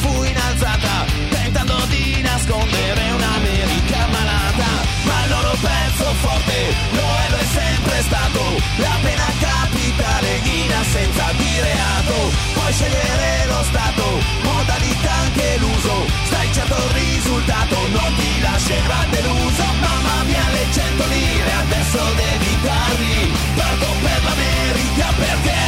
fu 0.00 0.22
innalzata, 0.22 1.04
tentando 1.30 1.76
di 1.88 2.20
nascondere 2.22 3.10
un'America 3.10 4.06
malata. 4.10 4.70
Ma 5.04 5.24
il 5.24 5.30
loro 5.30 5.56
pezzo 5.60 6.04
forte 6.20 6.58
lo 6.92 7.08
è, 7.24 7.30
lo 7.30 7.36
è 7.36 7.46
sempre 7.60 8.02
stato, 8.02 8.42
la 8.76 8.96
pena 9.02 9.28
capitale 9.38 10.30
in 10.44 10.72
assenza 10.72 11.24
di 11.36 11.60
reato. 11.60 12.16
Puoi 12.54 12.72
scegliere 12.72 13.46
lo 13.46 13.62
stato, 13.70 14.04
modalità 14.42 15.12
anche 15.24 15.56
l'uso, 15.58 16.06
stai 16.24 16.52
certo 16.52 16.76
il 16.76 16.90
risultato, 17.02 17.76
non 17.88 18.14
ti 18.16 18.40
lascerà 18.40 19.00
deluso. 19.10 19.64
Mamma 19.80 20.22
mia, 20.24 20.46
le 20.52 20.66
cento 20.72 21.04
lire 21.06 21.52
adesso 21.64 22.00
devi 22.22 22.52
darmi, 22.62 23.32
parto 23.54 23.88
per 24.02 24.20
l'America 24.24 25.08
perché 25.16 25.60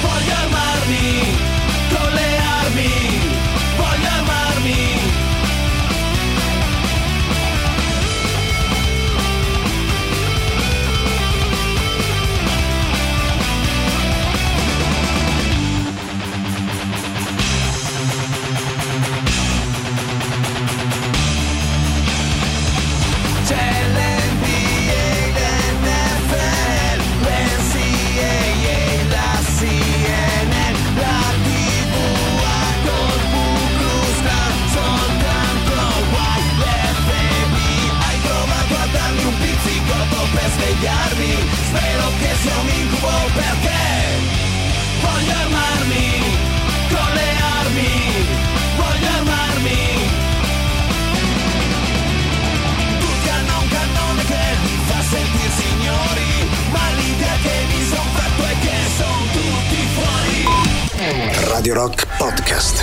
voglio 0.00 0.34
armarmi 0.42 1.63
con 2.04 2.12
le 2.12 2.38
armi, 2.38 2.90
voglio 3.76 4.08
armarmi. 4.08 5.33
Podcast. 62.18 62.82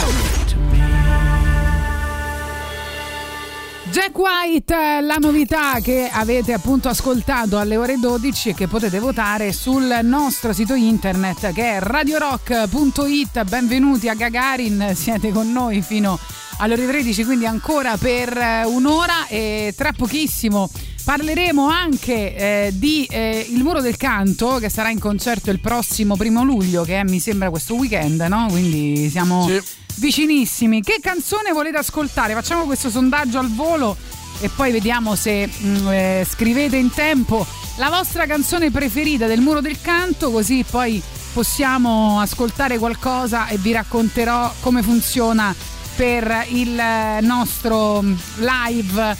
Jack 3.92 4.18
White, 4.18 5.02
la 5.02 5.16
novità 5.16 5.80
che 5.82 6.10
avete 6.12 6.54
appunto 6.54 6.90
ascoltato 6.90 7.58
alle 7.58 7.78
ore 7.78 7.98
12 7.98 8.50
e 8.50 8.54
che 8.54 8.68
potete 8.68 9.00
votare 9.00 9.52
sul 9.54 10.00
nostro 10.04 10.54
sito 10.54 10.74
internet 10.74 11.52
che 11.54 11.74
è 11.74 11.80
radiorock.it. 11.80 13.44
Benvenuti 13.44 14.10
a 14.10 14.16
Gagarin, 14.16 14.92
siete 14.96 15.32
con 15.32 15.52
noi 15.52 15.82
fino 15.82 16.20
alle 16.60 16.74
ore 16.74 16.88
13, 16.88 17.24
quindi 17.26 17.46
ancora 17.46 17.98
per 17.98 18.64
un'ora 18.66 19.28
e 19.28 19.74
tra 19.76 19.92
pochissimo 19.94 20.70
parleremo 21.04 21.68
anche 21.68 22.36
eh, 22.36 22.72
di 22.74 23.06
eh, 23.10 23.46
Il 23.50 23.64
Muro 23.64 23.82
del 23.82 23.98
Canto 23.98 24.58
che 24.58 24.70
sarà 24.70 24.90
in 24.90 25.00
concerto 25.00 25.50
il 25.50 25.60
prossimo 25.60 26.16
primo 26.16 26.44
luglio, 26.44 26.84
che 26.84 27.00
è, 27.00 27.04
mi 27.04 27.20
sembra 27.20 27.50
questo 27.50 27.76
weekend, 27.76 28.22
no? 28.22 28.48
Quindi 28.50 29.10
siamo 29.10 29.50
vicinissimi. 29.96 30.82
Che 30.82 31.00
canzone 31.02 31.52
volete 31.52 31.78
ascoltare? 31.78 32.34
Facciamo 32.34 32.66
questo 32.66 32.90
sondaggio 32.90 33.40
al 33.40 33.50
volo 33.50 33.96
e 34.40 34.50
poi 34.50 34.72
vediamo 34.72 35.16
se 35.16 35.48
mm, 35.48 35.88
eh, 35.88 36.28
scrivete 36.30 36.78
in 36.78 36.92
tempo 36.92 37.46
la 37.78 37.90
vostra 37.90 38.26
canzone 38.26 38.72
preferita 38.72 39.28
del 39.28 39.42
Muro 39.42 39.62
del 39.62 39.80
Canto, 39.82 40.32
così 40.32 40.64
poi 40.70 41.02
possiamo 41.34 42.20
ascoltare 42.20 42.78
qualcosa 42.78 43.48
e 43.48 43.58
vi 43.58 43.72
racconterò 43.72 44.54
come 44.60 44.82
funziona 44.82 45.54
per 45.96 46.46
il 46.50 46.78
eh, 46.78 47.22
nostro 47.22 48.02
mm, 48.02 48.14
live 48.38 49.18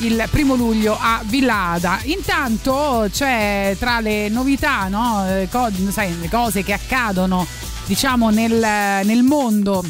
il 0.00 0.26
primo 0.30 0.54
luglio 0.54 0.96
a 0.98 1.22
Villada. 1.24 2.00
Intanto 2.04 3.08
c'è 3.10 3.76
tra 3.78 4.00
le 4.00 4.28
novità, 4.28 4.88
no? 4.88 5.26
Eh, 5.28 5.48
co- 5.50 5.70
sai, 5.90 6.18
le 6.18 6.28
cose 6.28 6.62
che 6.62 6.72
accadono 6.72 7.46
diciamo 7.86 8.30
nel, 8.30 9.04
nel 9.04 9.22
mondo 9.22 9.84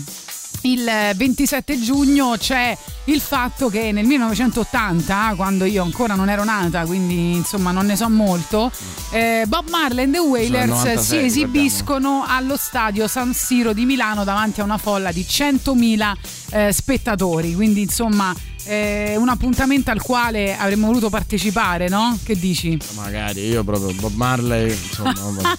il 0.62 0.84
27 1.14 1.80
giugno 1.80 2.34
c'è 2.38 2.76
il 3.04 3.20
fatto 3.20 3.68
che 3.68 3.92
nel 3.92 4.04
1980, 4.04 5.32
quando 5.36 5.64
io 5.64 5.82
ancora 5.82 6.14
non 6.14 6.28
ero 6.28 6.44
nata, 6.44 6.84
quindi 6.84 7.34
insomma 7.34 7.70
non 7.70 7.86
ne 7.86 7.96
so 7.96 8.08
molto, 8.08 8.70
eh, 9.10 9.44
Bob 9.46 9.68
Marley 9.70 10.04
and 10.04 10.12
the 10.12 10.18
Wailers 10.18 10.68
96, 10.68 11.02
si 11.02 11.24
esibiscono 11.24 12.24
allo 12.26 12.56
stadio 12.56 13.08
San 13.08 13.32
Siro 13.32 13.72
di 13.72 13.84
Milano 13.84 14.24
davanti 14.24 14.60
a 14.60 14.64
una 14.64 14.78
folla 14.78 15.12
di 15.12 15.24
100.000 15.28 16.12
eh, 16.50 16.72
spettatori. 16.72 17.54
Quindi 17.54 17.82
insomma 17.82 18.34
eh, 18.70 19.16
un 19.16 19.28
appuntamento 19.28 19.90
al 19.90 20.00
quale 20.00 20.56
avremmo 20.56 20.86
voluto 20.86 21.10
partecipare, 21.10 21.88
no? 21.88 22.16
Che 22.22 22.36
dici? 22.38 22.78
Magari 22.94 23.48
io 23.48 23.64
proprio 23.64 23.92
Bob 23.94 24.14
Marley, 24.14 24.70
insomma. 24.70 25.12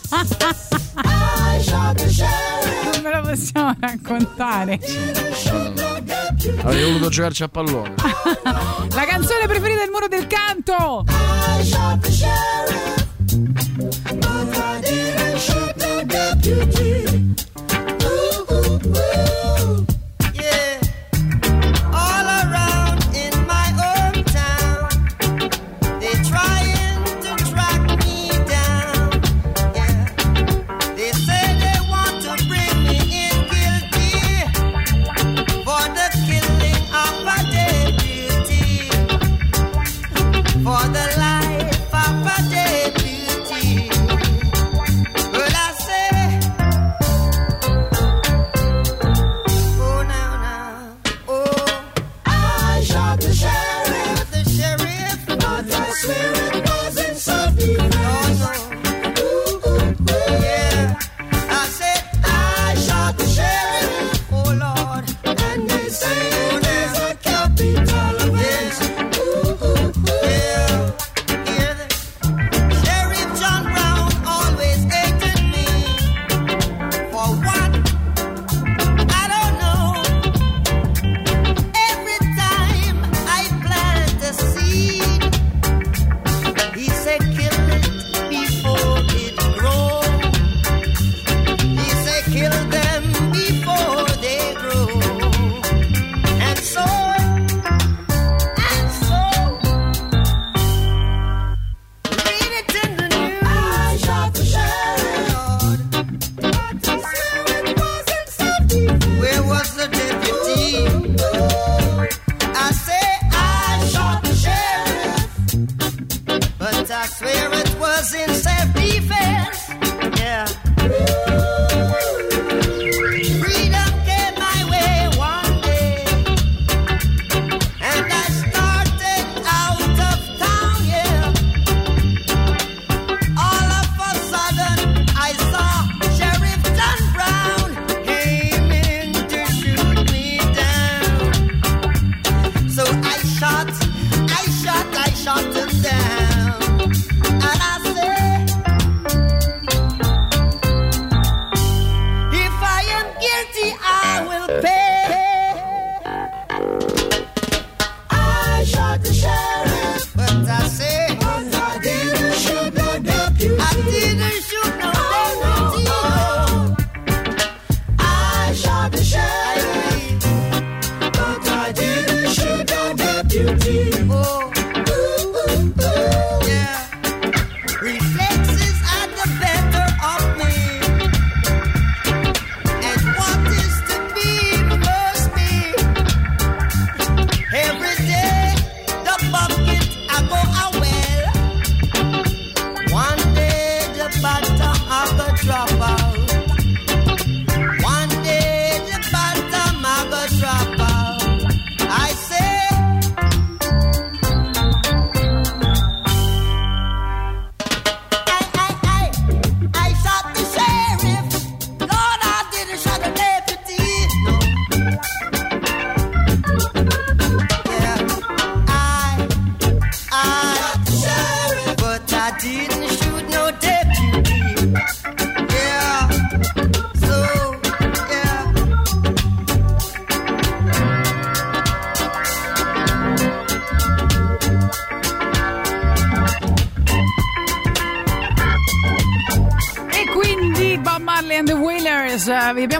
Non 1.61 3.01
me 3.03 3.13
lo 3.13 3.21
possiamo 3.21 3.75
raccontare. 3.79 4.79
Avrei 6.63 6.83
voluto 6.83 7.09
giocarci 7.09 7.43
a 7.43 7.49
pallone. 7.49 7.95
La 7.99 9.05
canzone 9.05 9.45
preferita 9.45 9.79
del 9.79 9.89
muro 9.91 10.07
del 10.07 10.27
canto! 10.27 11.03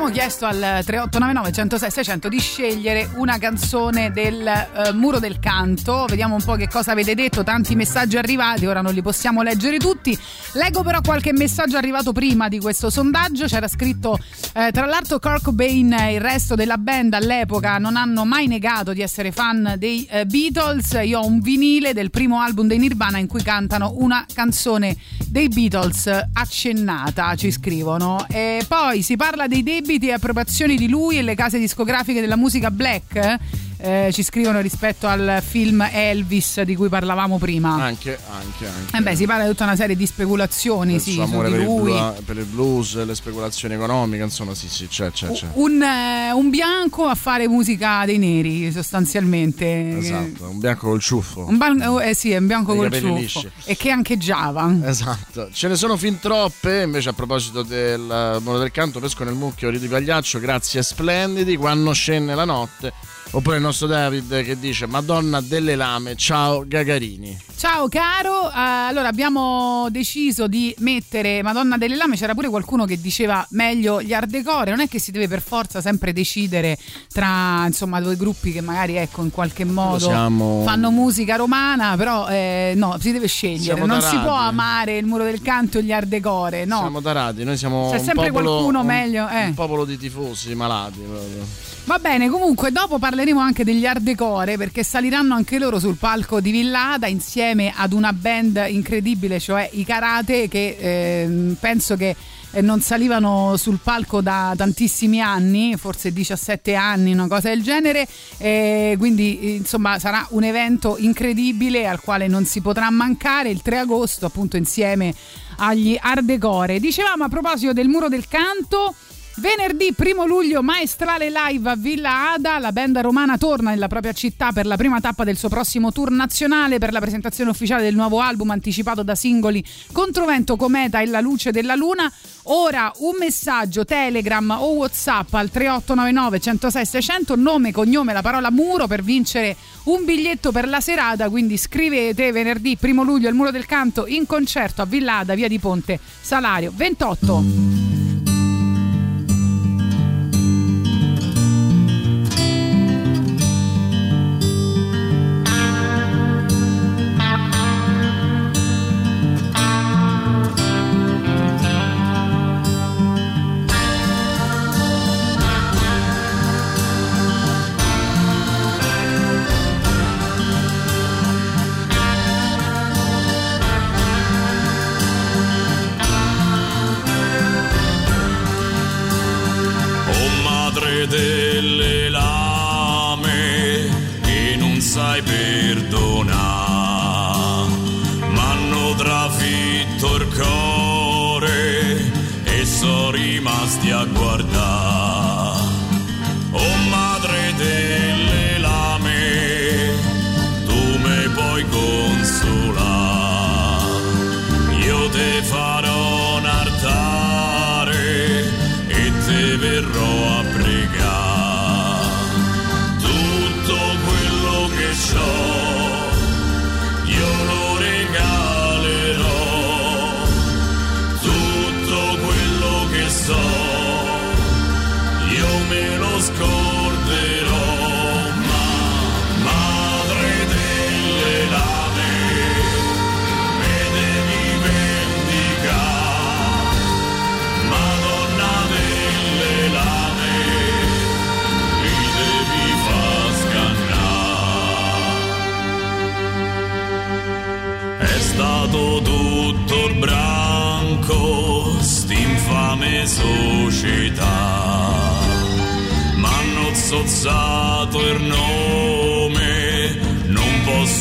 Abbiamo 0.01 0.19
chiesto 0.19 0.45
al 0.47 0.57
3899 0.83 1.51
106 1.51 1.91
600 1.91 2.27
di 2.27 2.39
scegliere 2.39 3.07
una 3.17 3.37
canzone 3.37 4.11
del 4.11 4.47
eh, 4.47 4.93
Muro 4.93 5.19
del 5.19 5.37
Canto. 5.37 6.05
Vediamo 6.07 6.33
un 6.33 6.43
po' 6.43 6.55
che 6.55 6.67
cosa 6.67 6.93
avete 6.93 7.13
detto. 7.13 7.43
Tanti 7.43 7.75
messaggi 7.75 8.17
arrivati, 8.17 8.65
ora 8.65 8.81
non 8.81 8.93
li 8.93 9.03
possiamo 9.03 9.43
leggere 9.43 9.77
tutti. 9.77 10.17
Leggo 10.53 10.83
però 10.83 10.99
qualche 10.99 11.31
messaggio 11.31 11.77
arrivato 11.77 12.11
prima 12.11 12.49
di 12.49 12.59
questo 12.59 12.89
sondaggio. 12.89 13.45
C'era 13.45 13.69
scritto: 13.69 14.19
eh, 14.53 14.71
Tra 14.73 14.85
l'altro, 14.85 15.17
Kurt 15.17 15.43
Cobain 15.43 15.93
e 15.93 16.15
il 16.15 16.19
resto 16.19 16.55
della 16.55 16.77
band 16.77 17.13
all'epoca 17.13 17.77
non 17.77 17.95
hanno 17.95 18.25
mai 18.25 18.47
negato 18.47 18.91
di 18.91 19.01
essere 19.01 19.31
fan 19.31 19.75
dei 19.77 20.05
eh, 20.09 20.25
Beatles. 20.25 20.99
Io 21.03 21.19
ho 21.19 21.25
un 21.25 21.39
vinile 21.39 21.93
del 21.93 22.09
primo 22.09 22.41
album 22.41 22.67
dei 22.67 22.79
Nirvana 22.79 23.17
in 23.17 23.27
cui 23.27 23.41
cantano 23.41 23.93
una 23.95 24.25
canzone 24.33 24.97
dei 25.25 25.47
Beatles 25.47 26.09
accennata, 26.33 27.33
ci 27.35 27.49
scrivono. 27.49 28.25
E 28.27 28.65
poi 28.67 29.03
si 29.03 29.15
parla 29.15 29.47
dei 29.47 29.63
debiti 29.63 30.09
e 30.09 30.13
appropriazioni 30.13 30.75
di 30.75 30.89
lui 30.89 31.17
e 31.17 31.21
le 31.21 31.35
case 31.35 31.59
discografiche 31.59 32.19
della 32.19 32.35
musica 32.35 32.69
black. 32.69 33.39
Eh, 33.81 34.09
ci 34.13 34.23
scrivono 34.23 34.61
rispetto 34.61 35.07
al 35.07 35.41
film 35.45 35.87
Elvis 35.91 36.61
di 36.61 36.75
cui 36.75 36.89
parlavamo 36.89 37.37
prima. 37.37 37.73
Anche, 37.83 38.17
anche, 38.29 38.67
anche. 38.67 38.97
Eh 38.97 39.01
beh, 39.01 39.15
si 39.15 39.25
parla 39.25 39.43
di 39.43 39.49
tutta 39.49 39.63
una 39.63 39.75
serie 39.75 39.95
di 39.95 40.05
speculazioni, 40.05 40.95
il 40.95 41.01
sì, 41.01 41.13
suo 41.13 41.25
su 41.25 41.31
amore 41.31 41.49
per 41.49 41.59
il, 41.59 41.65
blu- 41.65 42.23
per 42.23 42.37
il 42.37 42.45
blues, 42.45 43.03
le 43.03 43.15
speculazioni 43.15 43.73
economiche, 43.73 44.23
insomma, 44.23 44.53
sì, 44.53 44.67
sì, 44.69 44.87
c'è, 44.87 45.11
c'è, 45.11 45.31
c'è. 45.31 45.47
Un, 45.53 45.81
eh, 45.81 46.31
un 46.31 46.49
bianco 46.49 47.05
a 47.05 47.15
fare 47.15 47.47
musica 47.47 48.03
dei 48.05 48.17
neri, 48.17 48.71
sostanzialmente. 48.71 49.97
Esatto, 49.97 50.49
un 50.49 50.59
bianco 50.59 50.87
col 50.89 50.99
ciuffo. 50.99 51.45
Un 51.47 51.57
ban- 51.57 51.81
oh, 51.81 52.01
eh 52.01 52.13
sì, 52.13 52.31
è 52.31 52.37
un 52.37 52.47
bianco 52.47 52.75
col 52.75 52.91
ciuffo. 52.91 53.15
lisci. 53.15 53.49
E 53.65 53.75
che 53.75 53.89
ancheggiava. 53.89 54.73
Esatto, 54.83 55.49
ce 55.51 55.67
ne 55.67 55.75
sono 55.75 55.97
fin 55.97 56.19
troppe. 56.19 56.81
Invece, 56.81 57.09
a 57.09 57.13
proposito 57.13 57.63
del 57.63 58.01
mondo 58.01 58.59
del 58.59 58.71
canto, 58.71 58.99
pesco 58.99 59.23
nel 59.23 59.33
mucchio 59.33 59.71
di 59.71 59.87
Pagliaccio. 59.87 60.39
Grazie, 60.39 60.83
splendidi. 60.83 61.55
Quando 61.55 61.91
scende 61.93 62.35
la 62.35 62.45
notte. 62.45 62.93
Oppure 63.33 63.55
il 63.55 63.61
nostro 63.61 63.87
David 63.87 64.43
che 64.43 64.59
dice: 64.59 64.85
Madonna 64.87 65.39
delle 65.39 65.75
lame, 65.75 66.15
ciao 66.17 66.63
Gagarini. 66.67 67.39
Ciao 67.55 67.87
caro, 67.87 68.49
Eh, 68.49 68.53
allora 68.57 69.07
abbiamo 69.07 69.87
deciso 69.91 70.47
di 70.47 70.73
mettere 70.79 71.43
Madonna 71.43 71.77
delle 71.77 71.95
Lame, 71.95 72.15
c'era 72.17 72.33
pure 72.33 72.49
qualcuno 72.49 72.85
che 72.85 72.99
diceva 72.99 73.45
meglio 73.51 74.01
gli 74.01 74.13
Ardecore, 74.13 74.71
non 74.71 74.79
è 74.79 74.87
che 74.87 74.97
si 74.99 75.11
deve 75.11 75.27
per 75.27 75.43
forza 75.43 75.79
sempre 75.79 76.11
decidere 76.11 76.75
tra 77.13 77.63
insomma 77.67 78.01
due 78.01 78.15
gruppi 78.17 78.51
che 78.51 78.61
magari 78.61 78.95
ecco 78.95 79.21
in 79.21 79.29
qualche 79.29 79.63
modo 79.63 79.99
siamo- 79.99 80.63
fanno 80.65 80.89
musica 80.89 81.35
romana, 81.35 81.95
però 81.97 82.27
eh, 82.29 82.73
no, 82.75 82.97
si 82.99 83.11
deve 83.11 83.27
scegliere, 83.27 83.61
Siamo 83.75 83.85
non 83.85 84.01
si 84.01 84.07
tarati. 84.07 84.25
può 84.25 84.33
amare 84.35 84.97
il 84.97 85.05
muro 85.05 85.23
del 85.23 85.41
canto 85.43 85.77
e 85.77 85.83
gli 85.83 85.91
Ardecore, 85.91 86.65
no. 86.65 86.79
Siamo 86.79 86.99
tarati, 87.01 87.43
noi 87.43 87.57
siamo 87.57 87.89
C'è 87.91 87.99
un 87.99 88.03
sempre 88.05 88.27
popolo, 88.31 88.49
qualcuno 88.53 88.79
un- 88.79 88.85
meglio, 88.87 89.29
eh. 89.29 89.45
un 89.45 89.53
popolo 89.53 89.85
di 89.85 89.97
tifosi 89.99 90.55
malati. 90.55 90.97
proprio. 90.99 91.45
Va 91.85 91.97
bene, 91.97 92.29
comunque 92.29 92.71
dopo 92.71 92.99
parleremo 92.99 93.39
anche 93.39 93.63
degli 93.63 93.85
Ardecore 93.87 94.55
perché 94.55 94.83
saliranno 94.83 95.33
anche 95.33 95.57
loro 95.57 95.79
sul 95.79 95.95
palco 95.95 96.39
di 96.39 96.51
Villada 96.51 97.07
insieme 97.07 97.73
ad 97.75 97.91
una 97.91 98.13
band 98.13 98.63
incredibile, 98.69 99.39
cioè 99.39 99.67
i 99.73 99.83
Karate 99.83 100.47
che 100.47 100.77
ehm, 100.79 101.57
penso 101.59 101.95
che 101.97 102.15
eh, 102.51 102.61
non 102.61 102.81
salivano 102.81 103.57
sul 103.57 103.79
palco 103.81 104.21
da 104.21 104.53
tantissimi 104.55 105.21
anni, 105.21 105.75
forse 105.75 106.13
17 106.13 106.75
anni, 106.75 107.13
una 107.13 107.27
cosa 107.27 107.49
del 107.49 107.63
genere, 107.63 108.07
e 108.37 108.95
quindi 108.99 109.39
eh, 109.39 109.55
insomma 109.55 109.97
sarà 109.97 110.25
un 110.31 110.43
evento 110.43 110.97
incredibile 110.99 111.87
al 111.87 111.99
quale 111.99 112.27
non 112.27 112.45
si 112.45 112.61
potrà 112.61 112.89
mancare 112.91 113.49
il 113.49 113.61
3 113.61 113.79
agosto 113.79 114.27
appunto 114.27 114.55
insieme 114.55 115.13
agli 115.57 115.97
Ardecore. 115.99 116.79
Dicevamo 116.79 117.23
a 117.23 117.27
proposito 117.27 117.73
del 117.73 117.87
muro 117.87 118.07
del 118.07 118.27
canto 118.27 118.93
Venerdì 119.35 119.95
1 119.97 120.25
luglio 120.25 120.61
maestrale 120.61 121.31
live 121.31 121.69
a 121.69 121.75
Villa 121.77 122.33
Ada, 122.33 122.59
la 122.59 122.73
band 122.73 122.97
romana 122.97 123.37
torna 123.37 123.69
nella 123.69 123.87
propria 123.87 124.11
città 124.11 124.51
per 124.51 124.65
la 124.65 124.75
prima 124.75 124.99
tappa 124.99 125.23
del 125.23 125.37
suo 125.37 125.47
prossimo 125.47 125.93
tour 125.93 126.11
nazionale 126.11 126.79
per 126.79 126.91
la 126.91 126.99
presentazione 126.99 127.49
ufficiale 127.49 127.81
del 127.81 127.95
nuovo 127.95 128.19
album 128.19 128.49
anticipato 128.49 129.03
da 129.03 129.15
singoli 129.15 129.63
Controvento, 129.93 130.57
Cometa 130.57 130.99
e 130.99 131.05
La 131.05 131.21
luce 131.21 131.51
della 131.51 131.75
luna. 131.75 132.11
Ora 132.43 132.91
un 132.97 133.15
messaggio 133.19 133.85
Telegram 133.85 134.49
o 134.59 134.73
Whatsapp 134.73 135.33
al 135.33 135.49
3899 135.49 136.39
106 136.39 136.85
600 136.85 137.35
nome, 137.37 137.71
cognome, 137.71 138.11
la 138.11 138.21
parola 138.21 138.51
muro 138.51 138.85
per 138.87 139.01
vincere 139.01 139.55
un 139.83 140.03
biglietto 140.03 140.51
per 140.51 140.67
la 140.67 140.81
serata, 140.81 141.29
quindi 141.29 141.55
scrivete 141.55 142.33
venerdì 142.33 142.77
1 142.79 143.03
luglio 143.03 143.29
al 143.29 143.33
Muro 143.33 143.51
del 143.51 143.65
Canto 143.65 144.07
in 144.07 144.25
concerto 144.25 144.81
a 144.81 144.85
Villa 144.85 145.19
Ada, 145.19 145.35
via 145.35 145.47
di 145.47 145.57
Ponte, 145.57 145.99
salario 146.19 146.73
28. 146.75 148.00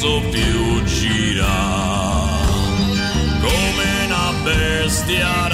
Posso 0.01 0.23
più 0.31 0.83
girare. 0.85 2.49
Come 3.43 4.05
una 4.07 4.33
bestia 4.43 5.50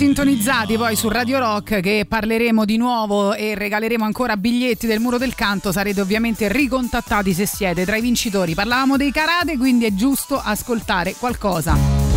sintonizzati 0.00 0.78
poi 0.78 0.96
su 0.96 1.10
Radio 1.10 1.38
Rock 1.38 1.80
che 1.80 2.06
parleremo 2.08 2.64
di 2.64 2.78
nuovo 2.78 3.34
e 3.34 3.54
regaleremo 3.54 4.02
ancora 4.02 4.38
biglietti 4.38 4.86
del 4.86 4.98
muro 4.98 5.18
del 5.18 5.34
canto. 5.34 5.72
Sarete 5.72 6.00
ovviamente 6.00 6.50
ricontattati 6.50 7.34
se 7.34 7.44
siete 7.44 7.84
tra 7.84 7.96
i 7.96 8.00
vincitori. 8.00 8.54
Parlavamo 8.54 8.96
dei 8.96 9.12
karate, 9.12 9.58
quindi 9.58 9.84
è 9.84 9.92
giusto 9.92 10.40
ascoltare 10.42 11.14
qualcosa. 11.18 12.09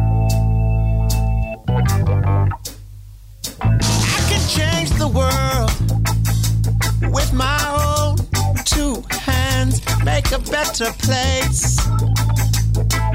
make 10.03 10.31
a 10.31 10.39
better 10.39 10.91
place. 10.99 11.77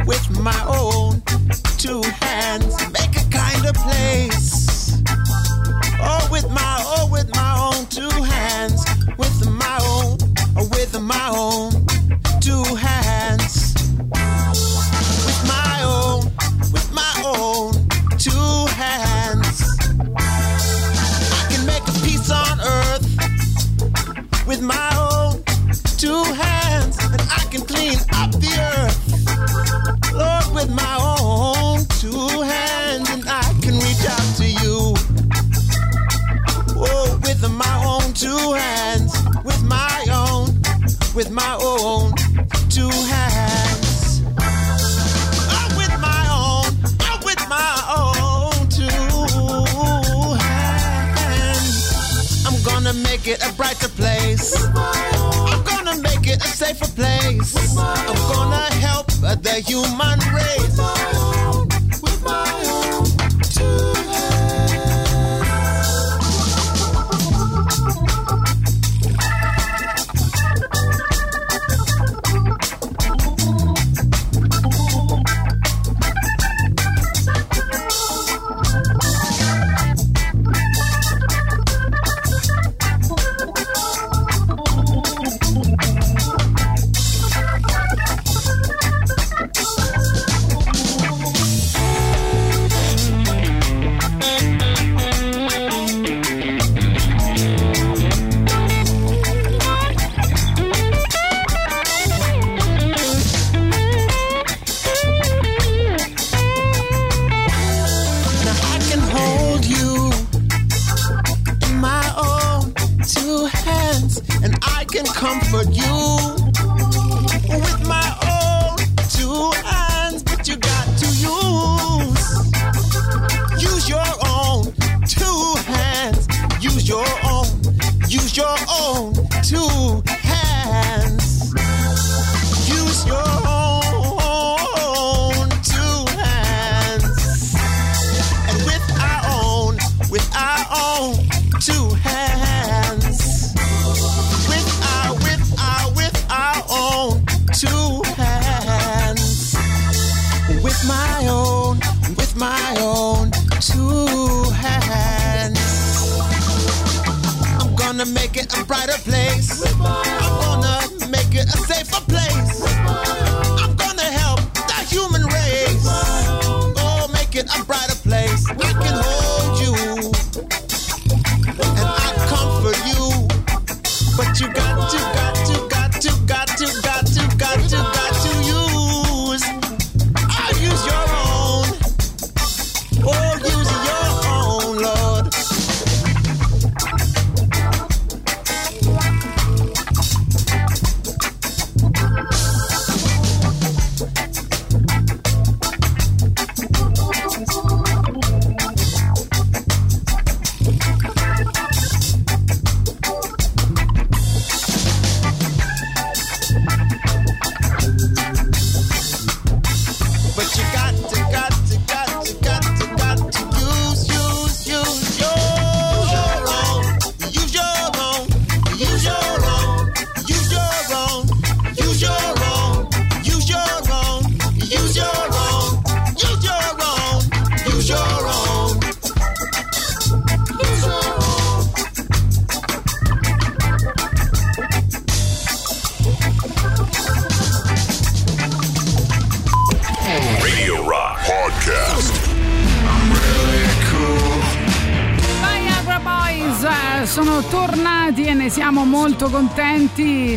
With 0.06 0.30
my 0.40 0.64
own 0.66 1.22
two 1.78 2.02
hands, 2.20 2.74
make 2.92 3.16
a 3.16 3.24
kinder 3.30 3.72
place. 3.72 5.02
Oh, 6.00 6.28
with 6.30 6.48
my, 6.50 6.76
oh, 6.86 7.08
with 7.10 7.28
my 7.34 7.54
own 7.58 7.86
two 7.86 8.22
hands, 8.22 8.84
with 9.18 9.50
my 9.50 9.78
own, 9.82 10.18
oh, 10.56 10.68
with 10.72 11.00
my 11.00 11.30
own 11.34 11.72
two 12.40 12.62
hands. 12.74 13.74
With 15.26 15.42
my 15.48 15.82
own, 15.82 16.24
with 16.72 16.90
my 16.92 17.22
own 17.24 17.72
two 18.18 18.66
hands. 18.74 19.62
I 20.16 21.46
can 21.50 21.66
make 21.66 21.82
a 21.88 21.92
peace 22.04 22.30
on 22.30 22.60
earth 22.60 22.86
with 24.46 24.62
my 24.62 24.90
own 24.96 25.42
two 25.98 26.22
hands, 26.22 26.45
with 30.66 30.74
my 30.74 30.96
own 30.98 31.84
two 32.00 32.42
hands, 32.42 33.08
and 33.10 33.24
I 33.28 33.42
can 33.62 33.74
reach 33.74 34.04
out 34.04 34.36
to 34.36 34.46
you. 34.46 34.94
Oh, 36.76 37.18
with 37.22 37.48
my 37.52 37.84
own 37.84 38.12
two 38.14 38.52
hands, 38.52 39.12
with 39.44 39.62
my 39.62 40.04
own, 40.10 40.46
with 41.14 41.30
my 41.30 41.56
own 41.60 42.12
two 42.68 42.90
hands. 42.90 44.22
Oh, 45.54 45.68
with 45.76 45.94
my 46.00 46.26
own, 46.34 46.74
oh, 47.00 47.20
with 47.24 47.42
my 47.48 47.72
own 47.96 48.68
two 48.68 48.90
hands. 50.42 51.76
I'm 52.44 52.60
gonna 52.64 52.92
make 52.92 53.28
it 53.28 53.40
a 53.46 53.52
brighter 53.54 53.88
place. 53.88 54.52
I'm 54.74 55.62
gonna 55.62 55.96
make 56.02 56.26
it 56.26 56.42
a 56.44 56.48
safer 56.48 56.88
place. 56.88 57.54
I'm 57.78 58.16
gonna 58.32 58.65
help 59.26 59.42
the 59.42 59.60
human 59.60 60.18
race. 60.32 61.65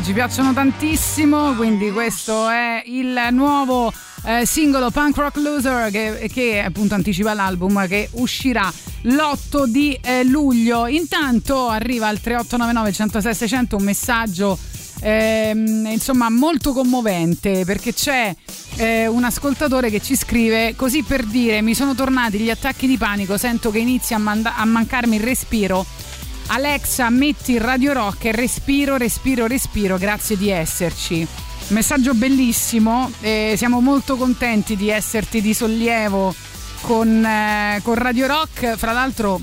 Ci 0.10 0.16
piacciono 0.16 0.54
tantissimo, 0.54 1.54
quindi 1.54 1.92
questo 1.92 2.50
è 2.50 2.82
il 2.88 3.28
nuovo 3.30 3.94
eh, 4.26 4.44
singolo 4.44 4.90
Punk 4.90 5.16
Rock 5.18 5.38
Loser 5.38 5.92
che, 5.92 6.28
che 6.34 6.62
appunto 6.62 6.96
anticipa 6.96 7.36
l'album 7.36 7.88
che 7.88 8.10
uscirà 8.14 8.74
l'8 9.04 9.66
di 9.66 9.96
eh, 10.02 10.24
luglio. 10.24 10.88
Intanto 10.88 11.68
arriva 11.68 12.08
al 12.08 12.20
3899 12.20 12.92
106 12.92 13.36
600 13.36 13.76
un 13.76 13.84
messaggio 13.84 14.58
ehm, 15.02 15.86
insomma 15.92 16.28
molto 16.32 16.74
commovente 16.74 17.64
perché 17.64 17.94
c'è 17.94 18.36
eh, 18.78 19.06
un 19.06 19.24
ascoltatore 19.24 19.92
che 19.92 20.02
ci 20.02 20.16
scrive 20.16 20.74
così 20.76 21.04
per 21.04 21.24
dire 21.24 21.62
mi 21.62 21.76
sono 21.76 21.94
tornati 21.94 22.40
gli 22.40 22.50
attacchi 22.50 22.88
di 22.88 22.98
panico 22.98 23.38
sento 23.38 23.70
che 23.70 23.78
inizia 23.78 24.16
a, 24.16 24.20
manda- 24.20 24.56
a 24.56 24.66
mancarmi 24.66 25.18
il 25.18 25.22
respiro 25.22 25.86
Alexa 26.52 27.12
metti 27.12 27.60
radio 27.60 27.94
rock 27.94 28.26
e 28.26 28.32
respiro 28.32 28.98
respiro 28.98 29.46
respiro 29.46 29.98
grazie 29.98 30.36
di 30.36 30.50
esserci. 30.50 31.26
Messaggio 31.68 32.16
bellissimo 32.16 33.12
eh, 33.22 33.54
siamo 33.56 33.82
molto 33.82 34.16
contenti 34.16 34.76
di 34.76 34.90
esserti 34.90 35.42
di 35.42 35.54
sollievo 35.54 36.34
con, 36.82 37.24
eh, 37.24 37.80
con 37.84 37.94
Radio 37.94 38.26
Rock. 38.26 38.78
Fra 38.78 38.94
l'altro 38.94 39.40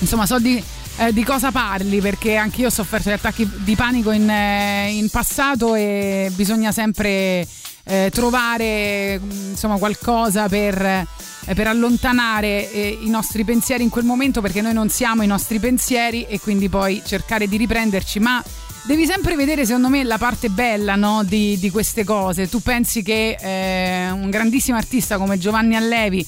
insomma 0.00 0.26
so 0.26 0.40
di, 0.40 0.60
eh, 0.96 1.12
di 1.12 1.22
cosa 1.22 1.52
parli 1.52 2.00
perché 2.00 2.34
anche 2.34 2.62
io 2.62 2.66
ho 2.66 2.70
sofferto 2.70 3.10
di 3.10 3.14
attacchi 3.14 3.48
di 3.58 3.76
panico 3.76 4.10
in, 4.10 4.28
eh, 4.28 4.90
in 4.90 5.08
passato 5.10 5.76
e 5.76 6.32
bisogna 6.34 6.72
sempre 6.72 7.46
eh, 7.84 8.10
trovare 8.12 9.20
mh, 9.20 9.50
insomma 9.50 9.78
qualcosa 9.78 10.48
per, 10.48 11.06
eh, 11.44 11.54
per 11.54 11.66
allontanare 11.66 12.70
eh, 12.70 12.98
i 13.00 13.08
nostri 13.08 13.44
pensieri 13.44 13.82
in 13.82 13.88
quel 13.90 14.04
momento 14.04 14.40
perché 14.40 14.60
noi 14.60 14.72
non 14.72 14.88
siamo 14.88 15.22
i 15.22 15.26
nostri 15.26 15.58
pensieri 15.58 16.24
e 16.24 16.40
quindi 16.40 16.68
poi 16.68 17.02
cercare 17.04 17.46
di 17.48 17.56
riprenderci. 17.56 18.18
Ma 18.18 18.42
devi 18.84 19.06
sempre 19.06 19.36
vedere 19.36 19.64
secondo 19.64 19.88
me 19.88 20.04
la 20.04 20.18
parte 20.18 20.48
bella 20.48 20.94
no, 20.94 21.22
di, 21.24 21.58
di 21.58 21.70
queste 21.70 22.04
cose. 22.04 22.48
Tu 22.48 22.60
pensi 22.60 23.02
che 23.02 23.36
eh, 23.40 24.10
un 24.10 24.30
grandissimo 24.30 24.76
artista 24.76 25.18
come 25.18 25.38
Giovanni 25.38 25.76
Allevi 25.76 26.26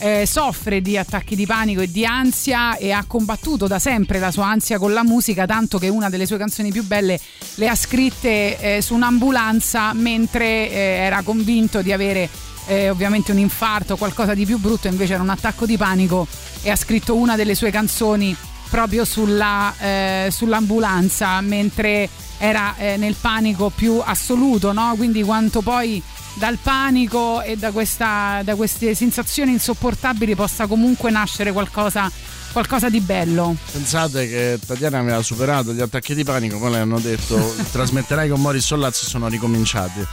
eh, 0.00 0.26
soffre 0.26 0.80
di 0.80 0.96
attacchi 0.96 1.34
di 1.34 1.46
panico 1.46 1.80
e 1.80 1.90
di 1.90 2.04
ansia 2.04 2.76
e 2.76 2.92
ha 2.92 3.04
combattuto 3.06 3.66
da 3.66 3.78
sempre 3.78 4.18
la 4.18 4.30
sua 4.30 4.46
ansia 4.46 4.78
con 4.78 4.92
la 4.92 5.02
musica, 5.02 5.46
tanto 5.46 5.78
che 5.78 5.88
una 5.88 6.08
delle 6.08 6.26
sue 6.26 6.38
canzoni 6.38 6.70
più 6.70 6.84
belle 6.84 7.18
le 7.56 7.68
ha 7.68 7.74
scritte 7.74 8.76
eh, 8.76 8.82
su 8.82 8.94
un'ambulanza 8.94 9.92
mentre 9.94 10.70
eh, 10.70 10.76
era 10.76 11.22
convinto 11.22 11.82
di 11.82 11.92
avere 11.92 12.28
eh, 12.68 12.90
ovviamente 12.90 13.32
un 13.32 13.38
infarto 13.38 13.96
qualcosa 13.96 14.34
di 14.34 14.44
più 14.44 14.58
brutto, 14.58 14.86
invece 14.86 15.14
era 15.14 15.22
un 15.22 15.30
attacco 15.30 15.66
di 15.66 15.76
panico 15.76 16.26
e 16.62 16.70
ha 16.70 16.76
scritto 16.76 17.16
una 17.16 17.34
delle 17.34 17.54
sue 17.54 17.70
canzoni 17.70 18.36
proprio 18.68 19.04
sulla, 19.04 19.74
eh, 19.78 20.28
sull'ambulanza 20.30 21.40
mentre 21.40 22.08
era 22.36 22.76
eh, 22.76 22.96
nel 22.96 23.16
panico 23.20 23.70
più 23.74 24.00
assoluto, 24.04 24.72
no? 24.72 24.94
quindi 24.96 25.22
quanto 25.22 25.62
poi 25.62 26.00
dal 26.34 26.58
panico 26.62 27.42
e 27.42 27.56
da, 27.56 27.72
questa, 27.72 28.42
da 28.44 28.54
queste 28.54 28.94
sensazioni 28.94 29.52
insopportabili 29.52 30.34
possa 30.34 30.66
comunque 30.66 31.10
nascere 31.10 31.50
qualcosa, 31.52 32.10
qualcosa 32.52 32.88
di 32.88 33.00
bello. 33.00 33.56
Pensate 33.72 34.28
che 34.28 34.60
Tatiana 34.64 34.98
aveva 34.98 35.22
superato 35.22 35.72
gli 35.72 35.80
attacchi 35.80 36.14
di 36.14 36.22
panico, 36.22 36.58
poi 36.58 36.72
le 36.72 36.78
hanno 36.78 37.00
detto 37.00 37.54
trasmetterai 37.72 38.28
con 38.28 38.40
Moris 38.40 38.64
Sollazzo 38.64 39.04
sono 39.06 39.26
ricominciati. 39.28 40.06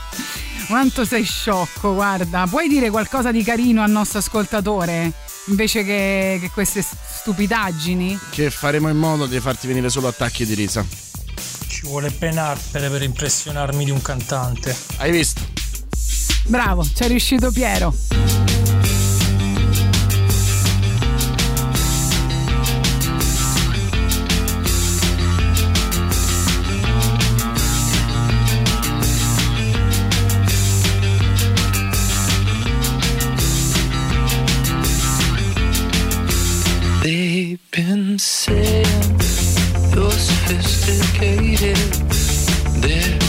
Quanto 0.66 1.04
sei 1.04 1.22
sciocco, 1.22 1.94
guarda. 1.94 2.46
Puoi 2.48 2.68
dire 2.68 2.90
qualcosa 2.90 3.30
di 3.30 3.44
carino 3.44 3.82
al 3.82 3.90
nostro 3.90 4.18
ascoltatore? 4.18 5.12
Invece 5.46 5.84
che, 5.84 6.38
che 6.40 6.50
queste 6.50 6.82
stupidaggini? 6.82 8.18
Che 8.30 8.50
faremo 8.50 8.88
in 8.88 8.96
modo 8.96 9.26
di 9.26 9.38
farti 9.38 9.68
venire 9.68 9.88
solo 9.88 10.08
attacchi 10.08 10.44
di 10.44 10.54
risa. 10.54 10.84
Ci 11.68 11.82
vuole 11.82 12.10
ben 12.10 12.38
arpere 12.38 12.88
per 12.88 13.02
impressionarmi 13.02 13.84
di 13.84 13.92
un 13.92 14.02
cantante. 14.02 14.76
Hai 14.96 15.12
visto? 15.12 15.40
Bravo, 16.46 16.84
ci 16.84 17.04
è 17.04 17.06
riuscito 17.06 17.52
Piero. 17.52 17.94
They've 37.18 37.70
been 37.70 38.18
saying 38.18 38.84
you're 39.94 40.10
sophisticated. 40.10 41.78
They're 42.82 43.25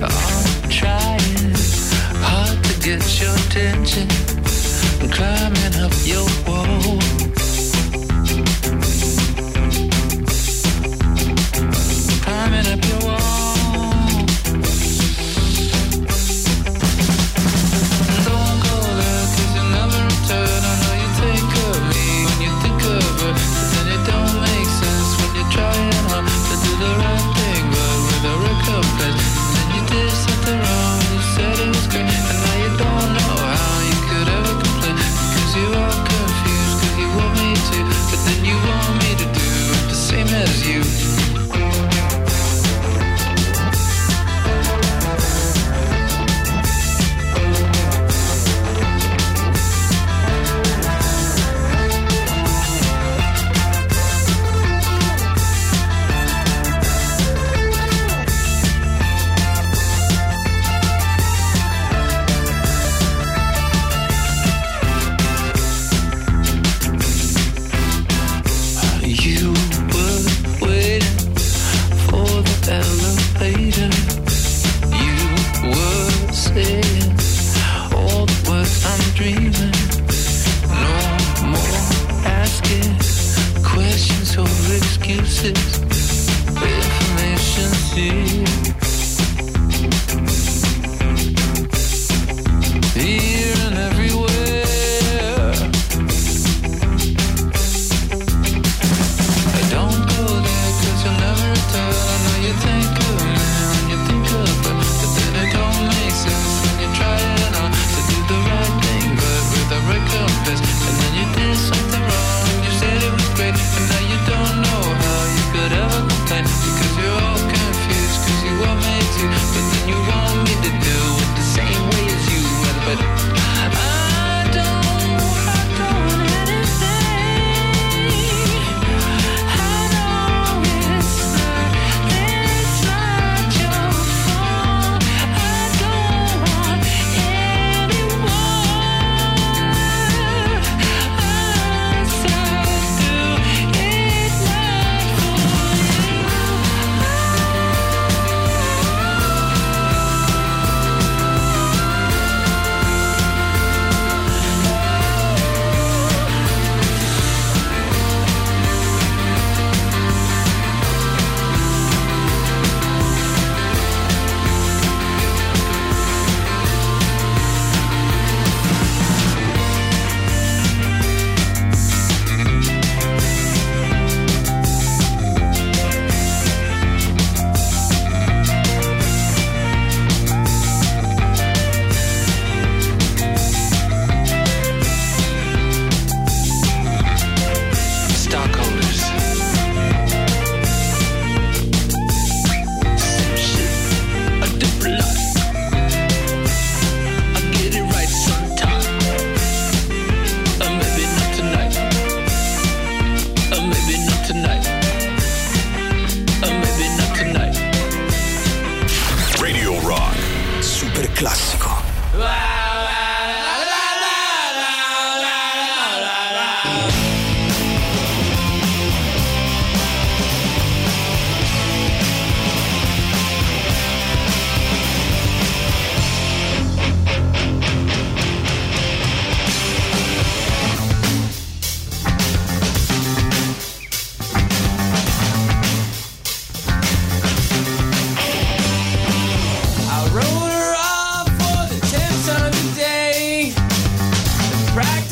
Are 0.00 0.70
trying 0.70 1.54
hard 2.22 2.62
to 2.62 2.80
get 2.80 3.20
your 3.20 3.34
attention, 3.34 4.06
climbing 5.10 5.74
up 5.82 5.92
your 6.04 6.24
wall. 6.46 6.57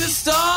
the 0.07 0.12
stars. 0.12 0.56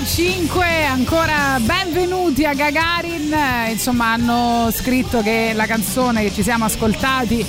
12.45. 0.00 0.86
Ancora 0.86 1.58
benvenuti 1.60 2.46
a 2.46 2.54
Gagarin. 2.54 3.34
Insomma, 3.68 4.12
hanno 4.12 4.70
scritto 4.72 5.20
che 5.20 5.52
la 5.54 5.66
canzone 5.66 6.22
che 6.22 6.32
ci 6.32 6.42
siamo 6.42 6.64
ascoltati 6.64 7.44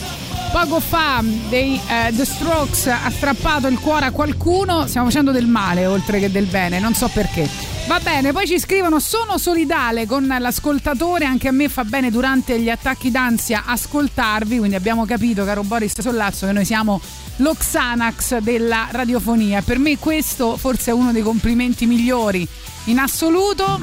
poco 0.52 0.82
fa 0.82 1.24
dei 1.48 1.80
eh, 1.88 2.12
The 2.12 2.26
Strokes 2.26 2.88
ha 2.88 3.10
strappato 3.10 3.68
il 3.68 3.80
cuore 3.80 4.08
a 4.08 4.12
qualcuno. 4.12 4.86
Stiamo 4.88 5.08
facendo 5.08 5.32
del 5.32 5.48
male 5.48 5.86
oltre 5.86 6.20
che 6.20 6.30
del 6.30 6.46
bene, 6.46 6.80
non 6.80 6.94
so 6.94 7.08
perché. 7.08 7.48
Va 7.88 8.00
bene, 8.02 8.34
poi 8.34 8.46
ci 8.46 8.60
scrivono: 8.60 9.00
Sono 9.00 9.38
solidale 9.38 10.06
con 10.06 10.28
l'ascoltatore. 10.28 11.24
Anche 11.24 11.48
a 11.48 11.52
me 11.52 11.70
fa 11.70 11.86
bene 11.86 12.12
durante 12.12 12.60
gli 12.60 12.70
attacchi 12.70 13.12
d'ansia 13.12 13.64
ascoltarvi. 13.66 14.58
Quindi 14.58 14.76
abbiamo 14.76 15.06
capito, 15.06 15.46
caro 15.46 15.64
Boris 15.64 15.98
Sollazzo, 16.02 16.48
che 16.48 16.52
noi 16.52 16.66
siamo 16.66 17.00
lo 17.42 17.56
Xanax 17.56 18.38
della 18.38 18.88
radiofonia. 18.92 19.62
Per 19.62 19.80
me 19.80 19.98
questo 19.98 20.58
forse 20.58 20.92
è 20.92 20.94
uno 20.94 21.12
dei 21.12 21.24
complimenti 21.24 21.86
migliori 21.86 22.48
in 22.86 23.00
assoluto. 23.00 23.80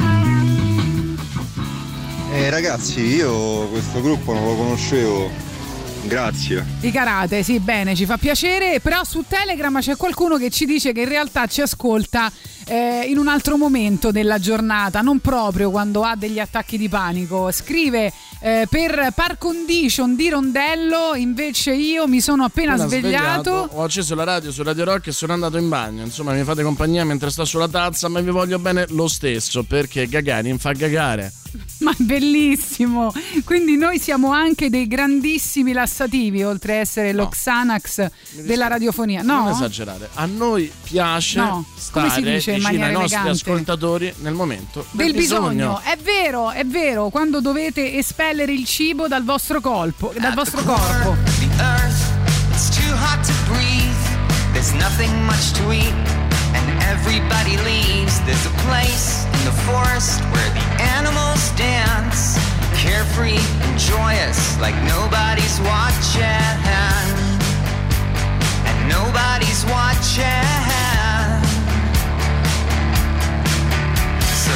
Eh, 2.32 2.50
ragazzi, 2.50 3.00
io 3.00 3.66
questo 3.68 4.00
gruppo 4.00 4.32
non 4.32 4.44
lo 4.44 4.54
conoscevo. 4.54 5.46
Grazie. 6.04 6.64
I 6.80 6.90
karate, 6.92 7.42
sì, 7.42 7.58
bene, 7.58 7.94
ci 7.94 8.06
fa 8.06 8.16
piacere. 8.16 8.80
Però 8.80 9.02
su 9.04 9.24
Telegram 9.26 9.80
c'è 9.80 9.96
qualcuno 9.96 10.36
che 10.36 10.50
ci 10.50 10.64
dice 10.64 10.92
che 10.92 11.00
in 11.00 11.08
realtà 11.08 11.46
ci 11.46 11.60
ascolta 11.60 12.30
eh, 12.68 13.06
in 13.08 13.18
un 13.18 13.28
altro 13.28 13.56
momento 13.56 14.10
della 14.10 14.38
giornata, 14.38 15.00
non 15.00 15.20
proprio 15.20 15.70
quando 15.70 16.02
ha 16.02 16.14
degli 16.16 16.38
attacchi 16.38 16.76
di 16.76 16.88
panico. 16.88 17.50
Scrive 17.50 18.12
eh, 18.40 18.66
per 18.70 19.12
par 19.14 19.38
condition 19.38 20.14
di 20.14 20.28
rondello, 20.28 21.14
invece 21.14 21.72
io 21.72 22.06
mi 22.06 22.20
sono 22.20 22.44
appena, 22.44 22.74
Appena 22.74 22.88
svegliato. 22.88 23.70
Ho 23.72 23.82
acceso 23.82 24.14
la 24.14 24.24
radio 24.24 24.52
su 24.52 24.62
Radio 24.62 24.84
Rock 24.84 25.08
e 25.08 25.12
sono 25.12 25.32
andato 25.32 25.56
in 25.56 25.68
bagno. 25.68 26.02
Insomma, 26.04 26.32
mi 26.32 26.44
fate 26.44 26.62
compagnia 26.62 27.04
mentre 27.04 27.30
sto 27.30 27.44
sulla 27.44 27.68
tazza, 27.68 28.08
ma 28.08 28.20
vi 28.20 28.30
voglio 28.30 28.58
bene 28.58 28.84
lo 28.90 29.08
stesso 29.08 29.62
perché 29.62 30.06
Gagarin 30.06 30.58
fa 30.58 30.72
gagare. 30.72 31.32
Ma 31.80 31.94
bellissimo! 31.96 33.12
Quindi 33.44 33.76
noi 33.76 33.98
siamo 33.98 34.32
anche 34.32 34.68
dei 34.68 34.86
grandissimi 34.86 35.72
lassativi, 35.72 36.42
oltre 36.42 36.74
a 36.74 36.80
essere 36.80 37.12
lo 37.12 37.28
Xanax 37.28 38.10
della 38.42 38.66
radiofonia. 38.66 39.22
No? 39.22 39.44
Non 39.44 39.52
esagerare. 39.52 40.08
A 40.14 40.26
noi 40.26 40.70
piace 40.82 41.38
No. 41.38 41.64
Come 41.90 42.10
si 42.10 42.20
stare 42.20 42.34
dice 42.34 42.52
in 42.52 42.57
vicino 42.58 42.84
ai 42.84 42.92
nostri 42.92 43.14
elegante? 43.14 43.50
ascoltatori 43.50 44.14
nel 44.18 44.34
momento 44.34 44.84
del 44.92 45.12
bisogno. 45.12 45.80
È 45.82 45.96
vero, 45.96 46.50
è 46.50 46.64
vero, 46.64 47.08
quando 47.08 47.40
dovete 47.40 47.94
espellere 47.94 48.52
il 48.52 48.64
cibo 48.64 49.08
dal 49.08 49.24
vostro 49.24 49.60
colpo, 49.60 50.12
dal 50.18 50.34
vostro 50.34 50.62
corpo. 50.62 51.16
There's 54.58 54.74
nothing 54.74 55.12
much 55.24 55.52
to 55.52 55.70
eat, 55.70 55.94
and 56.52 56.82
everybody 56.82 57.56
leaves. 57.58 58.20
There's 58.26 58.44
a 58.44 58.50
place 58.66 59.24
in 59.24 59.44
the 59.44 59.52
forest 59.62 60.20
where 60.32 60.50
the 60.50 60.82
animals 60.98 61.52
dance, 61.52 62.36
carefree 62.74 63.38
and 63.38 63.78
joyous, 63.78 64.58
like 64.60 64.74
nobody's 64.82 65.60
watching. 65.60 66.58
And 68.66 68.88
nobody's 68.88 69.64
watching. 69.66 70.67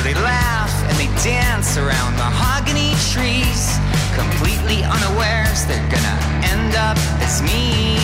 They 0.02 0.14
laugh 0.14 0.72
and 0.88 0.96
they 0.98 1.06
dance 1.22 1.76
around 1.76 2.16
mahogany 2.16 2.94
trees, 3.12 3.78
completely 4.14 4.82
unawares 4.82 5.64
they're 5.66 5.88
gonna 5.88 6.18
end 6.42 6.74
up 6.74 6.98
as 7.22 7.40
me. 7.42 7.94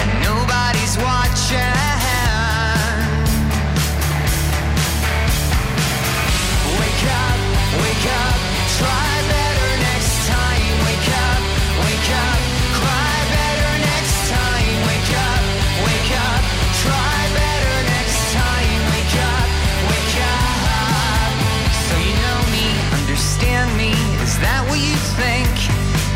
And 0.00 0.10
nobody's 0.24 0.96
watching. 0.96 1.76
Wake 6.80 7.04
up, 7.20 7.38
wake 7.82 8.06
up, 8.22 8.35
Is 24.36 24.42
that 24.42 24.68
what 24.68 24.76
you 24.76 24.92
think? 25.16 25.48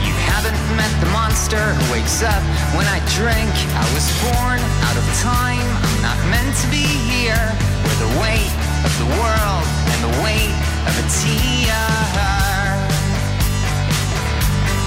You 0.05 0.13
haven't 0.29 0.61
met 0.77 0.93
the 1.01 1.09
monster 1.09 1.57
who 1.57 1.85
wakes 1.89 2.21
up 2.21 2.45
when 2.77 2.85
I 2.85 3.01
drink. 3.17 3.49
I 3.73 3.87
was 3.97 4.05
born 4.29 4.61
out 4.61 4.93
of 4.93 5.05
time. 5.25 5.65
I'm 5.65 6.05
not 6.05 6.21
meant 6.29 6.53
to 6.61 6.69
be 6.69 6.85
here. 6.85 7.41
Where 7.81 7.97
the 7.97 8.13
weight 8.21 8.53
of 8.85 8.93
the 9.01 9.09
world 9.17 9.65
and 9.65 10.01
the 10.05 10.15
weight 10.21 10.53
of 10.85 10.93
a 11.01 11.07
tear 11.09 11.81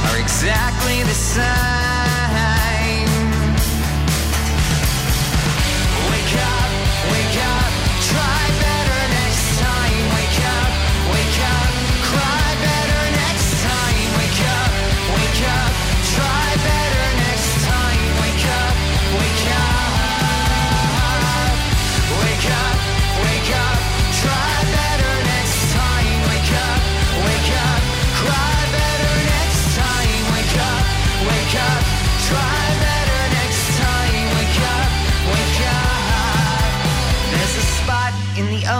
are 0.06 0.18
exactly 0.22 1.02
the 1.02 1.18
same. 1.18 2.03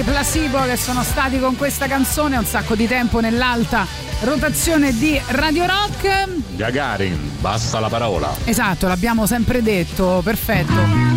i 0.00 0.02
placebo 0.02 0.62
che 0.62 0.76
sono 0.76 1.02
stati 1.02 1.38
con 1.38 1.56
questa 1.56 1.86
canzone 1.86 2.38
un 2.38 2.44
sacco 2.46 2.74
di 2.74 2.86
tempo 2.86 3.20
nell'alta 3.20 3.86
rotazione 4.20 4.96
di 4.96 5.20
Radio 5.26 5.66
Rock. 5.66 6.54
Gagarin, 6.56 7.36
basta 7.40 7.80
la 7.80 7.88
parola. 7.88 8.34
Esatto, 8.44 8.86
l'abbiamo 8.86 9.26
sempre 9.26 9.62
detto, 9.62 10.20
perfetto. 10.24 11.09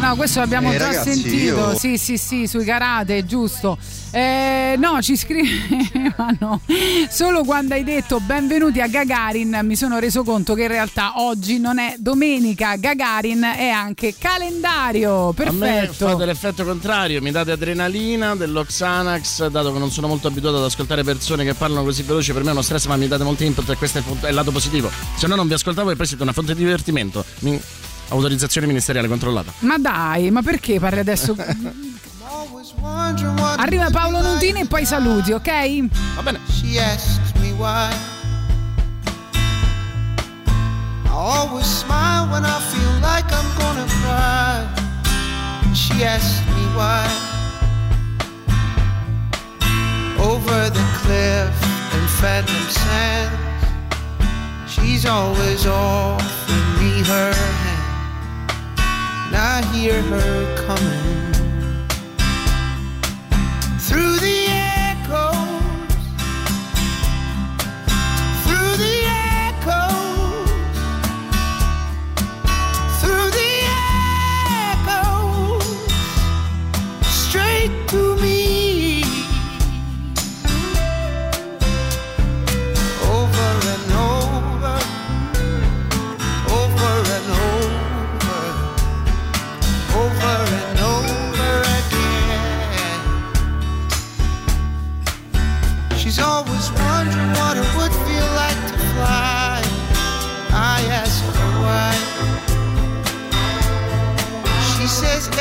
No, 0.00 0.14
questo 0.14 0.38
l'abbiamo 0.38 0.72
Eh, 0.72 0.78
già 0.78 0.86
ragazzi, 0.86 1.12
sentito. 1.12 1.56
io- 1.56 1.76
Sì, 1.76 1.98
sì, 1.98 2.16
sì, 2.16 2.46
sui 2.46 2.64
karate, 2.64 3.26
giusto. 3.26 3.76
Eh, 4.12 4.76
no, 4.78 5.02
ci 5.02 5.16
scrivevano. 5.16 6.60
Solo 7.10 7.42
quando 7.44 7.74
hai 7.74 7.82
detto 7.84 8.20
benvenuti 8.20 8.80
a 8.80 8.86
Gagarin 8.86 9.58
mi 9.64 9.74
sono 9.76 9.98
reso 9.98 10.22
conto 10.22 10.54
che 10.54 10.62
in 10.62 10.68
realtà 10.68 11.14
oggi 11.20 11.58
non 11.58 11.78
è 11.78 11.96
domenica. 11.98 12.76
Gagarin 12.76 13.42
è 13.56 13.68
anche 13.68 14.14
calendario. 14.16 15.28
A 15.36 15.50
me 15.52 15.80
Perfetto. 15.80 16.08
fate 16.08 16.24
l'effetto 16.24 16.64
contrario, 16.64 17.20
mi 17.20 17.32
date 17.32 17.50
adrenalina 17.50 18.36
dello 18.36 18.64
Xanax, 18.64 19.48
dato 19.48 19.72
che 19.72 19.78
non 19.80 19.90
sono 19.90 20.06
molto 20.06 20.28
abituato 20.28 20.58
ad 20.58 20.64
ascoltare 20.64 21.02
persone 21.02 21.44
che 21.44 21.54
parlano 21.54 21.82
così 21.84 22.02
veloci, 22.04 22.32
per 22.32 22.42
me 22.44 22.50
è 22.50 22.52
uno 22.52 22.62
stress, 22.62 22.86
ma 22.86 22.96
mi 22.96 23.08
date 23.08 23.24
molto 23.24 23.42
input 23.42 23.68
e 23.68 23.76
questo 23.76 23.98
è 23.98 24.00
il, 24.00 24.06
punto- 24.06 24.26
è 24.26 24.28
il 24.30 24.34
lato 24.36 24.52
positivo. 24.52 24.90
Se 25.16 25.26
no 25.26 25.34
non 25.34 25.48
vi 25.48 25.54
ascoltavo 25.54 25.90
e 25.90 25.96
poi 25.96 26.06
siete 26.06 26.22
una 26.22 26.32
fonte 26.32 26.54
di 26.54 26.62
divertimento. 26.62 27.24
Mi- 27.40 27.60
Autorizzazione 28.08 28.66
ministeriale 28.66 29.08
controllata. 29.08 29.52
Ma 29.60 29.78
dai, 29.78 30.30
ma 30.30 30.42
perché 30.42 30.78
parli 30.80 31.00
adesso? 31.00 31.36
Arriva 33.56 33.90
Paolo 33.90 34.20
Nutini 34.22 34.60
e 34.60 34.66
poi 34.66 34.84
saluti, 34.86 35.32
ok? 35.32 35.86
Va 36.14 36.22
bene. 36.22 36.40
She 36.48 36.78
asks 36.80 37.32
me 37.40 37.52
why. 37.52 37.90
I 41.04 41.10
always 41.10 41.66
smile 41.66 42.28
when 42.30 42.44
I 42.44 42.60
feel 42.70 43.00
like 43.00 43.30
I'm 43.32 43.48
gonna 43.58 43.86
cry. 44.02 44.66
she 45.74 46.04
asked 46.04 46.44
me 46.54 46.64
why. 46.74 47.06
Over 50.18 50.70
the 50.70 50.84
cliff 51.02 51.54
and 51.94 52.08
phantom 52.20 52.68
sands, 52.68 53.36
she's 54.66 55.04
always 55.06 55.66
offering 55.66 56.78
me 56.80 57.02
her 57.04 57.32
hand. 57.32 57.67
And 59.28 59.36
I 59.36 59.62
hear 59.74 60.00
her 60.00 60.56
coming 60.66 61.32
through 63.78 64.16
the 64.20 64.37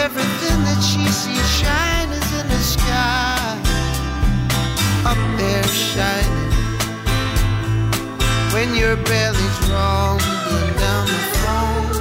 everything 0.08 0.60
that 0.64 0.82
she 0.90 1.04
sees 1.20 1.48
shine 1.60 2.10
is 2.20 2.30
in 2.40 2.48
the 2.48 2.64
sky. 2.76 3.60
Up 5.12 5.22
there 5.40 5.68
shining. 5.68 6.52
When 8.54 8.70
your 8.82 8.96
belly's 9.12 9.58
rumbling 9.68 10.72
down 10.86 11.06
the 11.16 11.24
phone. 11.42 11.92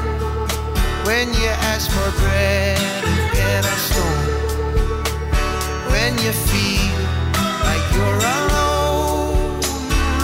When 1.09 1.27
you 1.41 1.51
ask 1.73 1.91
for 1.97 2.11
bread 2.23 2.79
and 3.11 3.23
get 3.39 3.63
a 3.75 3.77
stone. 3.89 4.29
When 5.93 6.13
you 6.25 6.33
feel 6.51 6.99
like 7.69 7.85
you're 7.95 8.23
alone, 8.39 9.59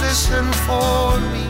listen 0.06 0.46
for 0.66 1.18
me 1.34 1.41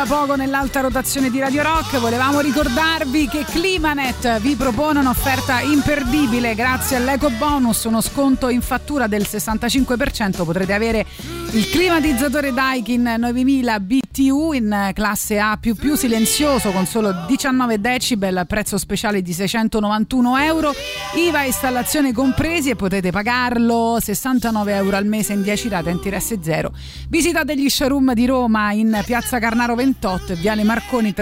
da 0.00 0.06
poco 0.06 0.34
nell'alta 0.34 0.80
rotazione 0.80 1.30
di 1.30 1.40
Radio 1.40 1.62
Rock. 1.62 1.98
Volevamo 1.98 2.40
ricordarvi 2.40 3.28
che 3.28 3.44
Climanet 3.44 4.40
vi 4.40 4.54
propone 4.54 5.00
un'offerta 5.00 5.60
imperdibile 5.60 6.54
grazie 6.54 6.96
all'eco 6.96 7.28
bonus, 7.28 7.84
uno 7.84 8.00
sconto 8.00 8.48
in 8.48 8.62
fattura 8.62 9.06
del 9.06 9.26
65%. 9.28 10.44
Potrete 10.44 10.72
avere 10.72 11.04
il 11.52 11.68
climatizzatore 11.68 12.54
Daikin 12.54 13.16
9000 13.18 13.78
BTU 14.10 14.52
in 14.54 14.90
classe 14.92 15.38
A 15.38 15.56
silenzioso 15.94 16.72
con 16.72 16.84
solo 16.84 17.12
19 17.28 17.80
decibel, 17.80 18.44
prezzo 18.48 18.76
speciale 18.76 19.22
di 19.22 19.32
691 19.32 20.36
euro, 20.38 20.72
IVA 21.14 21.44
installazione 21.44 22.12
compresi 22.12 22.70
e 22.70 22.76
potete 22.76 23.12
pagarlo 23.12 23.98
69 24.00 24.74
euro 24.74 24.96
al 24.96 25.06
mese 25.06 25.32
in 25.34 25.42
10 25.42 25.68
rate 25.68 25.90
interesse 25.90 26.40
zero. 26.42 26.72
Visitate 27.08 27.56
gli 27.56 27.68
showroom 27.68 28.12
di 28.12 28.26
Roma 28.26 28.72
in 28.72 29.00
piazza 29.06 29.38
Carnaro 29.38 29.76
28 29.76 30.32
e 30.32 30.34
Viale 30.34 30.64
Marconi 30.64 31.14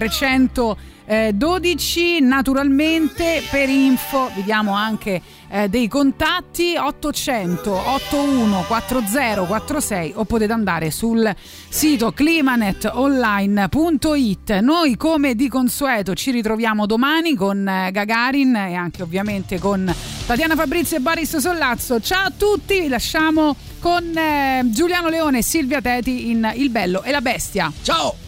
312. 1.09 2.21
Naturalmente 2.21 3.43
per 3.51 3.71
info 3.71 4.31
vi 4.35 4.43
diamo 4.43 4.75
anche 4.75 5.23
eh, 5.49 5.71
dei 5.71 5.89
contatti 5.89 6.77
800 6.77 7.73
81 7.73 8.65
4046 8.67 10.13
o 10.17 10.25
potete 10.25 10.53
andare 10.53 10.91
sul 10.91 11.35
sito 11.69 12.13
climanetonline.it. 12.13 14.59
Noi 14.59 14.99
come 14.99 15.35
di 15.35 15.49
consueto 15.49 16.15
ci 16.15 16.31
ritroviamo 16.31 16.85
domani 16.85 17.35
con 17.35 17.67
eh, 17.67 17.91
Gagarin 17.91 18.55
e 18.55 18.75
anche 18.75 19.03
ovviamente 19.03 19.59
con 19.59 19.91
Tatiana 20.27 20.55
Fabrizio 20.55 20.99
e 20.99 21.01
Boris 21.01 21.39
Sollazzo. 21.39 22.01
Ciao 22.01 22.27
a 22.27 22.33
tutti, 22.37 22.81
vi 22.81 22.89
lasciamo 22.89 23.57
con 23.81 24.15
eh, 24.15 24.61
Giuliano 24.67 25.09
Leone 25.09 25.39
e 25.39 25.43
Silvia 25.43 25.81
Teti 25.81 26.29
in 26.31 26.53
Il 26.55 26.69
Bello 26.69 27.03
e 27.03 27.11
la 27.11 27.23
Bestia. 27.23 27.73
Ciao! 27.83 28.28